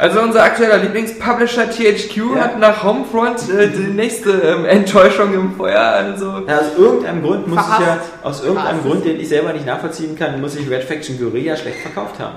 [0.00, 2.40] Also unser aktueller Lieblingspublisher THQ Ja.
[2.44, 5.78] hat nach Homefront äh, die nächste ähm, Enttäuschung im Feuer.
[5.80, 8.84] Also Ja, aus irgendeinem Grund muss ich ja, aus irgendeinem Verhasst.
[8.86, 12.36] Grund, den ich selber nicht nachvollziehen kann, muss ich Red Faction Guerilla schlecht verkauft haben.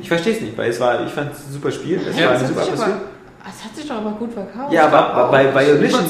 [0.00, 2.26] Ich verstehe es nicht, weil es war, ich fand es ein super Spiel, es Ja,
[2.26, 2.98] war eine super hat sich Atmosphäre.
[3.44, 4.72] das hat sich doch aber gut verkauft.
[4.72, 5.64] Ja, aber bei zwei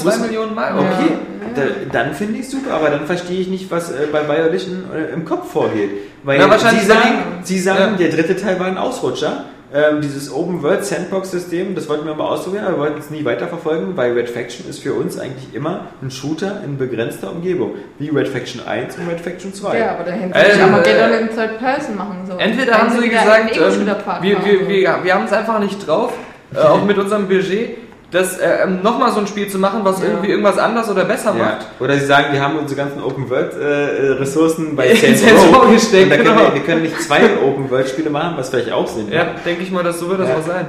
[0.05, 0.77] muss- Millionen Mal.
[0.77, 1.13] Okay,
[1.57, 1.63] Ja.
[1.63, 1.63] da,
[2.05, 5.15] dann finde ich es super, aber dann verstehe ich nicht, was äh, bei Violation äh,
[5.15, 5.91] im Kopf vorgeht.
[6.25, 8.07] Weil Na, wahrscheinlich Sie sagen, sagen- Sie sagen Ja.
[8.07, 9.45] der dritte Teil war ein Ausrutscher.
[9.75, 13.11] Ähm, dieses Open World Sandbox System, das wollten wir mal ausprobieren, aber wir wollten es
[13.11, 17.73] nie weiterverfolgen, weil Red Faction ist für uns eigentlich immer ein Shooter in begrenzter Umgebung.
[17.99, 19.77] Wie Red Faction 1 und Red Faction 2.
[19.77, 22.39] Ja, aber da hätten sie äh, Armageddon in Third Person machen sollen.
[22.39, 26.13] Entweder haben sie gesagt, ähm, wir, wir, wir, wir haben es einfach nicht drauf,
[26.55, 27.77] äh, auch mit unserem Budget,
[28.15, 30.07] das äh, nochmal so ein Spiel zu machen, was Ja.
[30.09, 31.45] irgendwie irgendwas anders oder besser Ja.
[31.45, 31.67] macht.
[31.81, 34.89] Oder sie sagen, wir haben unsere ganzen Open World äh, Ressourcen bei
[35.53, 36.41] Row gesteckt, und da können genau.
[36.49, 39.63] wir, wir können nicht zwei Open World Spiele machen, was vielleicht auch Sinn Ja, denke
[39.65, 40.37] ich mal, dass so wird das Ja.
[40.37, 40.67] auch sein.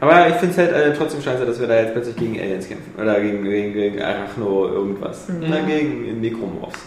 [0.00, 2.66] Aber ich finde es halt äh, trotzdem scheiße, dass wir da jetzt plötzlich gegen Aliens
[2.66, 2.92] kämpfen.
[3.00, 5.28] Oder gegen, gegen, gegen Arachno irgendwas.
[5.28, 5.48] Mhm.
[5.48, 6.78] Oder gegen Necromorphs.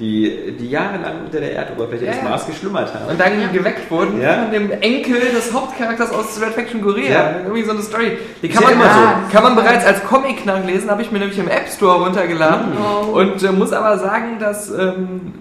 [0.00, 2.28] Die, die jahrelang unter der Erdoberfläche Ja, des ja.
[2.30, 3.10] Mars geschlummert haben.
[3.10, 4.44] Und dann geweckt wurden Ja.
[4.44, 7.10] von dem Enkel des Hauptcharakters aus Red Faction Korea.
[7.10, 7.36] Ja.
[7.44, 8.16] Irgendwie so eine Story.
[8.42, 9.30] Die kann ja man, immer so.
[9.32, 12.72] kann man bereits als Comic nachlesen, habe ich mir nämlich im App Store runtergeladen.
[12.78, 13.18] Oh.
[13.18, 15.34] Und äh, muss aber sagen, dass, ähm,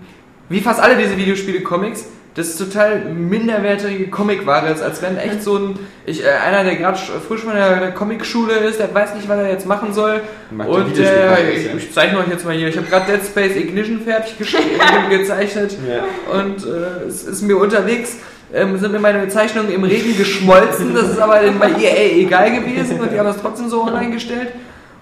[0.50, 2.08] wie fast alle diese Videospiele-Comics,
[2.40, 6.98] das total minderwertige Comicware ist, als wenn echt so ein, ich, äh, einer, der gerade
[6.98, 10.22] sch- frisch von der, der Comicschule ist, der weiß nicht, was er jetzt machen soll.
[10.50, 13.22] Macht Und äh, Comics, ich, ich zeichne euch jetzt mal hier, ich habe gerade Dead
[13.26, 14.36] Space Ignition fertig
[15.10, 15.76] gezeichnet.
[15.88, 16.06] Ja.
[16.40, 18.18] Und äh, es ist mir unterwegs,
[18.54, 20.96] ähm, sind mir meine Zeichnungen im Regen geschmolzen.
[20.96, 24.54] Das ist aber bei EA egal gewesen und die haben das trotzdem so online gestellt.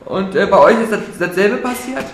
[0.06, 2.06] Und äh, bei euch ist das, dasselbe passiert.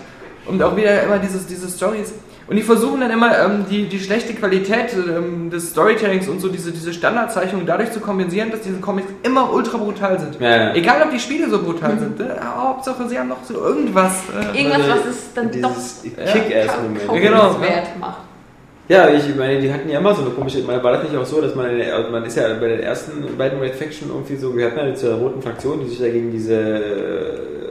[0.45, 2.11] Und auch wieder immer dieses, diese Stories.
[2.45, 6.49] Und die versuchen dann immer ähm, die, die schlechte Qualität ähm, des Storytellings und so
[6.49, 10.39] diese, diese Standardzeichnungen dadurch zu kompensieren, dass diese Comics immer ultra brutal sind.
[10.41, 10.73] Ja, ja.
[10.73, 12.19] Egal ob die Spiele so brutal sind.
[12.19, 12.35] Ne?
[12.55, 14.23] Hauptsache sie haben noch so irgendwas.
[14.53, 17.03] Äh, Irgendwas, was es dann doch Kick-Ass-Moment.
[17.07, 17.39] Ja, genau.
[17.39, 18.17] kaufenswert macht.
[18.89, 20.61] Ja, ich meine, die hatten ja immer so eine komische.
[20.63, 22.67] Meine, war das nicht auch so, dass man, in der, also man ist ja bei
[22.67, 26.09] den ersten beiden Red Faction irgendwie so gehört, man zur roten Fraktion, die sich da
[26.09, 27.62] gegen diese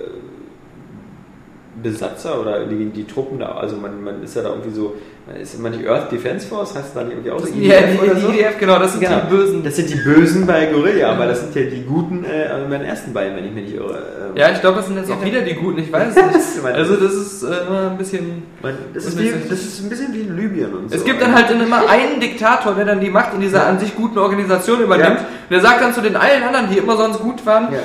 [1.80, 4.94] Besatzer oder die, die Truppen da, also man, man ist ja da irgendwie so,
[5.40, 7.98] ist immer nicht Earth Defense Force, heißt es da nicht irgendwie auch so Ja, die,
[7.98, 8.28] oder so?
[8.30, 9.20] die IDF, genau, das sind Genau.
[9.20, 9.64] die Bösen.
[9.64, 12.86] Das sind die Bösen bei Guerilla, aber das sind ja die Guten äh, bei den
[12.86, 13.94] ersten beiden, wenn ich mich nicht irre.
[13.94, 16.16] Ähm, Ja, ich glaube, das sind jetzt auch wieder die Guten, ich weiß es
[16.62, 16.66] nicht.
[16.74, 18.42] Also das ist äh, immer ein bisschen...
[18.62, 20.96] man, das, ist wie, das ist ein bisschen wie in Libyen und so.
[20.96, 23.94] Es gibt dann halt immer einen Diktator, der dann die Macht in dieser an sich
[23.96, 25.20] guten Organisation übernimmt.
[25.20, 25.26] Ja.
[25.26, 27.78] Und der sagt dann zu den allen anderen, die immer sonst gut waren, Ja.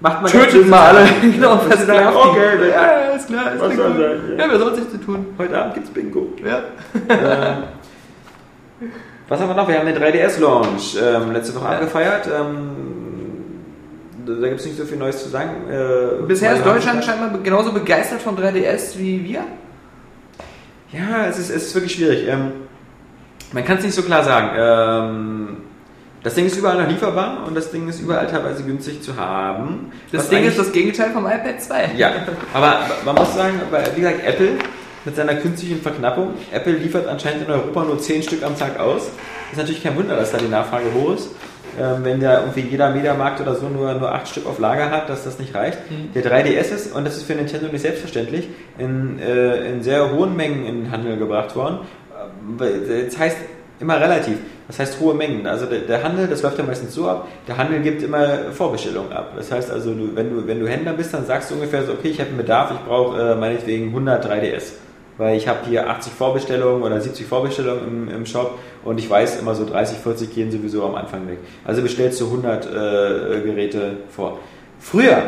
[0.00, 1.08] Macht man tötet mal alle.
[1.20, 2.28] genau, versklavt die.
[2.28, 3.88] okay, ja, ja, ist klar, ist Was klar.
[3.88, 4.44] soll sein, ja.
[4.44, 5.26] Ja, wer soll sich zu tun?
[5.36, 6.28] Heute Abend gibt's Bingo.
[6.44, 6.62] Ja.
[7.08, 7.64] ähm,
[9.28, 9.68] was haben wir noch?
[9.68, 12.28] Wir haben den 3DS-Launch ähm, letzte Woche abgefeiert.
[12.28, 12.70] Ähm,
[14.24, 15.68] da gibt es nicht so viel Neues zu sagen.
[15.68, 19.40] Äh, Bisher ist Deutschland scheinbar genauso begeistert vom 3DS wie wir.
[20.92, 22.26] Ja, es ist, es ist wirklich schwierig.
[22.28, 22.52] Ähm,
[23.52, 25.58] man kann es nicht so klar sagen.
[26.22, 29.92] Das Ding ist überall noch lieferbar und das Ding ist überall teilweise günstig zu haben.
[30.10, 31.90] Das Ding ist das Gegenteil vom iPad 2.
[31.96, 32.10] Ja,
[32.52, 33.60] aber man muss sagen,
[33.94, 34.50] wie gesagt, Apple
[35.04, 39.10] mit seiner künstlichen Verknappung, Apple liefert anscheinend in Europa nur 10 Stück am Tag aus.
[39.52, 41.30] Ist natürlich kein Wunder, dass da die Nachfrage hoch ist.
[41.80, 45.08] Ähm, wenn ja irgendwie jeder Mediamarkt oder so nur, nur 8 Stück auf Lager hat,
[45.08, 45.78] dass das nicht reicht.
[46.14, 48.48] Der 3DS ist, und das ist für Nintendo nicht selbstverständlich,
[48.78, 51.78] in, äh, in sehr hohen Mengen in den Handel gebracht worden.
[52.58, 52.58] Ähm,
[53.06, 53.36] Das heißt
[53.80, 54.38] immer relativ.
[54.66, 55.46] Das heißt hohe Mengen.
[55.46, 59.12] Also der, der Handel, das läuft ja meistens so ab, der Handel gibt immer Vorbestellungen
[59.12, 59.32] ab.
[59.36, 61.92] Das heißt also, du, wenn, du, wenn du Händler bist, dann sagst du ungefähr so,
[61.92, 64.72] okay, ich habe einen Bedarf, ich brauche äh, meinetwegen 100 3DS.
[65.16, 69.40] Weil ich habe hier 80 Vorbestellungen oder 70 Vorbestellungen im, im Shop und ich weiß
[69.40, 71.38] immer so 30, 40 gehen sowieso am Anfang weg.
[71.64, 72.70] Also bestellst du 100 äh,
[73.40, 74.38] Geräte vor.
[74.78, 75.22] Früher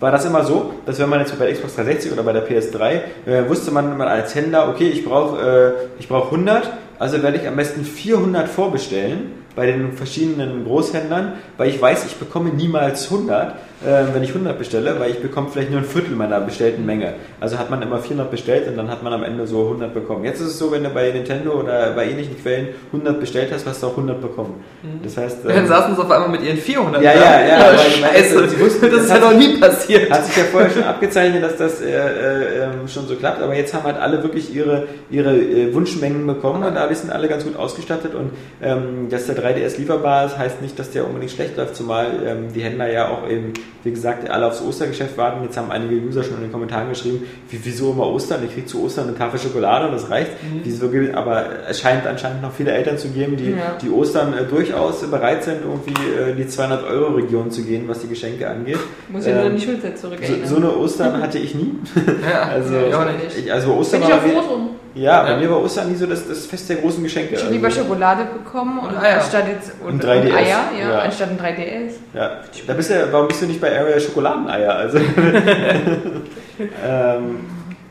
[0.00, 2.48] war das immer so, dass wenn man jetzt bei der Xbox 360 oder bei der
[2.48, 7.38] PS3 äh, wusste man, man als Händler, okay, ich brauche äh, brauch 100, also werde
[7.38, 13.10] ich am besten 400 vorbestellen bei den verschiedenen Großhändlern, weil ich weiß, ich bekomme niemals
[13.10, 16.84] 100, äh, wenn ich 100 bestelle, weil ich bekomme vielleicht nur ein Viertel meiner bestellten
[16.84, 17.14] Menge.
[17.40, 20.24] Also hat man immer 400 bestellt und dann hat man am Ende so 100 bekommen.
[20.24, 23.66] Jetzt ist es so, wenn du bei Nintendo oder bei ähnlichen Quellen 100 bestellt hast,
[23.66, 24.54] hast du auch 100 bekommen.
[25.02, 27.20] Das heißt, Dann ähm, saßen sie auf einmal mit ihren 400 Ja, da.
[27.20, 27.58] ja, ja,
[28.00, 28.48] meine, Scheiße.
[28.48, 30.10] sie wussten, das ist ja noch nie passiert.
[30.10, 33.54] hat sich ja vorher schon abgezeichnet, dass das äh, äh, ähm, schon so klappt, aber
[33.54, 37.44] jetzt haben halt alle wirklich ihre, ihre äh, Wunschmengen bekommen und dadurch sind alle ganz
[37.44, 38.30] gut ausgestattet und
[38.62, 42.52] ähm, dass der 3DS lieferbar ist, heißt nicht, dass der unbedingt schlecht läuft, zumal ähm,
[42.54, 43.52] die Händler ja auch eben,
[43.84, 45.42] wie gesagt, alle aufs Ostergeschäft warten.
[45.44, 48.40] Jetzt haben einige User schon in den Kommentaren geschrieben, wie, wieso immer Ostern?
[48.44, 50.32] Ich kriege zu Ostern eine Tafel Schokolade und das reicht.
[50.64, 53.76] Wieso, gibt- aber es scheint anscheinend noch viele Eltern zu geben, die, Ja.
[53.80, 58.48] die Ostern äh, durchaus bereit sind, irgendwie äh, die 200-Euro-Region zu gehen, was die Geschenke
[58.48, 58.78] angeht.
[59.08, 60.46] Muss ich nur Ähm, an die Schulzeit so, zurückerinnern.
[60.48, 61.74] so eine Ostern hatte ich nie.
[62.30, 63.38] Ja, Also, ja, auch nicht.
[63.38, 64.68] ich, also Ostern Bin ich war auch bei mir, froh drum.
[64.94, 65.36] ja, bei Ja.
[65.38, 67.34] mir war Ostern nie so das, das Fest der großen Geschenke.
[67.34, 69.16] Ich habe lieber Also, Schokolade bekommen und, Und Eier.
[69.20, 70.46] anstatt jetzt und, Und 3DS, und Eier,
[70.80, 70.98] ja, ja.
[71.00, 71.92] anstatt ein 3DS.
[72.14, 72.30] ja.
[72.66, 74.74] Da bist du, warum bist du nicht bei Area Schokoladeneier?
[74.74, 74.98] Also,
[76.84, 77.40] ähm,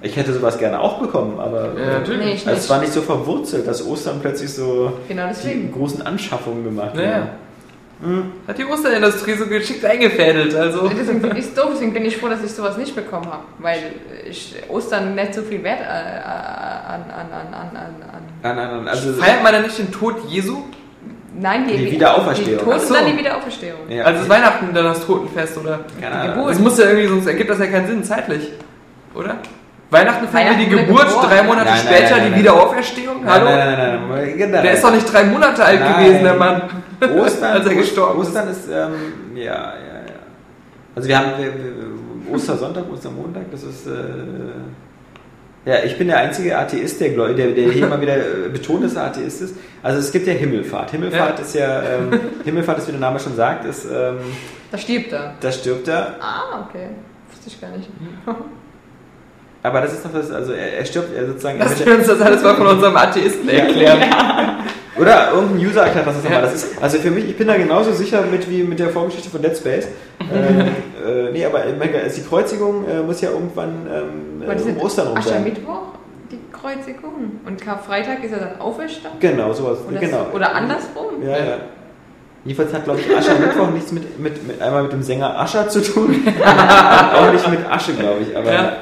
[0.01, 1.99] ich hätte sowas gerne auch bekommen, aber Ja.
[1.99, 2.70] Nee, also es nicht.
[2.70, 7.13] war nicht so verwurzelt, dass Ostern plötzlich so Genau die großen Anschaffungen gemacht Naja.
[7.15, 7.30] haben.
[8.47, 10.88] Hat die Osterindustrie so geschickt eingefädelt, also.
[10.88, 13.41] Deswegen finde ich es doof, deswegen bin ich froh, dass ich sowas nicht bekommen habe.
[13.57, 13.80] Weil
[14.30, 18.22] ich Ostern nicht so viel Wert äh, an, an, an, an, an, an.
[18.43, 20.57] Nein, nein, nein, also, Feiert man da nicht den Tod Jesu?
[21.40, 22.66] Nein, die, Die Wiederauferstehung.
[22.66, 22.94] Die Ach so.
[22.94, 23.80] dann die Wiederauferstehung.
[23.90, 25.80] ja, Also ist Weihnachten dann das Totenfest, oder?
[26.02, 26.36] keine die Ahnung.
[26.36, 26.52] Geburt.
[26.52, 28.52] Das muss ja irgendwie, sonst ergibt das ja keinen Sinn, zeitlich.
[29.14, 29.36] Oder?
[29.90, 31.28] Weihnachten feiern wir die Geburt, geboren.
[31.30, 32.40] drei Monate Nein, später nein, nein, die nein.
[32.40, 33.16] Wiederauferstehung?
[33.24, 33.46] Nein, Hallo?
[33.46, 34.00] nein, nein,
[34.38, 34.64] nein, nein.
[34.64, 35.94] Der ist doch nicht drei Monate alt Nein.
[36.06, 36.62] gewesen, der Mann.
[37.20, 38.28] Ostern, Als er gestorben ist.
[38.28, 38.92] Ostern ist, ähm,
[39.36, 39.74] ja, ja, ja.
[40.96, 43.92] Also wir haben wir, wir, Ostersonntag, Ostermontag, das ist, äh,
[45.68, 48.95] ja, ich bin der einzige Atheist, der, der, der hier immer wieder äh, betont, dass
[48.95, 49.55] er Atheist ist.
[49.84, 50.91] Also es gibt ja Himmelfahrt.
[50.91, 51.45] Himmelfahrt Ja.
[51.45, 54.18] ist ja, ähm, Himmelfahrt ist, wie der Name schon sagt, ist, ähm,
[54.72, 55.34] Da stirbt er.
[55.39, 56.15] da stirbt er.
[56.20, 56.88] Ah, okay.
[57.30, 57.89] Wusste ich gar nicht.
[59.63, 61.59] Aber das ist doch das, also er, er stirbt, er sozusagen.
[61.59, 63.99] Lass wir uns das alles mal von unserem Atheisten erklären.
[65.00, 66.41] Oder irgendein User erklärt das jetzt nochmal.
[66.41, 66.45] Ja.
[66.45, 69.30] Das ist, also für mich, ich bin da genauso sicher mit wie mit der Vorgeschichte
[69.30, 69.88] von Dead Space.
[70.20, 70.60] ähm,
[71.06, 75.22] äh, nee, aber die Kreuzigung äh, muss ja irgendwann ähm, äh, das um Ostern rum
[75.22, 75.34] sein.
[75.34, 75.82] Aschermittwoch,
[76.32, 77.39] die Kreuzigung.
[77.45, 79.20] Und Karfreitag ist er dann auferstanden.
[79.20, 79.80] Genau, sowas.
[79.88, 80.28] Oder, genau.
[80.34, 81.22] oder andersrum.
[81.24, 81.58] Ja, ja.
[82.43, 85.82] Jedenfalls hat, glaube ich, Aschermittwoch nichts mit, mit, mit einmal mit dem Sänger Ascher zu
[85.82, 86.24] tun.
[86.26, 86.43] Und
[87.16, 88.36] auch nicht mit Asche, glaube ich.
[88.36, 88.74] Aber Ja.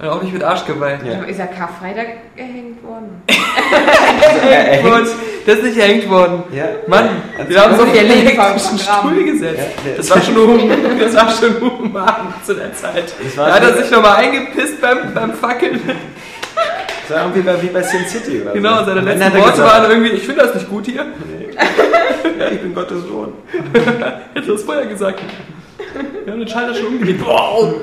[0.00, 0.98] Und auch nicht mit Arschgeweih.
[1.04, 1.24] Ja.
[1.24, 3.22] Ist er Karfreitag gehängt worden?
[3.26, 5.08] er, er hängt,
[5.46, 6.42] Das ist nicht gehängt worden.
[6.52, 7.08] ja, Mann,
[7.38, 8.78] Also- wir haben so Der viele lebt elektrischen.
[8.78, 9.58] Stuhl gesetzt.
[9.58, 13.12] Ja, der- Das war schon hum- das war schon human zu der Zeit.
[13.36, 15.80] Da hat er sich nochmal eingepisst beim, beim Fackeln.
[17.08, 18.84] Das war irgendwie bei, wie bei Sin City oder Genau, so.
[18.84, 21.06] seine letzten Worte gesagt, waren irgendwie, ich finde das nicht gut hier.
[22.38, 23.32] Ja, ich bin Gottes Sohn.
[24.34, 25.20] Hätte das vorher gesagt.
[26.24, 27.20] Wir haben den Schalter schon umgelegt.
[27.24, 27.74] Wow.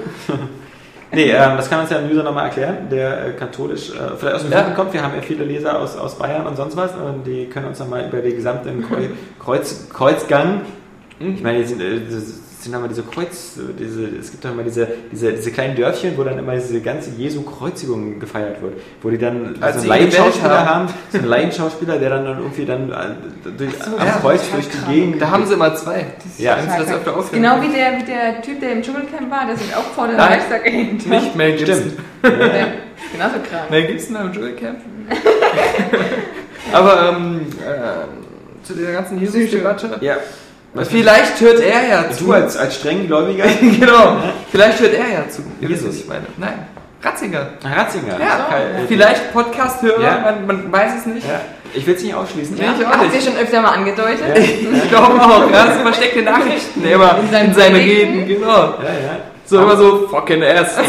[1.12, 4.36] Nee, ähm, das kann uns ja ein User nochmal erklären, der äh, katholisch äh, vielleicht
[4.36, 4.64] aus dem Ja.
[4.64, 4.94] Süden kommt.
[4.94, 7.80] Wir haben ja viele Leser aus, aus Bayern und sonst was und die können uns
[7.80, 9.04] nochmal über den gesamten Kreu
[9.40, 10.62] Kreuz, Kreuzgang,
[11.20, 12.00] ich meine, die sind, äh,
[12.60, 16.24] sind immer diese Kreuz, diese, es gibt doch immer diese, diese, diese kleinen Dörfchen, wo
[16.24, 20.90] dann immer diese ganze Jesu-Kreuzigung gefeiert wird, wo die dann Als so einen Laienschauspieler haben.
[20.90, 24.12] haben, so einen Laienschauspieler, der dann, dann irgendwie dann äh, durch, am ja.
[24.20, 25.22] Kreuz durch die Gegend...
[25.22, 26.06] Da haben sie immer zwei.
[26.38, 26.58] Ja.
[26.62, 27.42] Sie das öfter aufhören.
[27.42, 30.18] genau wie der, wie der Typ, der im Dschungelcamp war, der sich auch vor der.
[30.18, 30.74] Reichstag hat.
[30.74, 31.76] Nicht Mel Gibson.
[31.78, 31.94] Stimmt.
[33.12, 33.70] Genauso krank.
[33.70, 34.80] Mel Gibson am Dschungelcamp.
[36.74, 39.98] Aber ähm, äh, zu dieser ganzen Jesus-Debatte.
[40.02, 40.18] Ja.
[40.73, 42.26] Was Vielleicht hört er ja zu.
[42.26, 44.18] Du als, als strenggläubiger genau.
[44.52, 45.41] Vielleicht hört er ja zu.
[45.61, 45.95] Ihr Jesus.
[46.02, 46.26] ich meine.
[46.38, 46.65] Nein.
[47.02, 47.48] Ratzinger.
[47.64, 48.19] Ratzinger.
[48.19, 48.48] Ja.
[48.49, 50.19] Kai- Vielleicht Podcast-Hörer, Ja.
[50.26, 51.27] man, man weiß es nicht.
[51.27, 51.41] Ja.
[51.73, 52.56] Ich will es nicht ausschließen.
[52.57, 53.22] Nee, ich auch Hat nicht.
[53.22, 54.23] sie schon öfter mal angedeutet.
[54.38, 55.49] Ich glaube auch.
[55.52, 57.76] Ja, so versteckte Nachrichten immer In seinen in seinen?
[57.76, 58.48] Reden, genau.
[58.49, 59.18] Ja, ja.
[59.45, 60.76] So immer so fucking ass.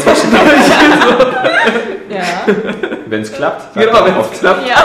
[2.09, 2.95] Ja.
[3.09, 3.73] Wenn es klappt.
[3.73, 4.67] genau, wenn es klappt.
[4.67, 4.75] Ja.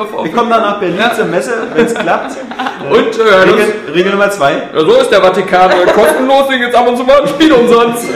[0.00, 0.24] Auf.
[0.24, 2.36] Wir kommen dann nach Berlin zur Messe, wenn es klappt.
[2.90, 4.52] Und äh, Regel, Regel Nummer zwei.
[4.74, 5.70] ja, so ist der Vatikan.
[5.94, 8.06] Kostenlos, den jetzt ab und zu mal ein Spiel umsonst.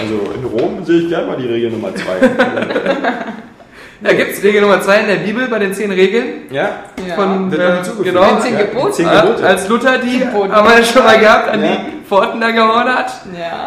[0.00, 2.18] Also in Rom sehe ich gerne mal die Regel Nummer zwei.
[4.00, 6.42] Da gibt es Regel Nummer 2 in der Bibel bei den zehn Regeln.
[6.52, 6.70] Ja,
[7.04, 7.14] Ja.
[7.16, 8.22] Von, Wird äh, genau.
[8.26, 9.02] Den zehn Ja, Geboten.
[9.04, 9.44] Äh, Gebote.
[9.44, 11.70] als Luther die, haben wir schon mal gehabt, an Ja.
[11.72, 13.10] die Pforten da gehauen hat.
[13.36, 13.66] ja.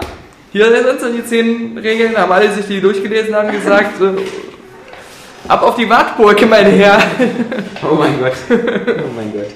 [0.53, 5.63] Hier sind so die zehn Regeln, haben alle sich die durchgelesen haben gesagt, äh, ab
[5.63, 7.01] auf die Wartburg, mein Herr.
[7.89, 8.33] Oh mein Gott.
[8.49, 9.47] Oh mein Gott.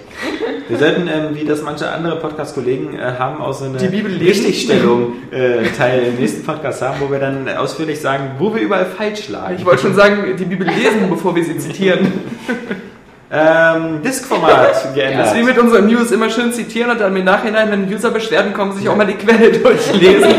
[0.68, 4.16] Wir sollten, ähm, wie das manche andere Podcast-Kollegen äh, haben, auch so eine Die Bibel.
[4.18, 8.86] Richtigstellung äh, Teil im nächsten Podcast haben, wo wir dann ausführlich sagen, wo wir überall
[8.86, 9.58] falsch lagen.
[9.60, 12.08] Ich wollte schon sagen, die Bibel lesen, bevor wir sie zitieren.
[13.32, 15.26] Ähm, Diskformat geändert.
[15.26, 18.54] Das ist wie mit unseren News immer schön zitieren und dann im Nachhinein, wenn User-Beschwerden
[18.54, 20.30] kommen, sich auch mal die Quelle durchlesen.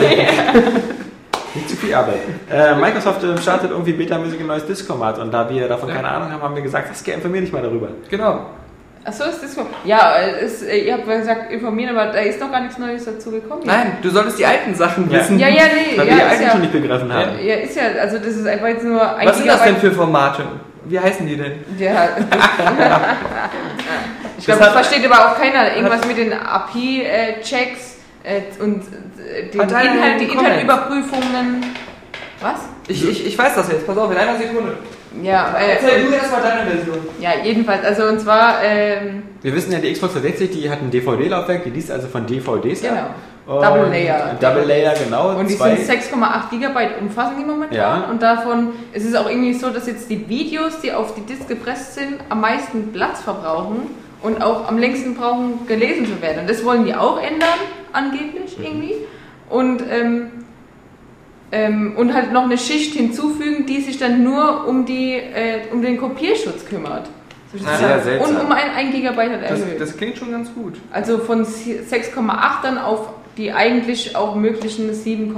[1.55, 2.21] Nicht zu viel Arbeit.
[2.53, 5.97] Äh, Microsoft ähm, startet irgendwie betamäßig ein neues Disk-Format und da wir davon Ja.
[5.97, 7.89] keine Ahnung haben, haben wir gesagt, das informier dich mal darüber.
[8.11, 8.47] genau.
[9.05, 9.57] Achso, ist das?
[9.85, 13.31] Ja, ist, äh, ihr habt gesagt, informieren, aber da ist noch gar nichts Neues dazu
[13.31, 13.63] gekommen.
[13.65, 15.21] Nein, du solltest die alten Sachen Ja.
[15.21, 15.39] wissen.
[15.39, 15.97] Ja, ja, nee.
[15.97, 17.31] Weil ja, wir die alten ja, schon nicht begriffen haben.
[17.41, 19.93] ja, ist ja, also das ist einfach jetzt nur ein Was sind das denn für
[19.93, 20.43] Formate?
[20.89, 21.53] Wie heißen die denn?
[21.79, 22.09] Ja.
[24.39, 25.75] ich glaube, Das das versteht aber auch keiner.
[25.77, 28.83] Irgendwas mit den API-Checks äh, und
[29.19, 30.25] äh, den Hat Inhalt, die?
[30.27, 31.65] Inhaltüberprüfungen.
[32.41, 32.61] Was?
[32.89, 34.77] Ich, ich, ich weiß das jetzt, pass auf, in einer Sekunde.
[35.23, 36.99] Ja, äh, Erzähl du erstmal deine Version.
[37.19, 37.85] ja, jedenfalls.
[37.85, 41.71] Also und zwar, ähm, Wir wissen ja, die Xbox 360, die hat ein DVD-Laufwerk, die
[41.71, 42.95] liest also von DVDs Genau.
[43.01, 43.15] ab.
[43.47, 44.37] Double Layer.
[44.41, 45.39] Double Layer, genau.
[45.39, 47.77] und die sind 6,8 Gigabyte umfassen die momentan.
[47.77, 48.09] Ja.
[48.11, 51.47] Und davon ist es auch irgendwie so, dass jetzt die Videos, die auf die Disk
[51.47, 53.83] gepresst sind, am meisten Platz verbrauchen
[54.23, 56.41] und auch am längsten brauchen, gelesen zu werden.
[56.41, 57.49] Und das wollen die auch ändern,
[57.93, 58.95] angeblich irgendwie.
[59.49, 60.31] Und, ähm,
[61.53, 65.83] ähm, und halt noch eine Schicht hinzufügen, die sich dann nur um, die, äh, um
[65.83, 67.07] den Kopierschutz kümmert.
[67.53, 68.03] Sehr sozusagen.
[68.03, 68.31] seltsam.
[68.35, 69.81] Und um ein, ein Gigabyte halt Das, erhöht.
[69.81, 70.75] das klingt schon ganz gut.
[70.91, 75.37] Also von 6,8 dann auf die eigentlich auch möglichen 7,8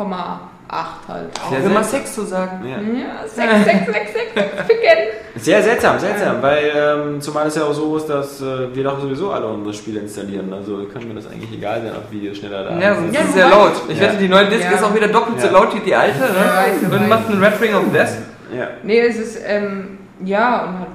[1.08, 1.30] halt.
[1.44, 1.84] Auch Sehr immer seltsam.
[1.84, 2.64] Sex zu sagen.
[2.68, 2.76] Ja.
[2.78, 4.98] Ja, 6, 6, 6, 6, 6, picken.
[5.36, 9.00] Sehr seltsam, seltsam, weil ähm, zumal es ja auch so ist, dass äh, wir doch
[9.00, 10.52] sowieso alle unsere Spiele installieren.
[10.52, 13.14] Also kann mir das eigentlich egal sein, ob Videos schneller da Ja, sind.
[13.14, 13.72] Ja, ist sehr laut.
[13.88, 14.02] Ich Ja.
[14.08, 14.72] wette, die neue Disc Ja.
[14.72, 15.52] ist auch wieder doppelt so Ja.
[15.52, 16.88] laut wie die alte, ne?
[16.90, 18.08] du Und macht einen Red Ring of Death.
[18.56, 18.68] Ja.
[18.82, 20.88] Nee, es ist, ähm, ja, und halt,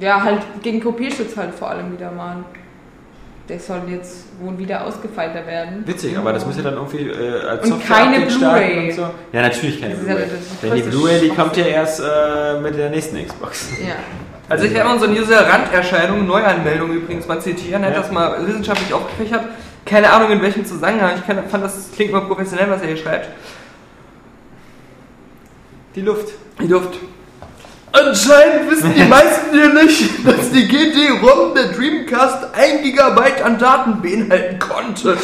[0.00, 2.36] ja, halt gegen Kopierschutz halt vor allem wieder mal.
[3.48, 5.82] Der soll jetzt wohl wieder ausgefeilter werden.
[5.86, 8.88] Witzig, aber das muss ja dann irgendwie äh, als Und Software keine Blu-ray.
[8.88, 9.02] und so.
[9.32, 10.24] Ja, natürlich keine Blu-ray.
[10.62, 13.70] Denn die Blu-ray, die kommt ja erst äh, mit der nächsten Xbox.
[13.80, 13.94] Ja.
[14.46, 18.02] Also ich werde unseren User Randerscheinungen, Neuanmeldung übrigens mal zitieren, er hat Ja.
[18.02, 19.40] das mal wissenschaftlich aufgefächert.
[19.86, 22.96] Keine Ahnung in welchem Zusammenhang, ich kann, fand das klingt mal professionell, was er hier
[22.98, 23.30] schreibt.
[25.94, 26.28] Die Luft.
[26.60, 26.98] Die Luft.
[27.96, 34.02] Anscheinend wissen die meisten hier nicht, dass die GD-ROM der Dreamcast 1 GB an Daten
[34.02, 35.16] beinhalten konnte.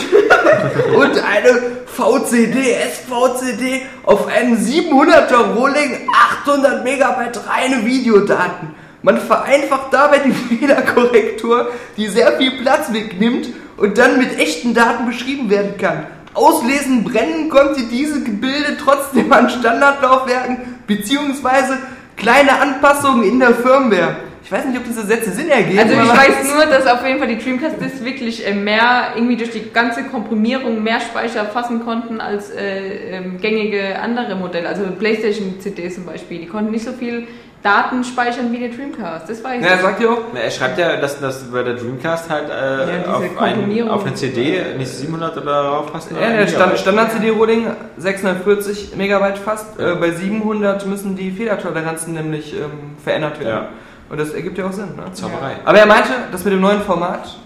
[0.94, 6.08] Und eine VCD, SVCD auf einem 700er Rohling
[6.44, 8.72] 800 Megabyte reine Videodaten.
[9.02, 13.48] Man vereinfacht dabei die Fehlerkorrektur, die sehr viel Platz wegnimmt
[13.78, 16.06] und dann mit echten Daten beschrieben werden kann.
[16.34, 21.76] Auslesen, brennen konnte diese Gebilde trotzdem an Standardlaufwerken beziehungsweise
[22.20, 24.16] kleine Anpassungen in der Firmware.
[24.42, 25.78] Ich weiß nicht, ob diese Sätze Sinn ergeben.
[25.78, 29.36] Also ich weiß nur, dass auf jeden Fall die Dreamcast Disc wirklich äh, mehr, irgendwie
[29.36, 34.68] durch die ganze Komprimierung mehr Speicher fassen konnten als äh, ähm, gängige andere Modelle.
[34.68, 37.28] Also Playstation CD zum Beispiel, die konnten nicht so viel
[37.62, 39.28] Daten speichern wie der Dreamcast.
[39.28, 39.80] Das weiß Na, er ich.
[39.82, 43.14] sagt ja auch, Na, Er schreibt ja, dass das bei der Dreamcast halt äh, diese
[43.14, 46.10] auf, ein, auf eine CD nicht 700 oder darauf passt.
[46.10, 47.66] Ja, der Stand, Standard-CD-Rolling
[47.98, 49.78] 640 Megabyte fast.
[49.78, 53.48] Äh, bei 700 müssen die Fehlertoleranzen nämlich ähm, verändert werden.
[53.50, 53.68] Ja.
[54.08, 54.96] Und das ergibt ja auch Sinn.
[54.96, 55.12] Ne?
[55.12, 55.56] Zauberei.
[55.64, 57.36] Aber er meinte, das mit dem neuen Format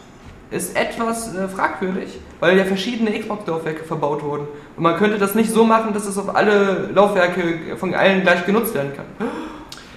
[0.52, 4.46] ist etwas äh, fragwürdig, weil ja verschiedene Xbox-Laufwerke verbaut wurden.
[4.76, 8.46] Und man könnte das nicht so machen, dass es auf alle Laufwerke von allen gleich
[8.46, 9.28] genutzt werden kann.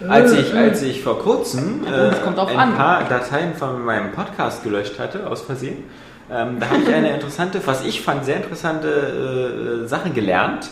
[0.07, 2.75] Als ich, als ich vor kurzem äh, ein an.
[2.75, 5.85] paar Dateien von meinem Podcast gelöscht hatte, aus Versehen,
[6.29, 10.69] ähm, da habe ich eine interessante, was ich fand, sehr interessante äh, äh, Sache gelernt.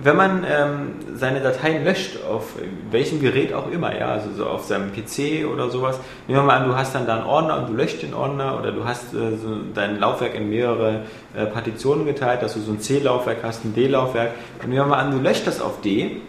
[0.00, 2.52] Wenn man ähm, seine Dateien löscht, auf
[2.92, 5.98] welchem Gerät auch immer, ja, also so auf seinem PC oder sowas,
[6.28, 8.60] nehmen wir mal an, du hast dann da einen Ordner und du löscht den Ordner
[8.60, 11.00] oder du hast äh, so dein Laufwerk in mehrere
[11.34, 14.30] äh, Partitionen geteilt, dass du so ein C-Laufwerk hast, ein D-Laufwerk,
[14.62, 16.20] und nehmen wir mal an, du löscht das auf D,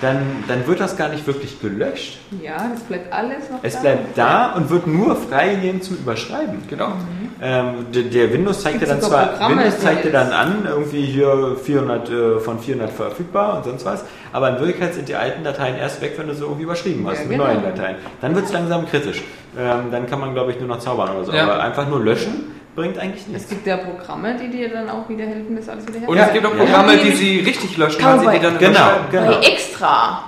[0.00, 2.18] dann, dann wird das gar nicht wirklich gelöscht.
[2.42, 3.80] Ja, das bleibt alles noch Es da.
[3.80, 6.62] bleibt da und wird nur freigegeben zum Überschreiben.
[6.68, 6.92] Genau.
[7.40, 11.02] Ähm, der, der Windows zeigt dir dann zwar Programme, Windows zeigt dir dann an, irgendwie
[11.02, 15.44] hier 400 äh, von 400 verfügbar und sonst was, aber in Wirklichkeit sind die alten
[15.44, 17.44] Dateien erst weg, wenn du sie irgendwie überschrieben hast Ja, mit genau.
[17.46, 17.96] neuen Dateien.
[18.20, 19.22] Dann wird es langsam kritisch.
[19.56, 21.32] Ähm, dann kann man, glaube ich, nur noch zaubern oder so.
[21.32, 21.44] Ja.
[21.44, 23.48] Aber einfach nur löschen bringt eigentlich Es nichts.
[23.50, 26.26] gibt ja Programme, die dir dann auch wieder helfen, das alles wieder Und herzustellen.
[26.28, 26.56] es gibt auch.
[26.66, 27.02] Programme, Ja.
[27.02, 29.26] die sie richtig löschen, weil sie die dann Genau, genau.
[29.40, 30.24] Bei Extra.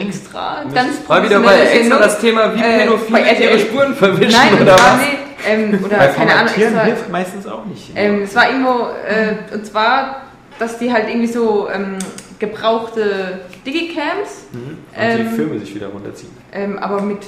[0.00, 0.64] Extra.
[0.74, 4.62] Ganz Mal wieder bei extra das Thema, wie Äh, Pädophile ihre Spuren verwischen Nein, und
[4.62, 4.96] oder was?
[4.96, 7.90] nee, ähm, oder Bei keine Ahnung, extra, hilft meistens auch nicht.
[7.94, 10.22] ähm, es war irgendwo, äh, und zwar,
[10.58, 11.98] dass die halt irgendwie so ähm,
[12.38, 14.58] gebrauchte Digicams, Mhm.
[14.60, 16.30] Und ähm, die Filme sich wieder runterziehen.
[16.52, 17.18] ähm, aber mit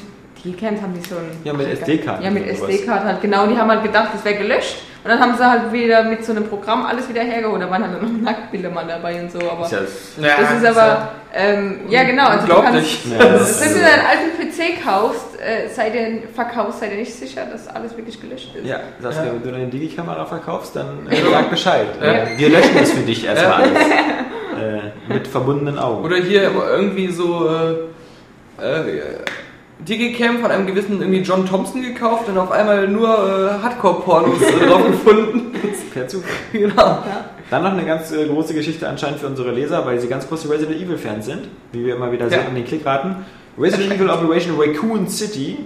[0.44, 1.30] Digicams haben die so ein...
[1.44, 2.46] Ja, mit SD-Karten Ja, mit.
[2.46, 3.46] SD-Karten halt, genau.
[3.46, 4.76] Die haben halt gedacht, das wäre gelöscht.
[5.02, 7.60] Und dann haben sie halt wieder mit so einem Programm alles wieder hergeholt.
[7.62, 9.64] Da waren halt noch Nacktbilder mal dabei und so, aber...
[9.64, 9.72] Ist
[10.18, 13.80] ja, Ja, Das ist aber, ähm, ja genau, also du kannst, Ja, das wenn du
[13.80, 18.18] deinen alten PC kaufst, äh, sei dir, verkaufst, sei dir nicht sicher, dass alles wirklich
[18.20, 18.66] gelöscht ist.
[18.66, 19.24] Ja, sagst Ja.
[19.26, 21.86] du, wenn du deine Digi-Kamera verkaufst, dann äh, sag Bescheid.
[22.00, 22.06] Ja.
[22.06, 23.72] Äh, Wir löschen das für dich erstmal alles.
[23.78, 26.02] Äh, mit verbundenen Augen.
[26.04, 29.16] Oder hier irgendwie so äh, äh,
[29.80, 34.66] Digicam von einem gewissen irgendwie John Thompson gekauft und auf einmal nur äh, Hardcore-Pornos äh,
[34.66, 35.52] drauf gefunden.
[35.92, 36.30] Per Zufall.
[36.52, 37.02] genau.
[37.50, 40.48] Dann noch eine ganz äh, große Geschichte anscheinend für unsere Leser, weil sie ganz große
[40.50, 42.48] Resident Evil-Fans sind, wie wir immer wieder sehen Ja.
[42.48, 43.16] in den Klickraten.
[43.58, 45.58] Resident Evil Operation Raccoon City.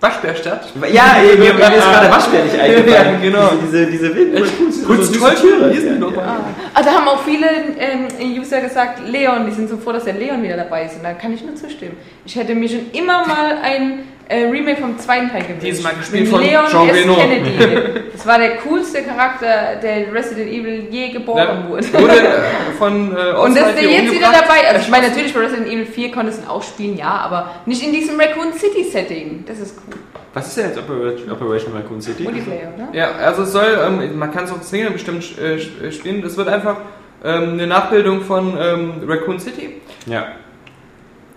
[0.00, 0.72] Waschbärstadt.
[0.92, 3.14] Ja, ey, mir, mir ist gerade Waschbär nicht eingefallen.
[3.14, 3.50] Ja, genau.
[3.62, 5.70] Diese, diese wilden diese toll, Tiere.
[5.70, 6.44] hier sind die Ja.
[6.74, 7.46] Ah, da haben auch viele
[7.78, 8.08] ähm,
[8.38, 10.96] User gesagt, Leon, die sind so froh, dass der Leon wieder dabei ist.
[10.96, 11.96] Und da kann ich nur zustimmen.
[12.24, 15.62] Ich hätte mir schon immer mal ein äh, Remake vom zweiten Teil gewünscht.
[15.66, 16.96] Diesmal gespielt Mit von Leon Jean S.
[16.96, 17.14] Reno.
[17.14, 18.00] Kennedy.
[18.16, 21.92] Das war der coolste Charakter, der Resident Evil je geboren Ja, wurde.
[21.92, 22.32] wurde äh,
[22.78, 25.86] von äh, Und dass der jetzt wieder dabei Also ich meine, natürlich bei Resident Evil
[25.86, 29.44] 4 konntest du ihn auch spielen, ja, aber nicht in diesem Raccoon City Setting.
[29.46, 29.94] Das ist cool.
[30.34, 32.24] Was ist denn jetzt Operation, Operation Raccoon City?
[32.24, 32.88] Multiplayer, oder?
[32.92, 36.24] Ja, also es soll, ähm, man kann es auch Single bestimmt äh, sp- spielen.
[36.24, 36.76] Es wird einfach
[37.24, 39.80] ähm, eine Nachbildung von ähm, Raccoon City.
[40.06, 40.26] Ja.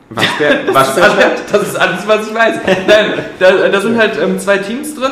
[0.09, 1.35] Waschbär, Waschbär.
[1.51, 2.55] Das ist alles, was ich weiß.
[2.87, 5.11] Nein, da, da sind halt ähm, zwei Teams drin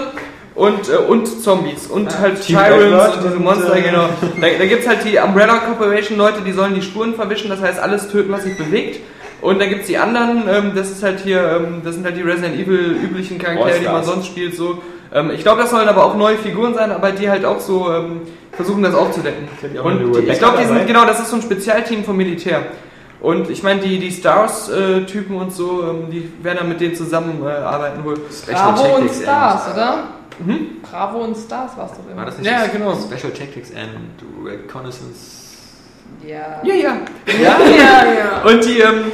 [0.56, 4.10] und, äh, und Zombies und Ah, halt Team Tyrants und diese und, Monster, äh, genau.
[4.41, 7.61] Da, da gibt es halt die Umbrella Corporation Leute, die sollen die Spuren verwischen, das
[7.61, 8.99] heißt alles töten, was sich bewegt.
[9.40, 12.18] Und dann gibt es die anderen, ähm, das ist halt hier, ähm, das sind halt
[12.18, 14.56] die Resident Evil üblichen Charaktere, die man sonst spielt.
[14.56, 14.82] So.
[15.14, 17.94] Ähm, ich glaube, das sollen aber auch neue Figuren sein, aber die halt auch so
[17.94, 18.22] ähm,
[18.52, 19.48] versuchen, das aufzudecken.
[19.84, 22.64] Und ich glaube, die sind, genau, das ist so ein Spezialteam vom Militär.
[23.19, 28.02] Und ich meine, die, die Stars-Typen und so, ähm, die werden dann mit denen zusammenarbeiten
[28.02, 28.19] äh, wohl.
[28.45, 30.03] Bravo und Tactics Stars, and- oder?
[30.45, 30.68] Hm?
[30.84, 32.18] Bravo und Stars war es doch immer.
[32.18, 32.94] War das nicht Ja, genau.
[32.95, 35.37] Special Tactics and Reconnaissance?
[36.26, 36.61] Ja.
[36.64, 36.98] Ja, ja.
[37.41, 38.49] Ja, ja, ja.
[38.49, 39.11] Und die, ähm,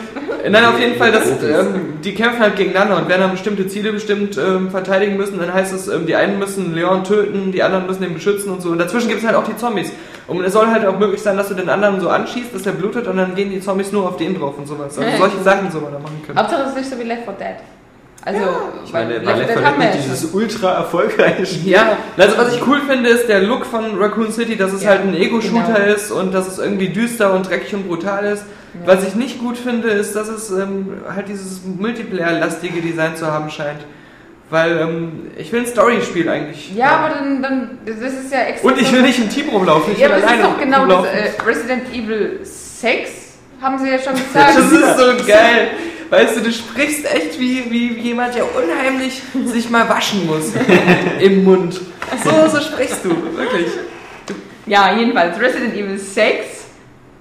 [0.49, 3.91] nein, auf jeden Fall, das, ähm, die kämpfen halt gegeneinander und werden dann bestimmte Ziele
[3.91, 5.39] bestimmt ähm, verteidigen müssen.
[5.39, 8.61] Dann heißt es, ähm, die einen müssen Leon töten, die anderen müssen ihn beschützen und
[8.61, 8.69] so.
[8.69, 9.91] Und dazwischen gibt es halt auch die Zombies.
[10.27, 12.71] Und es soll halt auch möglich sein, dass du den anderen so anschießt, dass der
[12.71, 14.97] blutet und dann gehen die Zombies nur auf den drauf und sowas.
[14.97, 15.43] Also solche.
[15.43, 16.37] Sachen soll man da machen können.
[16.37, 17.55] Hauptsache es ist nicht so wie Left 4 Dead.
[18.25, 18.39] Also,
[18.85, 21.71] Ich meine, bei Left 4 Dead haben wir nicht ja dieses ultra erfolgreiche Spiel.
[21.73, 24.91] Ja, also was ich cool finde, ist der Look von Raccoon City, dass es Ja,
[24.91, 25.93] halt ein Ego-Shooter genau.
[25.93, 28.43] ist und dass es irgendwie düster und dreckig und brutal ist.
[28.85, 33.49] Was ich nicht gut finde, ist, dass es ähm, halt dieses Multiplayer-lastige Design zu haben
[33.49, 33.81] scheint.
[34.49, 36.73] Weil ähm, ich will ein Story-Spiel eigentlich.
[36.75, 38.67] Ja, aber dann, dann, das ist ja extra.
[38.69, 40.59] Und ich will nicht im Team rumlaufen, ich Ja, will aber das ist alleine doch
[40.63, 40.97] genau das.
[40.97, 41.09] rumlaufen.
[41.19, 43.11] Äh, Resident Evil 6
[43.61, 44.57] haben sie ja schon gesagt.
[44.57, 45.67] Das ist so geil.
[46.13, 50.51] Weißt du, du sprichst echt wie, wie jemand, der unheimlich sich mal waschen muss
[51.19, 51.81] im Mund.
[52.23, 53.65] So, so sprichst du, wirklich.
[54.67, 56.65] Ja, jedenfalls, Resident Evil 6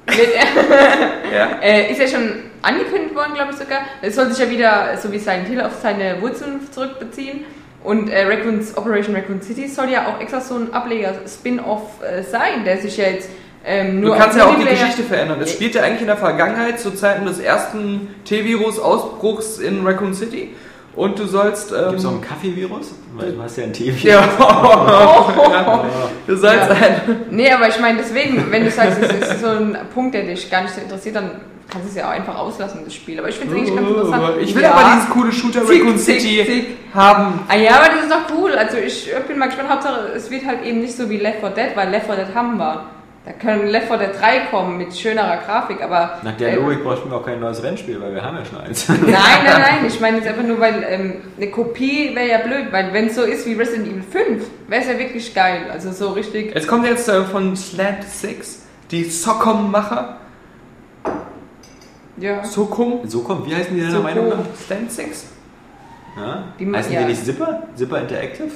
[0.08, 0.18] wird,
[1.34, 1.58] Ja.
[1.62, 3.78] äh, ist ja schon angekündigt worden, glaube ich sogar.
[4.02, 7.46] Es soll sich ja wieder, so wie Silent Hill, auf seine Wurzeln zurückbeziehen.
[7.82, 12.22] Und äh, Raccoons, Operation Raccoon City soll ja auch extra so ein Ableger, Spin-off äh,
[12.22, 13.30] sein, der sich ja jetzt
[13.64, 15.38] ähm, Du kannst ja auch die Geschichte verändern.
[15.40, 20.54] Es spielt ja eigentlich in der Vergangenheit, zu Zeiten des ersten T-Virus-Ausbruchs in Raccoon City.
[20.94, 21.72] Und du sollst.
[21.72, 22.92] Ähm, Gibt es auch ein Kaffeevirus?
[23.16, 24.02] Weil du hast ja ein Tee-Virus.
[24.02, 24.20] ja.
[24.38, 25.84] ja.
[26.26, 26.74] Du sollst Ja.
[26.74, 27.00] ein.
[27.30, 30.50] Nee, aber ich meine, deswegen, wenn du sagst, es ist so ein Punkt, der dich
[30.50, 31.30] gar nicht so interessiert, dann
[31.70, 33.18] kannst du es ja auch einfach auslassen, das Spiel.
[33.18, 34.22] Aber ich finde es eigentlich ganz interessant.
[34.42, 34.72] Ich will Ja.
[34.74, 36.66] aber dieses coole Shooter Raccoon zick, City zick.
[36.94, 37.40] haben.
[37.48, 38.52] Ah ja, aber das ist doch cool.
[38.52, 39.70] Also ich bin mal gespannt.
[39.70, 42.34] Hauptsache, es wird halt eben nicht so wie Left 4 Dead, weil Left 4 Dead
[42.34, 42.82] haben wir.
[43.24, 46.18] Da können Left 4 Dead 3 kommen mit schönerer Grafik, aber...
[46.24, 48.60] Nach der äh, Logik bräuchten wir auch kein neues Rennspiel, weil wir haben ja schon
[48.60, 48.88] eins.
[48.88, 49.86] Nein, nein, nein.
[49.86, 53.14] Ich meine jetzt einfach nur, weil ähm, eine Kopie wäre ja blöd, weil wenn es
[53.14, 55.66] so ist wie Resident Evil 5, wäre es ja wirklich geil.
[55.70, 56.50] Also so richtig...
[56.56, 60.16] Es kommt jetzt äh, von Slant 6, die Socom-Macher.
[62.16, 62.44] Ja.
[62.44, 63.00] Socom?
[63.04, 64.38] So kommt, wie heißen die deiner Meinung nach?
[64.66, 65.26] Slant 6?
[66.16, 66.44] Ja?
[66.58, 67.00] Die heißen ja.
[67.02, 67.62] die nicht Zipper?
[67.76, 68.50] Zipper Interactive?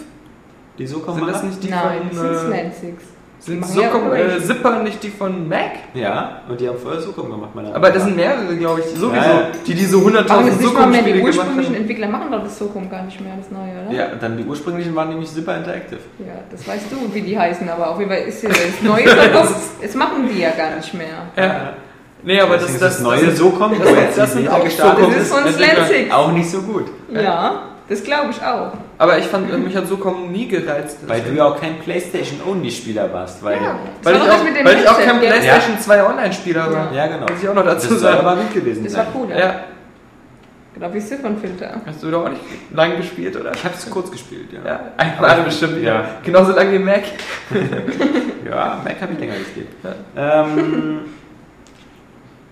[0.76, 2.26] Die so kommen Sind das nicht die Nein, das von.
[2.26, 3.15] sind Äh, Slant 6.
[3.38, 4.40] Sind Socom, äh.
[4.42, 5.72] Zipper nicht die von Mac?
[5.94, 9.14] Ja, und die haben vorher so gemacht, meiner Aber das sind mehrere, glaube ich, sowieso,
[9.14, 11.80] Ja, die diese Aber 100.000 das nicht mal mehr die gemacht ursprünglichen haben.
[11.80, 13.96] Entwickler machen doch das Socom gar nicht mehr, das Neue, oder?
[13.96, 16.00] Ja, dann die ursprünglichen waren nämlich Zipper Interactive.
[16.18, 19.04] Ja, das weißt du, wie die heißen, aber auf jeden Fall ist ja das Neue
[19.82, 21.06] das machen die ja gar nicht mehr.
[21.36, 21.74] Ja.
[22.22, 24.64] Nee, aber das, das, ist das neue das, so kommt, das- wo jetzt das auch
[24.64, 25.28] gestartet ist.
[25.28, 26.12] Slant 6.
[26.12, 26.86] Auch nicht so gut.
[27.12, 28.72] Ja, das glaube ich auch.
[28.98, 30.98] Aber ich fand, äh, mich hat Socom nie gereizt.
[31.06, 33.42] Weil du ja auch kein Playstation-Only-Spieler warst.
[33.44, 33.78] Weil, Ja.
[34.02, 35.18] Weil Das ich, war auch, das mit dem weil ich auch kein?
[35.20, 36.92] PlayStation 2 Online-Spieler war.
[36.92, 37.26] ja, genau.
[37.30, 38.18] Muss ich auch noch dazu das sagen.
[38.26, 39.38] aber gut gewesen Das war cool, ja.
[39.38, 39.54] Ja.
[40.74, 41.80] Genau wie Siphon-Filter.
[41.86, 42.42] Hast du doch auch nicht
[42.74, 43.52] lang gespielt, oder?
[43.54, 44.60] Ich habe es kurz gespielt, ja.
[44.72, 45.82] Ja, einmal bestimmt.
[45.82, 46.04] Ja.
[46.22, 47.02] Genauso lange wie Mac.
[48.48, 49.66] Ja, Mac habe ich länger gespielt.
[50.16, 51.00] Ähm,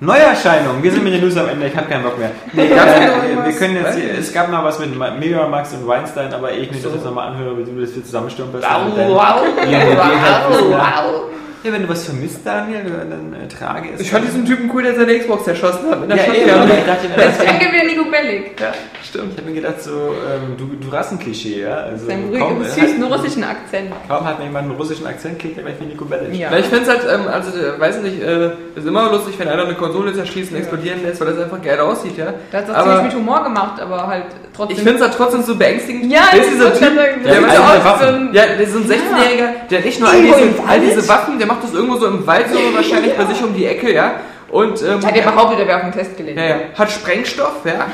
[0.05, 0.83] Neuerscheinungen.
[0.83, 1.67] Wir sind mit den News am Ende.
[1.67, 2.31] Ich habe keinen Bock mehr.
[2.53, 6.33] Nee, äh, wir können jetzt hier, es gab noch was mit Mega Max und Weinstein,
[6.33, 7.09] aber ich nicht, dass ich das So.
[7.09, 8.55] nochmal anhöre, wie du das hier zusammenstürmst.
[8.55, 8.63] Wow,
[8.97, 11.23] wow, Ja, ja, wow, wow.
[11.65, 14.01] Ja, wenn du was vermisst, Daniel, dann äh, trage es.
[14.03, 16.65] Ich fand diesen Typen cool, der seine Xbox erschossen hat mit der ja, eben, aber
[16.65, 18.61] ich dachte das Danke wieder Nico Bellic.
[18.61, 18.73] Ja,
[19.03, 19.33] stimmt.
[19.33, 21.75] ich habe mir gedacht, so, ähm, du, du hast ein Klischee, ja?
[21.77, 23.91] Also, kaum, ruhigen, äh, süßen russischen Akzent.
[24.07, 26.39] kaum hat mir jemand einen russischen Akzent, klingt er gleich wie Nico Bellic.
[26.39, 26.49] Ja.
[26.51, 29.49] Na, ich finde es halt, ähm, also, äh, weiß nicht, äh, ist immer lustig, wenn
[29.49, 32.35] einer eine Konsole zerschießt und explodieren lässt, weil das einfach geil aussieht, ja.
[32.53, 34.25] Da hat es auch Aber ziemlich mit Humor gemacht, aber halt
[34.55, 34.77] trotzdem.
[34.77, 36.13] ich finde es halt trotzdem so beängstigend.
[36.13, 36.93] Ja, das ist dieser ist Typ,
[37.25, 37.43] der, der
[37.85, 38.35] Waffen.
[38.35, 40.69] Ja, der ist so ein 16-Jähriger, der hat nicht nur all Irgendwo diese, im all
[40.69, 40.83] Wald?
[40.85, 43.67] diese Waffen, der macht das irgendwo so im Wald, so wahrscheinlich bei sich um die
[43.67, 44.13] Ecke, ja.
[44.51, 46.39] Und, ähm, Hat er behauptet, er wäre auf den Test gelegt.
[46.39, 46.57] Ja, ja.
[46.79, 47.87] Hat Sprengstoff, ja.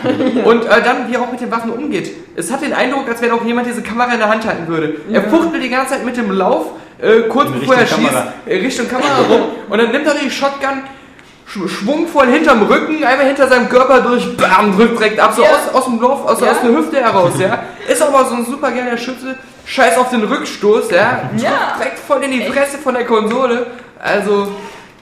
[0.45, 2.11] Und äh, dann, wie er auch mit den Waffen umgeht.
[2.37, 4.97] Es hat den Eindruck, als wenn auch jemand diese Kamera in der Hand halten würde.
[5.11, 6.67] Er fuchtelt die ganze Zeit mit dem Lauf,
[7.01, 8.33] äh, kurz In bevor er Richtung schießt, Kamera.
[8.47, 9.41] äh, Richtung Kamera rum.
[9.71, 10.83] Und dann nimmt er die Shotgun
[11.47, 15.49] sch schwungvoll hinterm Rücken, einmal hinter seinem Körper durch, bam, drückt direkt ab, so Ja.
[15.51, 16.51] aus, aus dem Lauf, aus, Ja.
[16.51, 17.59] aus der Hüfte heraus, ja.
[17.89, 19.35] Ist aber so ein super geiler Schütze,
[19.67, 21.31] scheiß auf den Rückstoß, ja.
[21.37, 21.75] Ja.
[21.79, 23.67] Direkt voll in die Fresse von der Konsole.
[23.99, 24.49] Also,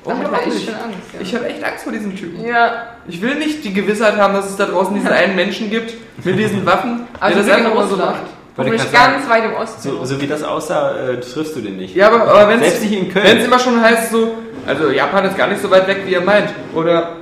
[0.04, 0.64] unglaublich.
[0.64, 0.98] schon Angst.
[1.20, 2.44] Ich habe echt Angst vor diesem Typen.
[2.44, 2.94] ja.
[3.06, 5.94] Ich will nicht die Gewissheit haben, dass es da draußen diesen einen Menschen gibt
[6.24, 8.22] mit diesen Waffen, Also der das einfach mal so macht.
[8.56, 9.88] Gerade ganz weit im Osten.
[9.88, 11.94] So, so wie das aussah, äh, triffst du den nicht.
[11.94, 14.34] Ja, aber, aber wenn es immer schon heißt so,
[14.66, 16.50] also Japan ist gar nicht so weit weg, wie ihr meint.
[16.74, 17.12] Oder,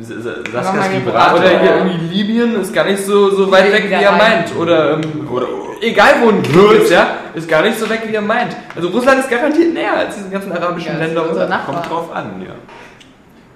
[0.00, 1.38] Saskas Vibrator.
[1.40, 4.54] oder hier irgendwie Libyen ist gar nicht so, so weit weg, wie ihr meint.
[4.56, 5.46] Oder, ähm, Oder
[5.80, 8.56] egal wo ein Krieg ist, ja, ist gar nicht so weg, wie ihr meint.
[8.74, 11.28] Also Russland ist garantiert näher als diese ganzen arabischen Ja, Länder.
[11.28, 11.48] unser?
[11.48, 11.74] Nachbar.
[11.82, 12.54] kommt drauf an, ja.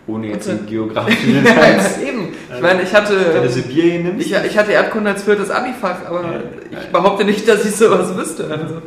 [0.07, 1.99] Ohne jetzt die geografischen Ja, Details.
[1.99, 2.29] eben.
[2.55, 3.15] Ich meine, ich hatte...
[3.35, 4.27] Wenn du Sibirien nimmst.
[4.27, 6.79] Ich, ich hatte Erdkunde als viertes Abifach, aber Ja.
[6.81, 8.45] ich behaupte nicht, dass ich sowas wüsste.
[8.51, 8.83] Also,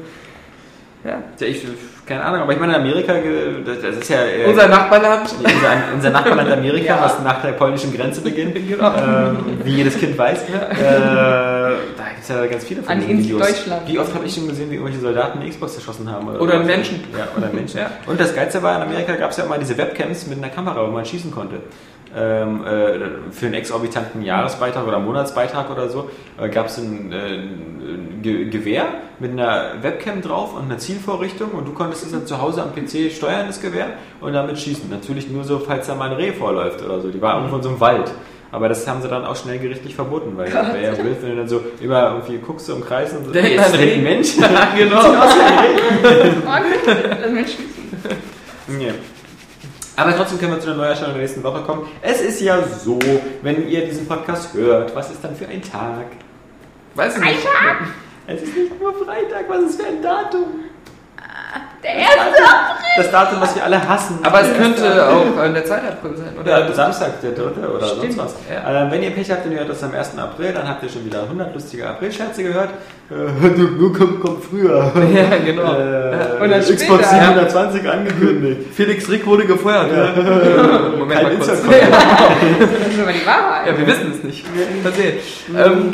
[1.06, 1.22] ja.
[1.40, 1.66] Ja, ich,
[2.06, 5.30] keine Ahnung, aber ich meine, Amerika, ge- das ist ja äh, Unser Nachbarland.
[5.38, 7.02] unser, unser Nachbarland Amerika, Ja.
[7.02, 8.94] was nach der polnischen Grenze beginnt, Genau.
[8.98, 10.44] ähm, wie jedes Kind weiß.
[10.44, 10.46] Äh,
[10.80, 11.70] da
[12.10, 13.42] gibt es ja ganz viele von An diesen Videos.
[13.48, 13.82] Deutschland.
[13.88, 16.28] Wie oft habe ich schon gesehen, wie irgendwelche Soldaten eine Xbox zerschossen haben?
[16.28, 17.04] Oder einen Menschen.
[17.18, 17.80] Ja, oder Menschen.
[17.80, 17.90] Ja.
[18.06, 20.86] Und das Geilste war, in Amerika gab es ja immer diese Webcams mit einer Kamera,
[20.86, 21.56] wo man schießen konnte.
[22.15, 27.15] Ähm, äh, für einen exorbitanten Jahresbeitrag oder Monatsbeitrag oder so äh, gab es ein, äh,
[27.15, 28.85] ein Ge Gewehr
[29.19, 32.69] mit einer Webcam drauf und einer Zielvorrichtung und du konntest es dann zu Hause am
[32.76, 33.88] PC steuern, das Gewehr,
[34.22, 34.90] und damit schießen.
[34.91, 37.10] Natürlich nur so, falls da mal ein Reh vorläuft oder so.
[37.10, 38.11] Die war irgendwo in so einem Wald.
[38.52, 41.35] Aber das haben sie dann auch schnell gerichtlich verboten, weil wäre ja blöd, wenn du
[41.38, 43.80] dann so über irgendwie guckst so im Kreis und so, Der "Ey, ist ein ein
[43.80, 44.35] Reh." Mensch?
[44.77, 45.02] genau.
[47.22, 47.57] Das Mensch-
[48.68, 48.91] Nee.
[49.95, 51.88] Aber trotzdem können wir zu einer Neuerscheinung der nächsten Woche kommen.
[52.02, 52.98] Es ist ja so,
[53.44, 56.06] wenn ihr diesen Podcast hört, was ist dann für ein Tag?
[56.95, 57.48] Weiß ich nicht.
[58.26, 60.45] Es ist nicht nur Freitag, was ist für ein Datum?
[61.84, 62.20] Der erste
[62.96, 64.20] Das Datum, was wir alle hassen.
[64.24, 65.76] Aber es könnte auch der 2.
[65.76, 66.60] April sein, oder?
[66.68, 68.14] Ja, Samstag, der dritte oder Stimmt.
[68.14, 68.36] sonst was.
[68.50, 68.88] Ja.
[68.88, 70.18] Äh, wenn ihr Pech habt und ihr hört das am 1.
[70.18, 72.70] April, dann habt ihr schon wieder 100 lustige April-Scherze gehört.
[73.10, 74.92] Äh, du, du komm, komm früher.
[74.96, 75.74] Ja, genau.
[75.74, 77.26] Äh, Und dann Xbox später.
[77.26, 78.62] 720 angekündigt.
[78.74, 79.88] Felix Rick wurde gefeuert.
[80.98, 81.48] Moment Kein mal kurz.
[81.50, 81.80] Instagram.
[81.92, 83.68] Das ist aber die Wahrheit.
[83.68, 84.46] Ja, wir wissen es nicht.
[84.84, 85.14] Mal sehen.
[85.58, 85.92] Ähm,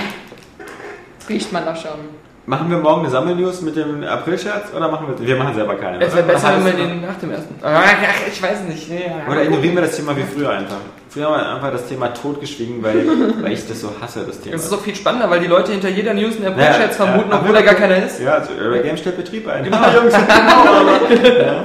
[1.19, 2.18] Das riecht man doch schon.
[2.49, 6.03] Machen wir morgen eine Sammelnews mit dem April-Scherz oder machen wir Wir machen selber keine.
[6.03, 7.53] es wäre besser, wenn wir den nach dem ersten.
[7.61, 7.83] Ach,
[8.27, 8.89] ich weiß nicht.
[8.89, 9.31] Nee, ja.
[9.31, 10.77] Oder ignorieren wir das Thema wie früher einfach.
[11.09, 13.05] Früher haben wir einfach das Thema totgeschwiegen, weil,
[13.43, 14.55] weil ich das so hasse, das Thema.
[14.55, 17.29] Es ist auch viel spannender, weil die Leute hinter jeder News einen Ja, April-Scherz vermuten,
[17.29, 17.37] ja.
[17.39, 18.19] obwohl da gar keiner ist.
[18.19, 19.65] Ja, also, der Game stellt Betrieb ein.
[19.65, 21.35] Genau, Jungs, genau.
[21.45, 21.63] Ja.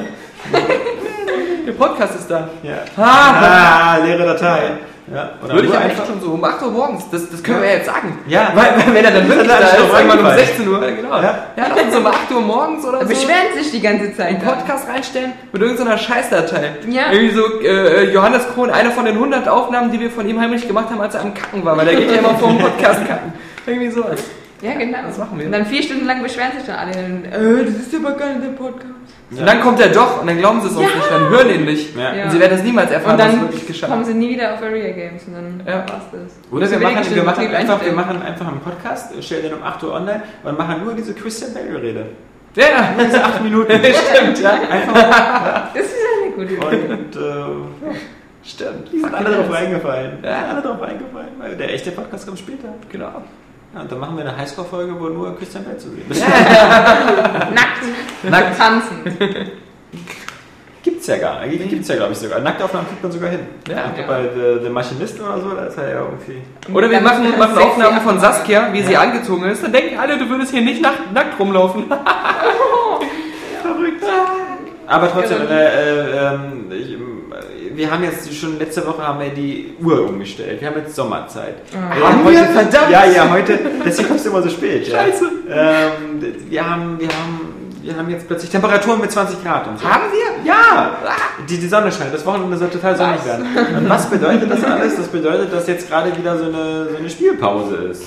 [1.67, 2.47] Der Podcast ist da.
[2.63, 2.75] Ja.
[2.99, 4.73] Ah, Ah, leere Datei.
[5.13, 7.69] Ja, oder Würde ich echt schon so um 8 Uhr morgens, das, das können wir
[7.69, 8.19] ja jetzt sagen.
[8.27, 8.53] Ja.
[8.55, 10.39] Weil, weil wenn er dann wirklich da ist, irgendwann um eingefallen.
[10.39, 11.11] 16 Uhr, genau.
[11.11, 11.23] Ja.
[11.23, 14.29] Ja, ja lass uns um 8 Uhr morgens oder so beschweren sich die ganze Zeit.
[14.29, 16.77] einen Podcast reinstellen mit irgendeiner Scheißdatei.
[16.89, 17.13] Ja.
[17.13, 20.67] Irgendwie so äh, Johannes Kohn, eine von den 100 Aufnahmen, die wir von ihm heimlich
[20.67, 23.07] gemacht haben, als er am Kacken war, weil der geht ja immer vor dem Podcast
[23.07, 23.35] kacken.
[23.67, 24.23] Irgendwie sowas.
[24.63, 24.99] Ja, genau.
[25.07, 25.47] Das machen wir.
[25.47, 26.93] Und dann vier Stunden lang beschweren sich dann alle.
[26.93, 28.94] Äh, das ist ja aber gar nicht der Podcast.
[29.31, 30.97] Und dann kommt er doch und dann glauben sie es uns Ja.
[30.97, 31.97] nicht, dann hören ihn nicht.
[31.97, 32.25] Ja.
[32.25, 33.87] Und sie werden es niemals erfahren, Und was dann wirklich geschah.
[33.89, 35.79] kommen sie nie wieder auf Area Games und dann Ja.
[35.89, 36.53] war's das.
[36.53, 39.83] Oder wir machen, wir, machen einfach, wir machen einfach einen Podcast, stellen den um 8
[39.83, 42.07] Uhr online und machen nur diese Christian Bale-Rede.
[42.55, 42.65] Ja,
[42.99, 43.05] ja.
[43.05, 43.73] Diese 8 Minuten.
[43.73, 44.59] Stimmt, ja.
[45.75, 46.93] Das ist ja eine gute Idee.
[46.93, 47.99] Und äh,
[48.45, 48.93] Stimmt.
[48.93, 50.19] die sind alle drauf reingefallen.
[50.23, 50.47] Die Ja.
[50.53, 52.69] alle drauf reingefallen, weil der echte Podcast kommt später.
[52.93, 53.23] Genau.
[53.75, 56.23] Ja, und dann machen wir eine Highscore-Folge, wo nur Christian Bale zu sehen ist.
[56.29, 57.83] Nackt.
[58.23, 58.57] Nackt.
[58.57, 59.03] Tanzen.
[60.83, 61.69] Gibt's ja gar nicht.
[61.69, 62.41] Gibt's ja, glaube ich, sogar.
[62.41, 63.41] Nacktaufnahmen kriegt man sogar hin.
[63.69, 63.91] Ja.
[63.95, 66.43] Glaub, bei The, The Machinist oder so, da ist er ja irgendwie.
[66.73, 68.21] Oder wir machen, machen Aufnahmen von.
[68.21, 69.65] Saskia, wie sie angezogen ist.
[69.65, 71.87] Dann denken alle, du würdest hier nicht nackt, nackt rumlaufen.
[73.63, 74.05] Verrückt.
[74.87, 76.97] Aber trotzdem, äh, äh, ähm, ich,
[77.77, 80.61] wir haben jetzt schon letzte Woche haben wir die Uhr umgestellt.
[80.61, 81.57] Wir haben jetzt Sommerzeit.
[81.71, 82.45] Wir Haben heute, wir?
[82.47, 82.91] Verdammt!
[82.91, 83.59] Ja, ja, heute.
[83.85, 84.87] Deswegen kommst du immer so spät.
[84.87, 85.25] Scheiße.
[85.49, 85.55] Ja.
[85.55, 89.89] Ähm, wir haben, wir haben, wir haben jetzt plötzlich Temperaturen mit 20 Grad und so.
[89.89, 90.51] Haben wir?
[90.51, 90.97] Ja!
[91.49, 93.47] Die, die Sonne scheint, das Wochenende soll total sonnig werden.
[93.79, 94.97] Und was bedeutet das alles?
[94.97, 98.05] Das bedeutet, dass jetzt gerade wieder so eine, so eine Spielpause ist.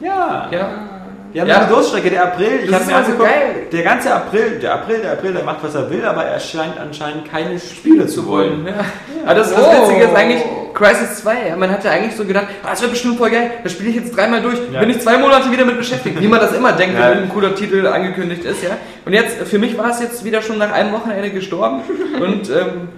[0.00, 0.48] Ja.
[0.50, 1.03] Ja.
[1.34, 1.58] Wir haben Ja.
[1.58, 3.66] eine Durststrecke, der April, ich Das habe mir angeguckt, geil.
[3.72, 6.78] der ganze April, der April, der April, der macht, was er will, aber er scheint
[6.80, 8.64] anscheinend keine Spiele zu wollen.
[8.66, 8.84] Ja.
[9.26, 9.82] Aber das, das Oh.
[9.82, 10.42] Witzige ist eigentlich
[10.74, 11.48] Crisis 2.
[11.48, 13.90] Ja, man hat ja eigentlich so gedacht, ah, das wird bestimmt voll geil, das spiele
[13.90, 14.58] ich jetzt dreimal durch.
[14.72, 14.78] Ja.
[14.78, 17.10] Bin ich zwei Monate wieder mit beschäftigt, wie man das immer denkt, Ja.
[17.10, 18.62] wenn ein cooler Titel angekündigt ist.
[18.62, 18.70] ja.
[19.04, 21.82] Und jetzt, für mich war es jetzt wieder schon nach einem Wochenende gestorben.
[22.20, 22.88] Und ähm,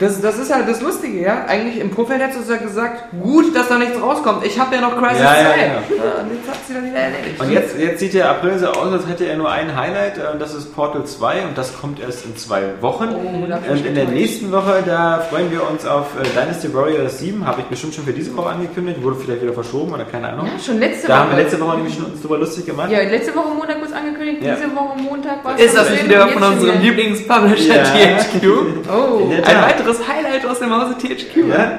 [0.00, 1.44] das, das ist halt das Lustige, ja.
[1.46, 4.44] Eigentlich im Vorfeld hättest du ja gesagt, gut, dass da nichts rauskommt.
[4.46, 5.36] Ich habe ja noch Crisis Ja, 2.
[5.36, 5.74] ja, ja.
[6.22, 7.40] und jetzt hat sie dann wieder erledigt.
[7.40, 10.32] Und jetzt, jetzt sieht der April so aus, als hätte er nur ein Highlight, äh,
[10.32, 13.08] und das ist Portal 2 und das kommt erst in zwei Wochen.
[13.14, 17.18] Oh, da und in der nächsten Woche, da freuen wir uns auf äh, Dynasty Warriors
[17.18, 20.30] 7, habe ich bestimmt schon für diese Woche angekündigt, wurde vielleicht wieder verschoben oder keine
[20.32, 20.46] Ahnung.
[20.46, 21.20] Ja, schon letzte Da Woche.
[21.22, 22.90] haben wir letzte Woche nämlich schon uns drüber lustig gemacht.
[22.90, 24.54] Ja, letzte Woche Montag kurz angekündigt, Ja.
[24.54, 27.84] diese Woche Montag war ist das nicht wieder von unserem Lieblingspublisher Ja.
[27.84, 28.46] THQ?
[28.90, 29.30] Oh.
[29.30, 29.89] Ein Tat.
[29.90, 31.48] Weiteres Highlight aus dem Hause THQ.
[31.48, 31.78] Ja.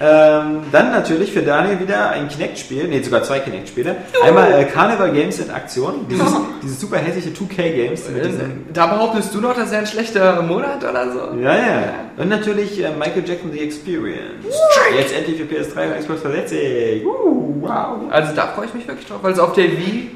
[0.00, 3.94] Ähm, dann natürlich für Daniel wieder ein Kinect-Spiel, nee, sogar zwei Kinect-Spiele.
[4.24, 6.26] Einmal äh, Carnival Games in Aktion, dieses,
[6.60, 10.42] dieses super hässliche 2K-Games mit diesem Äh, Da behauptest du noch, das wäre ein schlechter
[10.42, 11.38] Monat oder so?
[11.40, 11.94] Ja, ja.
[12.16, 14.44] Und natürlich äh, Michael Jackson The Experience.
[14.96, 17.06] Jetzt endlich für PS3 und Xbox verletzig.
[17.06, 17.98] Uh, wow.
[18.10, 20.10] Also da freue ich mich wirklich drauf, weil es auf der Wii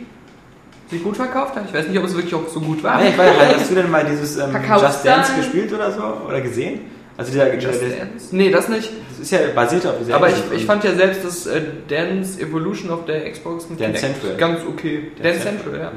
[0.91, 1.63] sich gut verkauft hat.
[1.69, 3.01] Ich weiß nicht, ob es wirklich auch so gut war.
[3.01, 4.51] Ja, ich weiß, hast du denn mal dieses ähm?
[4.69, 6.03] Just Dance gespielt oder so?
[6.27, 6.96] Oder gesehen?
[7.19, 8.37] Also dieser, dieser das Dance?
[8.37, 8.91] Nee, das nicht.
[9.21, 12.91] ist ja basiert auf dieser Aber ich, ich fand ja selbst das äh, Dance Evolution
[12.91, 14.35] auf der Xbox mit Dance Central.
[14.37, 15.11] ganz okay.
[15.23, 15.93] Dance, Central, ja.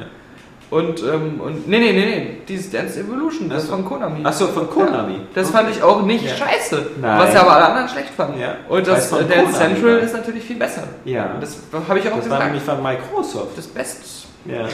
[0.72, 3.72] Und, ähm, und nee, nee, nee, nee, dieses Dance Evolution, das so.
[3.74, 4.24] von Konami.
[4.24, 5.14] Achso, von Konami.
[5.16, 6.36] Ja, das fand ich auch nicht Ja.
[6.36, 7.20] scheiße, Nein.
[7.20, 8.40] was ja aber alle anderen schlecht fanden.
[8.40, 8.56] Ja.
[8.70, 10.00] Und das äh, Dance Konami Central war.
[10.04, 10.84] ist natürlich viel besser.
[11.06, 11.36] Ja.
[11.42, 12.44] Das habe ich auch Das war gesagt.
[12.46, 13.58] nämlich von Microsoft.
[13.58, 14.66] das Best Ja.
[14.68, 14.70] äh,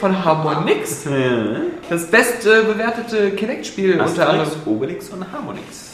[0.00, 1.04] von Harmonix.
[1.88, 4.48] Das best äh, bewertete Kinect-Spiel unter anderem.
[4.66, 5.90] Obelix und Harmonix.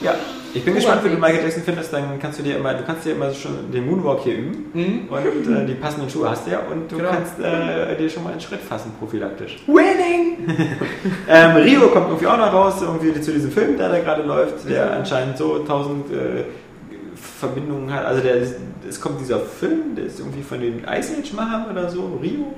[0.00, 0.14] Ja,
[0.54, 3.04] ich bin gespannt, wie du Michael Jackson findest, dann kannst du dir immer, du kannst
[3.04, 5.08] dir immer schon den Moonwalk hier üben Mhm.
[5.10, 7.10] und äh, die passenden Schuhe hast du ja und du Genau.
[7.10, 9.58] kannst äh, dir schon mal einen Schritt fassen, prophylaktisch.
[9.66, 10.38] Winning!
[11.28, 14.68] Ähm, Rio kommt irgendwie auch noch raus, irgendwie zu diesem Film, der da gerade läuft,
[14.68, 16.44] der anscheinend so tausend äh,
[17.40, 18.04] Verbindungen hat.
[18.06, 18.56] Also der, ist-
[18.88, 22.52] es kommt dieser Film, der ist irgendwie von den Ice Age-Machern oder so, Rio.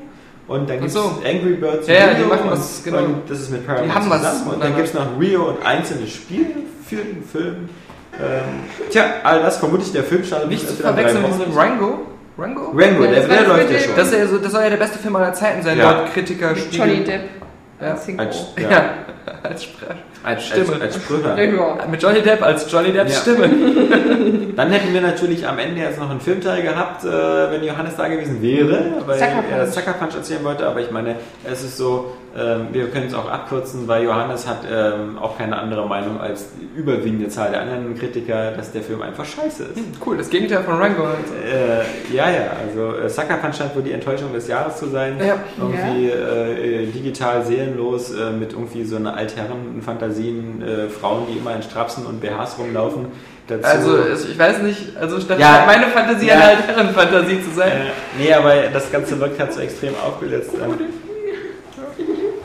[0.49, 1.21] Und dann gibt es so.
[1.25, 2.99] Angry Birds Ja, ja, Rio die machen und, was, genau.
[2.99, 4.55] und das ist mit Paramount Die haben was zusammen.
[4.55, 6.47] Und dann gibt es noch Rio und einzelne Spiele
[6.87, 7.69] für den Film.
[8.15, 11.53] Ähm, tja, all das vermutlich der Film startet Nicht zu wieder in verwechseln mit diesem
[11.59, 12.01] Rango.
[12.37, 12.73] Rango?
[12.75, 13.97] Rango, Ja, der, das war der das läuft ja schon.
[13.97, 15.91] Das, ist ja so, das soll ja der beste Film aller Zeiten sein, Ja.
[15.93, 16.51] laut Kritiker.
[16.51, 17.23] Mit Johnny Depp
[17.83, 17.91] Ja.
[17.91, 18.25] Als Synchro.
[18.25, 18.85] Als, Ja, ja,
[19.43, 19.69] als,
[20.23, 20.73] als Stimme.
[20.81, 21.11] als, als.
[21.37, 21.87] Ja.
[21.91, 23.21] Mit Johnny Depp als Johnny Depps Ja.
[23.21, 23.49] Stimme.
[24.57, 27.09] Dann hätten wir natürlich am Ende jetzt noch einen Filmteil gehabt, äh,
[27.51, 29.75] wenn Johannes da gewesen wäre, weil Sucker er das.
[29.75, 30.67] Sucker Punch erzählen wollte.
[30.67, 34.61] Aber ich meine, es ist so, ähm, wir können es auch abkürzen, weil Johannes hat
[34.71, 39.03] ähm, auch keine andere Meinung als die überwiegende Zahl der anderen Kritiker, dass der Film
[39.03, 39.79] einfach scheiße ist.
[40.05, 41.03] Cool, das Gegenteil von Rango.
[41.05, 45.17] Äh, ja, ja, also äh, Sucker Punch scheint wohl die Enttäuschung des Jahres zu sein.
[45.19, 45.37] Ja.
[45.59, 51.55] Irgendwie äh, äh, digital seelenlos äh, mit irgendwie so einer Altherren-Fantasien, äh, Frauen, die immer
[51.55, 53.07] in Strapsen und BHs rumlaufen.
[53.49, 53.99] Dazu, Also
[54.31, 55.65] ich weiß nicht, also statt Ja.
[55.67, 56.35] meine Fantasie Ja.
[56.35, 57.73] eine Altherrenfantasie zu sein.
[57.73, 60.53] Äh, nee, aber das Ganze wirkt halt so extrem aufgesetzt.
[60.55, 60.75] Ähm,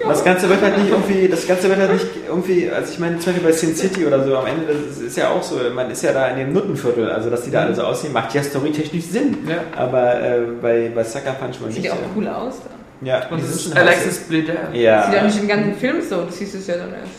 [0.08, 3.20] das Ganze wird halt nicht irgendwie, das Ganze wird halt nicht irgendwie, also ich meine,
[3.20, 5.56] zum Beispiel bei Sin City oder so, am Ende, das ist, ist ja auch so,
[5.74, 8.34] man ist ja da in dem Nuttenviertel, also dass die da alle so aussehen, macht
[8.34, 9.38] ja storytechnisch Sinn.
[9.48, 9.58] Ja.
[9.76, 11.86] Aber äh, bei, bei Sucker Punch mal Sieht nicht.
[11.86, 13.08] ja auch cool aus dann.
[13.08, 14.58] Ja, Und das ist schon Alexis Bledel.
[14.58, 14.72] heiß.
[14.72, 17.12] Sieht ja Ja, nicht im ganzen Film so, das siehst du ja dann erst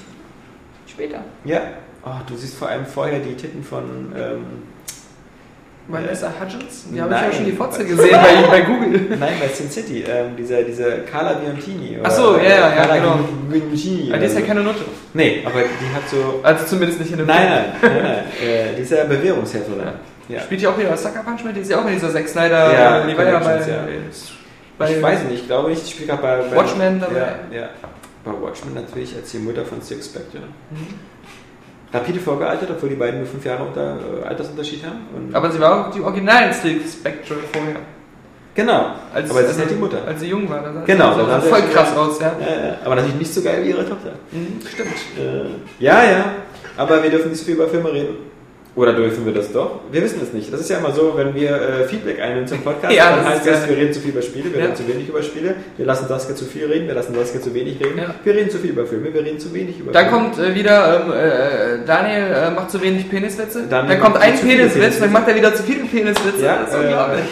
[0.90, 1.19] später.
[1.44, 1.60] ja.
[2.05, 4.44] Oh, du siehst vor allem vorher die Titten von, ähm,
[5.89, 6.85] Vanessa Hudgens?
[6.93, 9.16] Die habe ich ja schon die Fotze gesehen bei, bei Google.
[9.19, 11.98] nein, bei Sin City, ähm, dieser, diese Carla Biontini.
[12.02, 13.19] Ach so, ja, ja, ja, Carla genau.
[13.48, 14.10] Biontini.
[14.10, 14.85] Aber die ist ja keine Nutte.
[15.15, 18.24] Nee, aber die hat so, Also zumindest nicht in dem Nein, nein, nein, nein.
[18.43, 19.94] Äh, die ist ja Bewährungshelferin.
[20.28, 20.40] Ja.
[20.40, 21.56] Spielt ja auch wieder Sucker Punch mit?
[21.56, 22.73] Die ist ja auch in dieser Zack Snyder.
[22.73, 23.60] Ja, die war ja bei,
[24.77, 25.82] bei Ich weiß nicht, ich glaube nicht.
[25.82, 27.16] Ich spiele gerade bei, bei Watchmen dabei.
[27.51, 27.69] Ja, ja.
[28.24, 30.40] Bei Watchmen natürlich als die Mutter von Six Spectre.
[31.93, 34.98] Rapide vorgealtert, obwohl die beiden nur fünf Jahre unter, äh, Altersunterschied haben.
[35.16, 37.77] Und Aber sie war auch die originalen Steel Spectre vorher.
[38.55, 39.98] genau, Als, aber sie ist halt die Mutter.
[40.06, 40.60] Als sie jung war.
[40.62, 42.28] Da sah Genau, sie so da sah voll krass aus, ja.
[42.28, 44.12] Äh, aber natürlich nicht so geil wie ihre Tochter.
[44.32, 44.89] Mhm, stimmt.
[45.19, 46.24] Äh, ja, ja,
[46.77, 48.16] aber wir dürfen nicht so viel über Filme reden.
[48.78, 49.80] Oder dürfen wir das doch?
[49.90, 50.52] Wir wissen es nicht.
[50.52, 53.44] Das ist ja immer so, wenn wir äh, Feedback einnehmen zum Podcast, Ja, dann heißt
[53.44, 54.64] das, wir reden zu viel über Spiele, wir Ja.
[54.66, 57.52] reden zu wenig über Spiele, wir lassen Saskia zu viel reden, wir lassen Saskia zu
[57.55, 58.14] wenig reden, Ja.
[58.22, 60.18] wir reden zu viel über Filme, wir reden zu wenig über Dann Filme.
[60.30, 61.12] kommt äh, wieder, ähm,
[61.82, 63.64] äh, Daniel äh, macht zu wenig Peniswitze.
[63.68, 65.00] Dann Dann, kommt ein Peniswitz, Peniswitze.
[65.00, 66.44] dann macht er wieder zu viele Peniswitze.
[66.44, 67.24] Ja, das ist äh, unglaublich.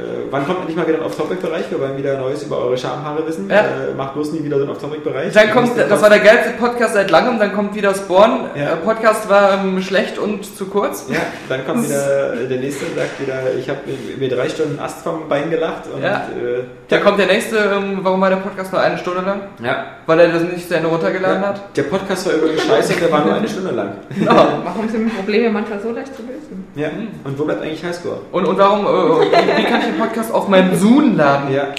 [0.00, 1.70] Äh, wann kommt endlich mal wieder ein Off-Topic-Bereich?
[1.70, 3.50] Wir wollen wieder Neues über eure Schamhaare wissen.
[3.50, 3.60] Ja.
[3.60, 5.32] Äh, macht bloß nie wieder so einen Off-Topic-Bereich.
[5.32, 8.46] Dann kommt, das war der geilste Podcast seit langem, dann kommt wieder Spawn.
[8.54, 8.72] Ja.
[8.72, 11.06] Äh, Podcast war ähm, schlecht und zu kurz.
[11.10, 11.16] Ja,
[11.48, 13.80] dann kommt wieder äh, der nächste und sagt wieder, ich habe
[14.18, 15.82] mir drei Stunden Ast vom Bein gelacht.
[15.94, 16.28] Und, Ja.
[16.34, 19.40] äh, Da kommt der nächste, ähm, warum war der Podcast nur eine Stunde lang?
[19.62, 19.84] ja.
[20.06, 21.76] Weil er das nicht zu Ende runtergeladen Ja, hat.
[21.76, 23.92] Der Podcast war übrigens scheiße, der war nur eine Stunde lang.
[24.64, 26.66] Warum sind Probleme manchmal so leicht zu lösen?
[26.74, 26.88] Ja.
[27.22, 28.18] Und wo bleibt eigentlich Highscore?
[28.32, 29.26] Und, und warum, äh,
[29.58, 31.52] wie kann ich den Podcast auf meinem Zoom laden?
[31.52, 31.74] Ja.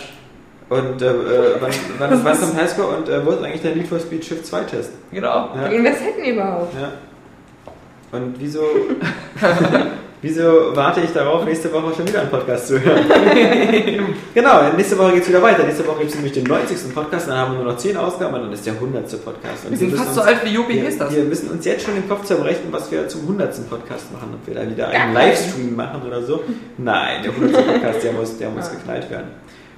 [0.70, 3.88] Und äh, äh, wann, wann, wann kommt Highscore und äh, wo ist eigentlich der Need
[3.88, 4.92] for Speed Shift 2 Test?
[5.12, 5.50] Genau.
[5.56, 5.68] Ja.
[5.68, 6.74] Gegen was hätten wir überhaupt?
[6.80, 6.92] ja.
[8.18, 8.62] Und wieso,
[10.22, 13.06] wieso warte ich darauf, nächste Woche schon wieder einen Podcast zu hören?
[14.34, 15.64] genau, nächste Woche geht es wieder weiter.
[15.64, 16.94] Nächste Woche gibt es nämlich den 90.
[16.94, 19.04] Podcast, dann haben wir nur noch 10 Ausgaben und dann ist der 100.
[19.26, 19.66] Podcast.
[19.66, 21.16] Und Wir sind fast so alt wie Juppie Hestas.
[21.16, 23.70] wir müssen uns jetzt schon den Kopf zerbrechen, was wir zum 100.
[23.70, 24.30] Podcast machen.
[24.34, 25.14] Ob wir da wieder einen.
[25.14, 26.44] Livestream machen oder so.
[26.78, 27.68] Nein, der 100.
[27.68, 29.28] Podcast, der muss, der muss geknallt werden.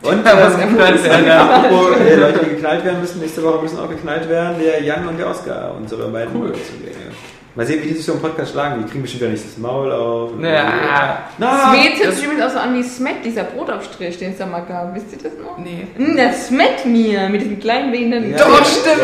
[0.04, 3.62] Und Der muss ähm, geknallt werden, apropos äh, Leute, die geknallt werden müssen, nächste Woche
[3.64, 6.52] müssen auch geknallt werden, der Jan und der Oscar, unsere beiden Cool.
[6.52, 7.14] Zugänge.
[7.56, 8.82] Mal sehen, wie die sich so im Podcast schlagen.
[8.84, 10.32] Die kriegen bestimmt wieder nicht das Maul auf.
[10.42, 11.20] Ja.
[11.38, 14.40] Na, Smet hört das- sich übrigens auch so an wie Smet, dieser Brotaufstrich, den es
[14.40, 14.96] da mal gab.
[14.96, 15.60] Wisst ihr das noch?
[15.60, 15.86] Nee.
[15.96, 18.32] Hm, der Smet mir mit diesem kleinen behinderten.
[18.32, 18.38] Ja.
[18.40, 18.98] Doch, stimmt.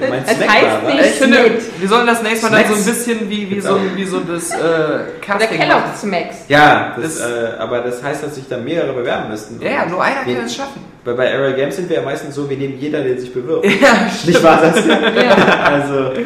[0.00, 2.78] Ja, mein Snack heißt war, nicht- Ich finde, wir sollen das nächste Mal dann so
[2.78, 3.78] ein bisschen wie, wie, so, auch.
[3.96, 5.82] wie so das äh, Der Kellogg.
[5.96, 6.36] Smacks.
[6.48, 9.60] Ja, das, Das- äh, aber das heißt, dass sich da mehrere bewerben müssten.
[9.60, 10.91] Ja, ja, nur einer kann es schaffen.
[11.04, 13.66] Weil bei Area Games sind wir ja meistens so, wir nehmen jeder, der sich bewirbt.
[13.80, 15.00] Ja, Nicht wahr, Saskia?
[15.22, 15.34] Ja.
[15.64, 16.24] Also, äh,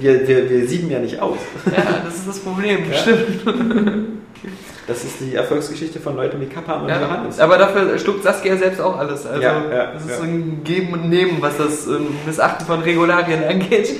[0.00, 1.38] wir, wir, wir sieben ja nicht aus.
[1.66, 2.78] ja, das ist das Problem.
[2.90, 2.98] Ja.
[2.98, 3.42] Stimmt.
[4.86, 7.38] Das ist die Erfolgsgeschichte von Leuten wie Kappan und Ja, Johannes.
[7.38, 9.24] aber dafür schluckt Saskia selbst auch alles.
[9.26, 12.80] Also, Ja, ja, das ist so ein Geben und Nehmen, was das ähm, Missachten von
[12.82, 13.90] Regularien angeht.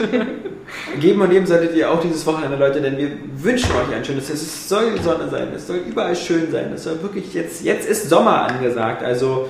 [1.01, 4.31] Geben und nehmen solltet ihr auch dieses Wochenende, Leute, denn wir wünschen euch ein schönes.
[4.31, 6.73] Es soll Sonne sein, es soll überall schön sein.
[6.75, 9.03] Es soll wirklich jetzt, jetzt ist Sommer angesagt.
[9.05, 9.49] Also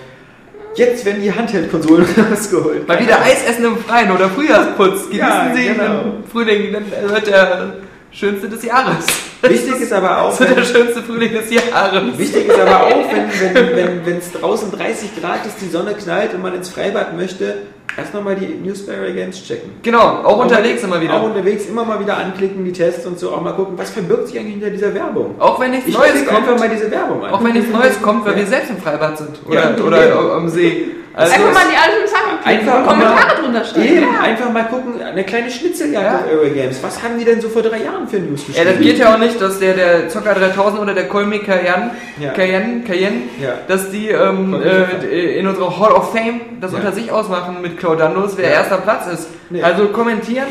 [0.75, 2.87] jetzt werden die Handheld-Konsolen rausgeholt.
[2.87, 5.09] Mal wieder Eis essen im Freien oder Frühjahrsputz.
[5.11, 6.03] Genießen Ja, Sie genau.
[6.03, 7.75] den Frühling, dann wird der
[8.11, 9.07] schönste des Jahres.
[9.43, 12.19] Wichtig ist aber auch, wird der wenn, schönste Frühling des Jahres.
[12.19, 16.35] wichtig ist aber auch, wenn es wenn, wenn, draußen 30 Grad ist, die Sonne knallt
[16.35, 17.57] und man ins Freibad möchte,
[17.97, 19.71] erst nochmal die Newsberry Games checken.
[19.83, 21.15] Genau, auch unterwegs immer wieder.
[21.15, 24.29] Auch unterwegs immer mal wieder anklicken, die Tests und so, auch mal gucken, was verbirgt
[24.29, 25.35] sich eigentlich hinter dieser Werbung.
[25.39, 26.59] Auch wenn nichts Ich Neues einfach kommt.
[26.61, 27.33] mal diese Werbung an.
[27.33, 28.39] Auch wenn nichts Neues kommt, weil Ja.
[28.39, 29.41] wir selbst im Freibad sind.
[29.51, 30.33] Ja, Oder, oder genau.
[30.33, 30.85] am See.
[31.15, 33.85] Also, Einfach mal die alten Sachen einfach Und Kommentare mal, drunter schreiben.
[33.99, 36.39] Eben, einfach mal gucken, eine kleine Schnitzeljagd Ja.
[36.39, 36.79] auf Games.
[36.83, 39.19] Was haben die denn so vor drei Jahren für News Ja, das geht ja auch
[39.19, 42.31] nicht, dass der, der Zocker 3000 oder der Colmy Cayenne, Ja.
[42.31, 43.51] Cayenne, Cayenne Ja.
[43.69, 46.79] dass die ähm, äh, in unserer Hall of Fame das Ja.
[46.79, 48.55] unter sich ausmachen mit Claudandos, wer Ja.
[48.61, 49.27] erster Platz ist.
[49.51, 49.61] Nee.
[49.61, 50.47] Also kommentieren,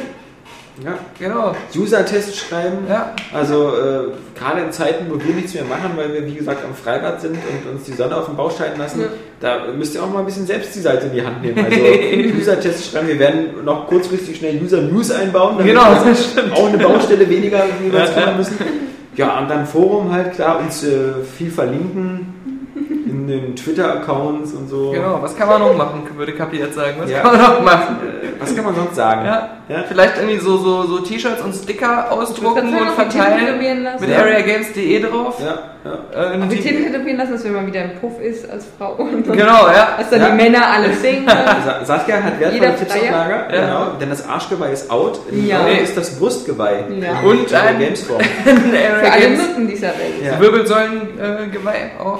[0.84, 0.94] Ja.
[1.18, 1.56] genau.
[1.74, 2.80] User-Tests schreiben.
[2.90, 3.14] Ja.
[3.34, 6.76] Also äh, gerade in Zeiten, wo wir nichts mehr machen, weil wir wie gesagt am
[6.76, 9.06] Freibad sind und uns die Sonne auf den Bauch scheinen lassen,
[9.40, 11.58] da müsst ihr auch mal ein bisschen selbst die Seite in die Hand nehmen.
[11.64, 11.78] Also
[12.40, 13.08] User-Tests schreiben.
[13.08, 16.52] Wir werden noch kurzfristig schnell User-News einbauen, damit Genau, wir das stimmt.
[16.54, 18.38] auch eine Baustelle weniger, wie wir uns Ja, kümmern ja.
[18.38, 18.58] müssen.
[19.16, 20.90] Ja, und dann Forum halt, klar, uns äh,
[21.38, 22.34] viel verlinken
[23.30, 24.92] in den Twitter-Accounts und so.
[24.92, 26.96] Genau, was kann man noch machen, würde Kapi jetzt sagen.
[27.00, 27.20] Was Ja.
[27.22, 27.96] kann man noch machen?
[28.40, 29.26] Was kann man sonst sagen?
[29.26, 29.50] Ja.
[29.72, 29.84] Ja.
[29.88, 33.58] Vielleicht irgendwie so, so, so T-Shirts und Sticker ausdrucken und verteilen
[34.00, 34.18] mit Ja.
[34.20, 35.40] areagames.de drauf.
[35.40, 35.60] Ja,
[36.14, 36.34] ja.
[36.34, 38.94] Äh, T- Titten tätowieren lassen, dass wenn man wieder im Puff ist als Frau.
[38.96, 39.96] Und Genau, ja.
[39.98, 40.30] Dass dann Ja.
[40.32, 41.26] die Männer alles singen.
[41.66, 43.10] Sa- Saskia hat wertvolle Tipps auf.
[43.12, 43.62] Lager, Ja.
[43.62, 45.20] genau, denn das Arschgeweih ist out.
[45.32, 45.60] In Ja.
[45.60, 46.84] Norden ist das Brustgeweih.
[47.00, 47.20] Ja.
[47.22, 48.20] Und ein Gamesform.
[48.44, 50.22] Für alle Mücken dieser Welt.
[50.24, 50.40] Ja.
[50.40, 52.20] Wirbelsäulen-Geweih auch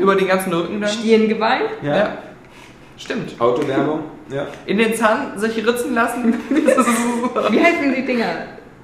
[0.00, 0.90] über den ganzen Rücken dann.
[0.90, 1.60] Stirngeweih.
[1.82, 1.96] Ja.
[1.96, 2.08] Ja.
[2.96, 3.40] Stimmt.
[3.40, 4.00] Autowerbung.
[4.30, 4.46] Ja.
[4.66, 6.34] In den Zahn sich ritzen lassen.
[6.50, 8.26] Wie heißen die Dinger?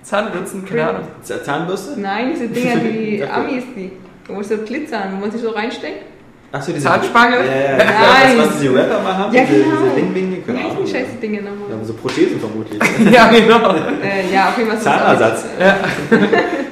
[0.03, 1.03] Zahnritzen, keine Ahnung.
[1.23, 2.01] Zahnbürste?
[2.01, 3.23] Nein, diese Dinger, die.
[3.31, 3.93] Amis, die,
[4.27, 6.05] wo so glitzern, wo man sich so reinsteckt.
[6.53, 7.37] Achso, diese Zahnspange?
[7.37, 7.77] Ja, ja, ja.
[7.77, 8.39] Nein.
[8.39, 9.33] Das, was diese Rapper mal haben.
[9.35, 9.77] Ja, diese, genau.
[9.77, 10.85] diese Wie keine Ahnung.
[10.85, 11.85] die scheiße Dinge Ja, nochmal?
[11.85, 12.81] so Prothesen vermutlich.
[13.13, 13.75] Ja, genau.
[14.03, 14.81] Äh, ja, auf jeden Fall.
[14.81, 15.45] Zahnersatz.
[15.61, 15.77] Ja.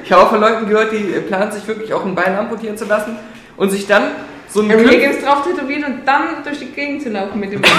[0.03, 2.85] Ich habe auch von Leuten gehört, die planen sich wirklich auch ein Bein amputieren zu
[2.85, 3.15] lassen
[3.55, 4.03] und sich dann
[4.51, 7.51] so ein Area Griff Games drauf tätowieren und dann durch die Gegend zu laufen mit
[7.51, 7.71] dem das,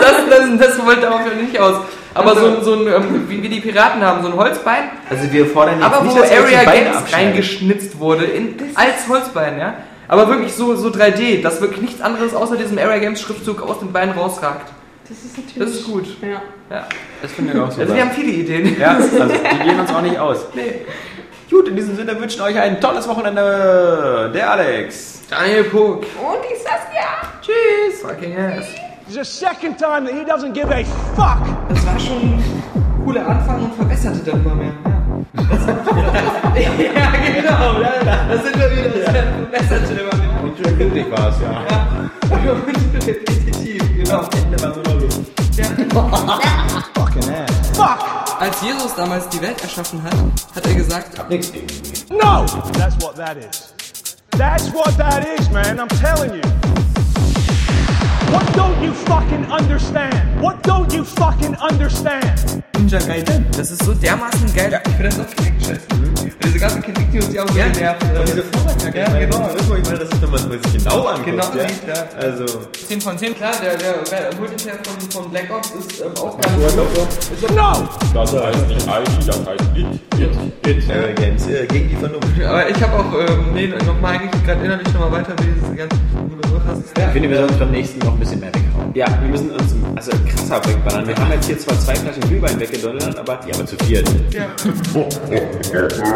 [0.00, 1.76] das, das, das wollte ja nicht aus.
[2.14, 4.84] Aber Also- so, ein- so ein, ähm, wie, wie die Piraten haben, so ein Holzbein,
[5.10, 9.58] Also wir fordern jetzt aber nicht, wo dass Area Games reingeschnitzt wurde, in, als Holzbein,
[9.58, 9.74] ja.
[10.08, 13.80] Aber wirklich so, so 3D, dass wirklich nichts anderes außer diesem Area Games Schriftzug aus
[13.80, 14.70] dem Bein rausragt.
[15.08, 15.58] Das ist natürlich.
[15.58, 16.06] Das ist gut.
[16.22, 16.42] Ja.
[16.74, 16.86] Ja.
[17.22, 17.80] Das finde ich auch so.
[17.80, 18.76] Also wir haben viele Ideen.
[18.80, 20.46] ja, also die gehen uns auch nicht aus.
[20.54, 20.80] Nee.
[21.48, 24.32] Gut, in diesem Sinne wünschen euch ein tolles Wochenende.
[24.34, 25.22] Der Alex.
[25.30, 25.98] Daniel Puck.
[25.98, 27.06] Und die Saskia.
[27.40, 28.00] Tschüss.
[28.02, 28.66] Fucking ass.
[29.06, 30.82] It's the second time that he doesn't give a
[31.14, 31.38] fuck.
[31.68, 32.64] Das war schon ein
[33.04, 34.72] cooler Anfang und verbesserte dann immer mehr.
[35.36, 35.66] Ja, das,
[36.56, 37.10] ja
[37.40, 37.80] genau.
[37.80, 38.88] Da, da sind wir wieder.
[38.88, 40.42] Das verbesserte immer mehr.
[40.42, 41.52] Und schön glücklich war es, ja.
[41.70, 41.86] Ja.
[42.36, 44.28] Und repetitiv, genau.
[44.36, 45.20] Ende war noch Luft.
[46.94, 47.45] Fucking ass.
[48.38, 50.14] Als Jesus damals die Welt erschaffen hat,
[50.54, 52.06] hat er gesagt, Nix gegen mich.
[52.10, 52.44] No.
[52.72, 53.74] That's what that is.
[54.32, 55.78] That's what that is, man.
[55.80, 56.42] I'm telling you.
[58.30, 60.14] What don't you fucking understand?
[60.42, 62.62] What don't you fucking understand?
[62.76, 63.46] Ninja Gaiden.
[63.56, 64.82] das ist so dermaßen geil.
[64.84, 65.62] Ich finde das auch direkt
[66.44, 68.02] diese ganzen Kritik-News, die haben so genervt.
[68.02, 69.38] Und diese Vorwärtskacke, Ja, genau.
[69.38, 71.26] das ist, wo ich meine, das ist, wenn man es genau anguckt.
[71.26, 71.68] Genau ja?
[71.68, 72.08] sieht, ja.
[72.20, 72.44] Also,
[72.88, 76.56] 10 von 10, klar, der, der, Multiplayer von, von Black Ops ist ähm, auch ganz
[76.74, 77.50] gut.
[77.56, 77.88] No.
[78.14, 80.66] Das heißt nicht ID, das heißt It.
[80.66, 80.90] It.
[80.90, 82.42] Area Games, äh, gegen die Vernunft.
[82.42, 85.96] Aber ich habe auch, ähm, nee, nochmal eigentlich gerade innerlich nochmal weiter, wie diese ganze
[86.50, 86.98] so krass ist.
[86.98, 88.90] Ich finde, wir sollten uns beim nächsten noch ein bisschen mehr weghauen.
[88.94, 91.06] Ja, wir müssen uns also krasser wegballern.
[91.06, 94.08] Wir haben jetzt hier zwar zwei Flaschen Glühwein weggedonnert, aber Ja, aber zu viert.
[94.30, 94.46] Ja.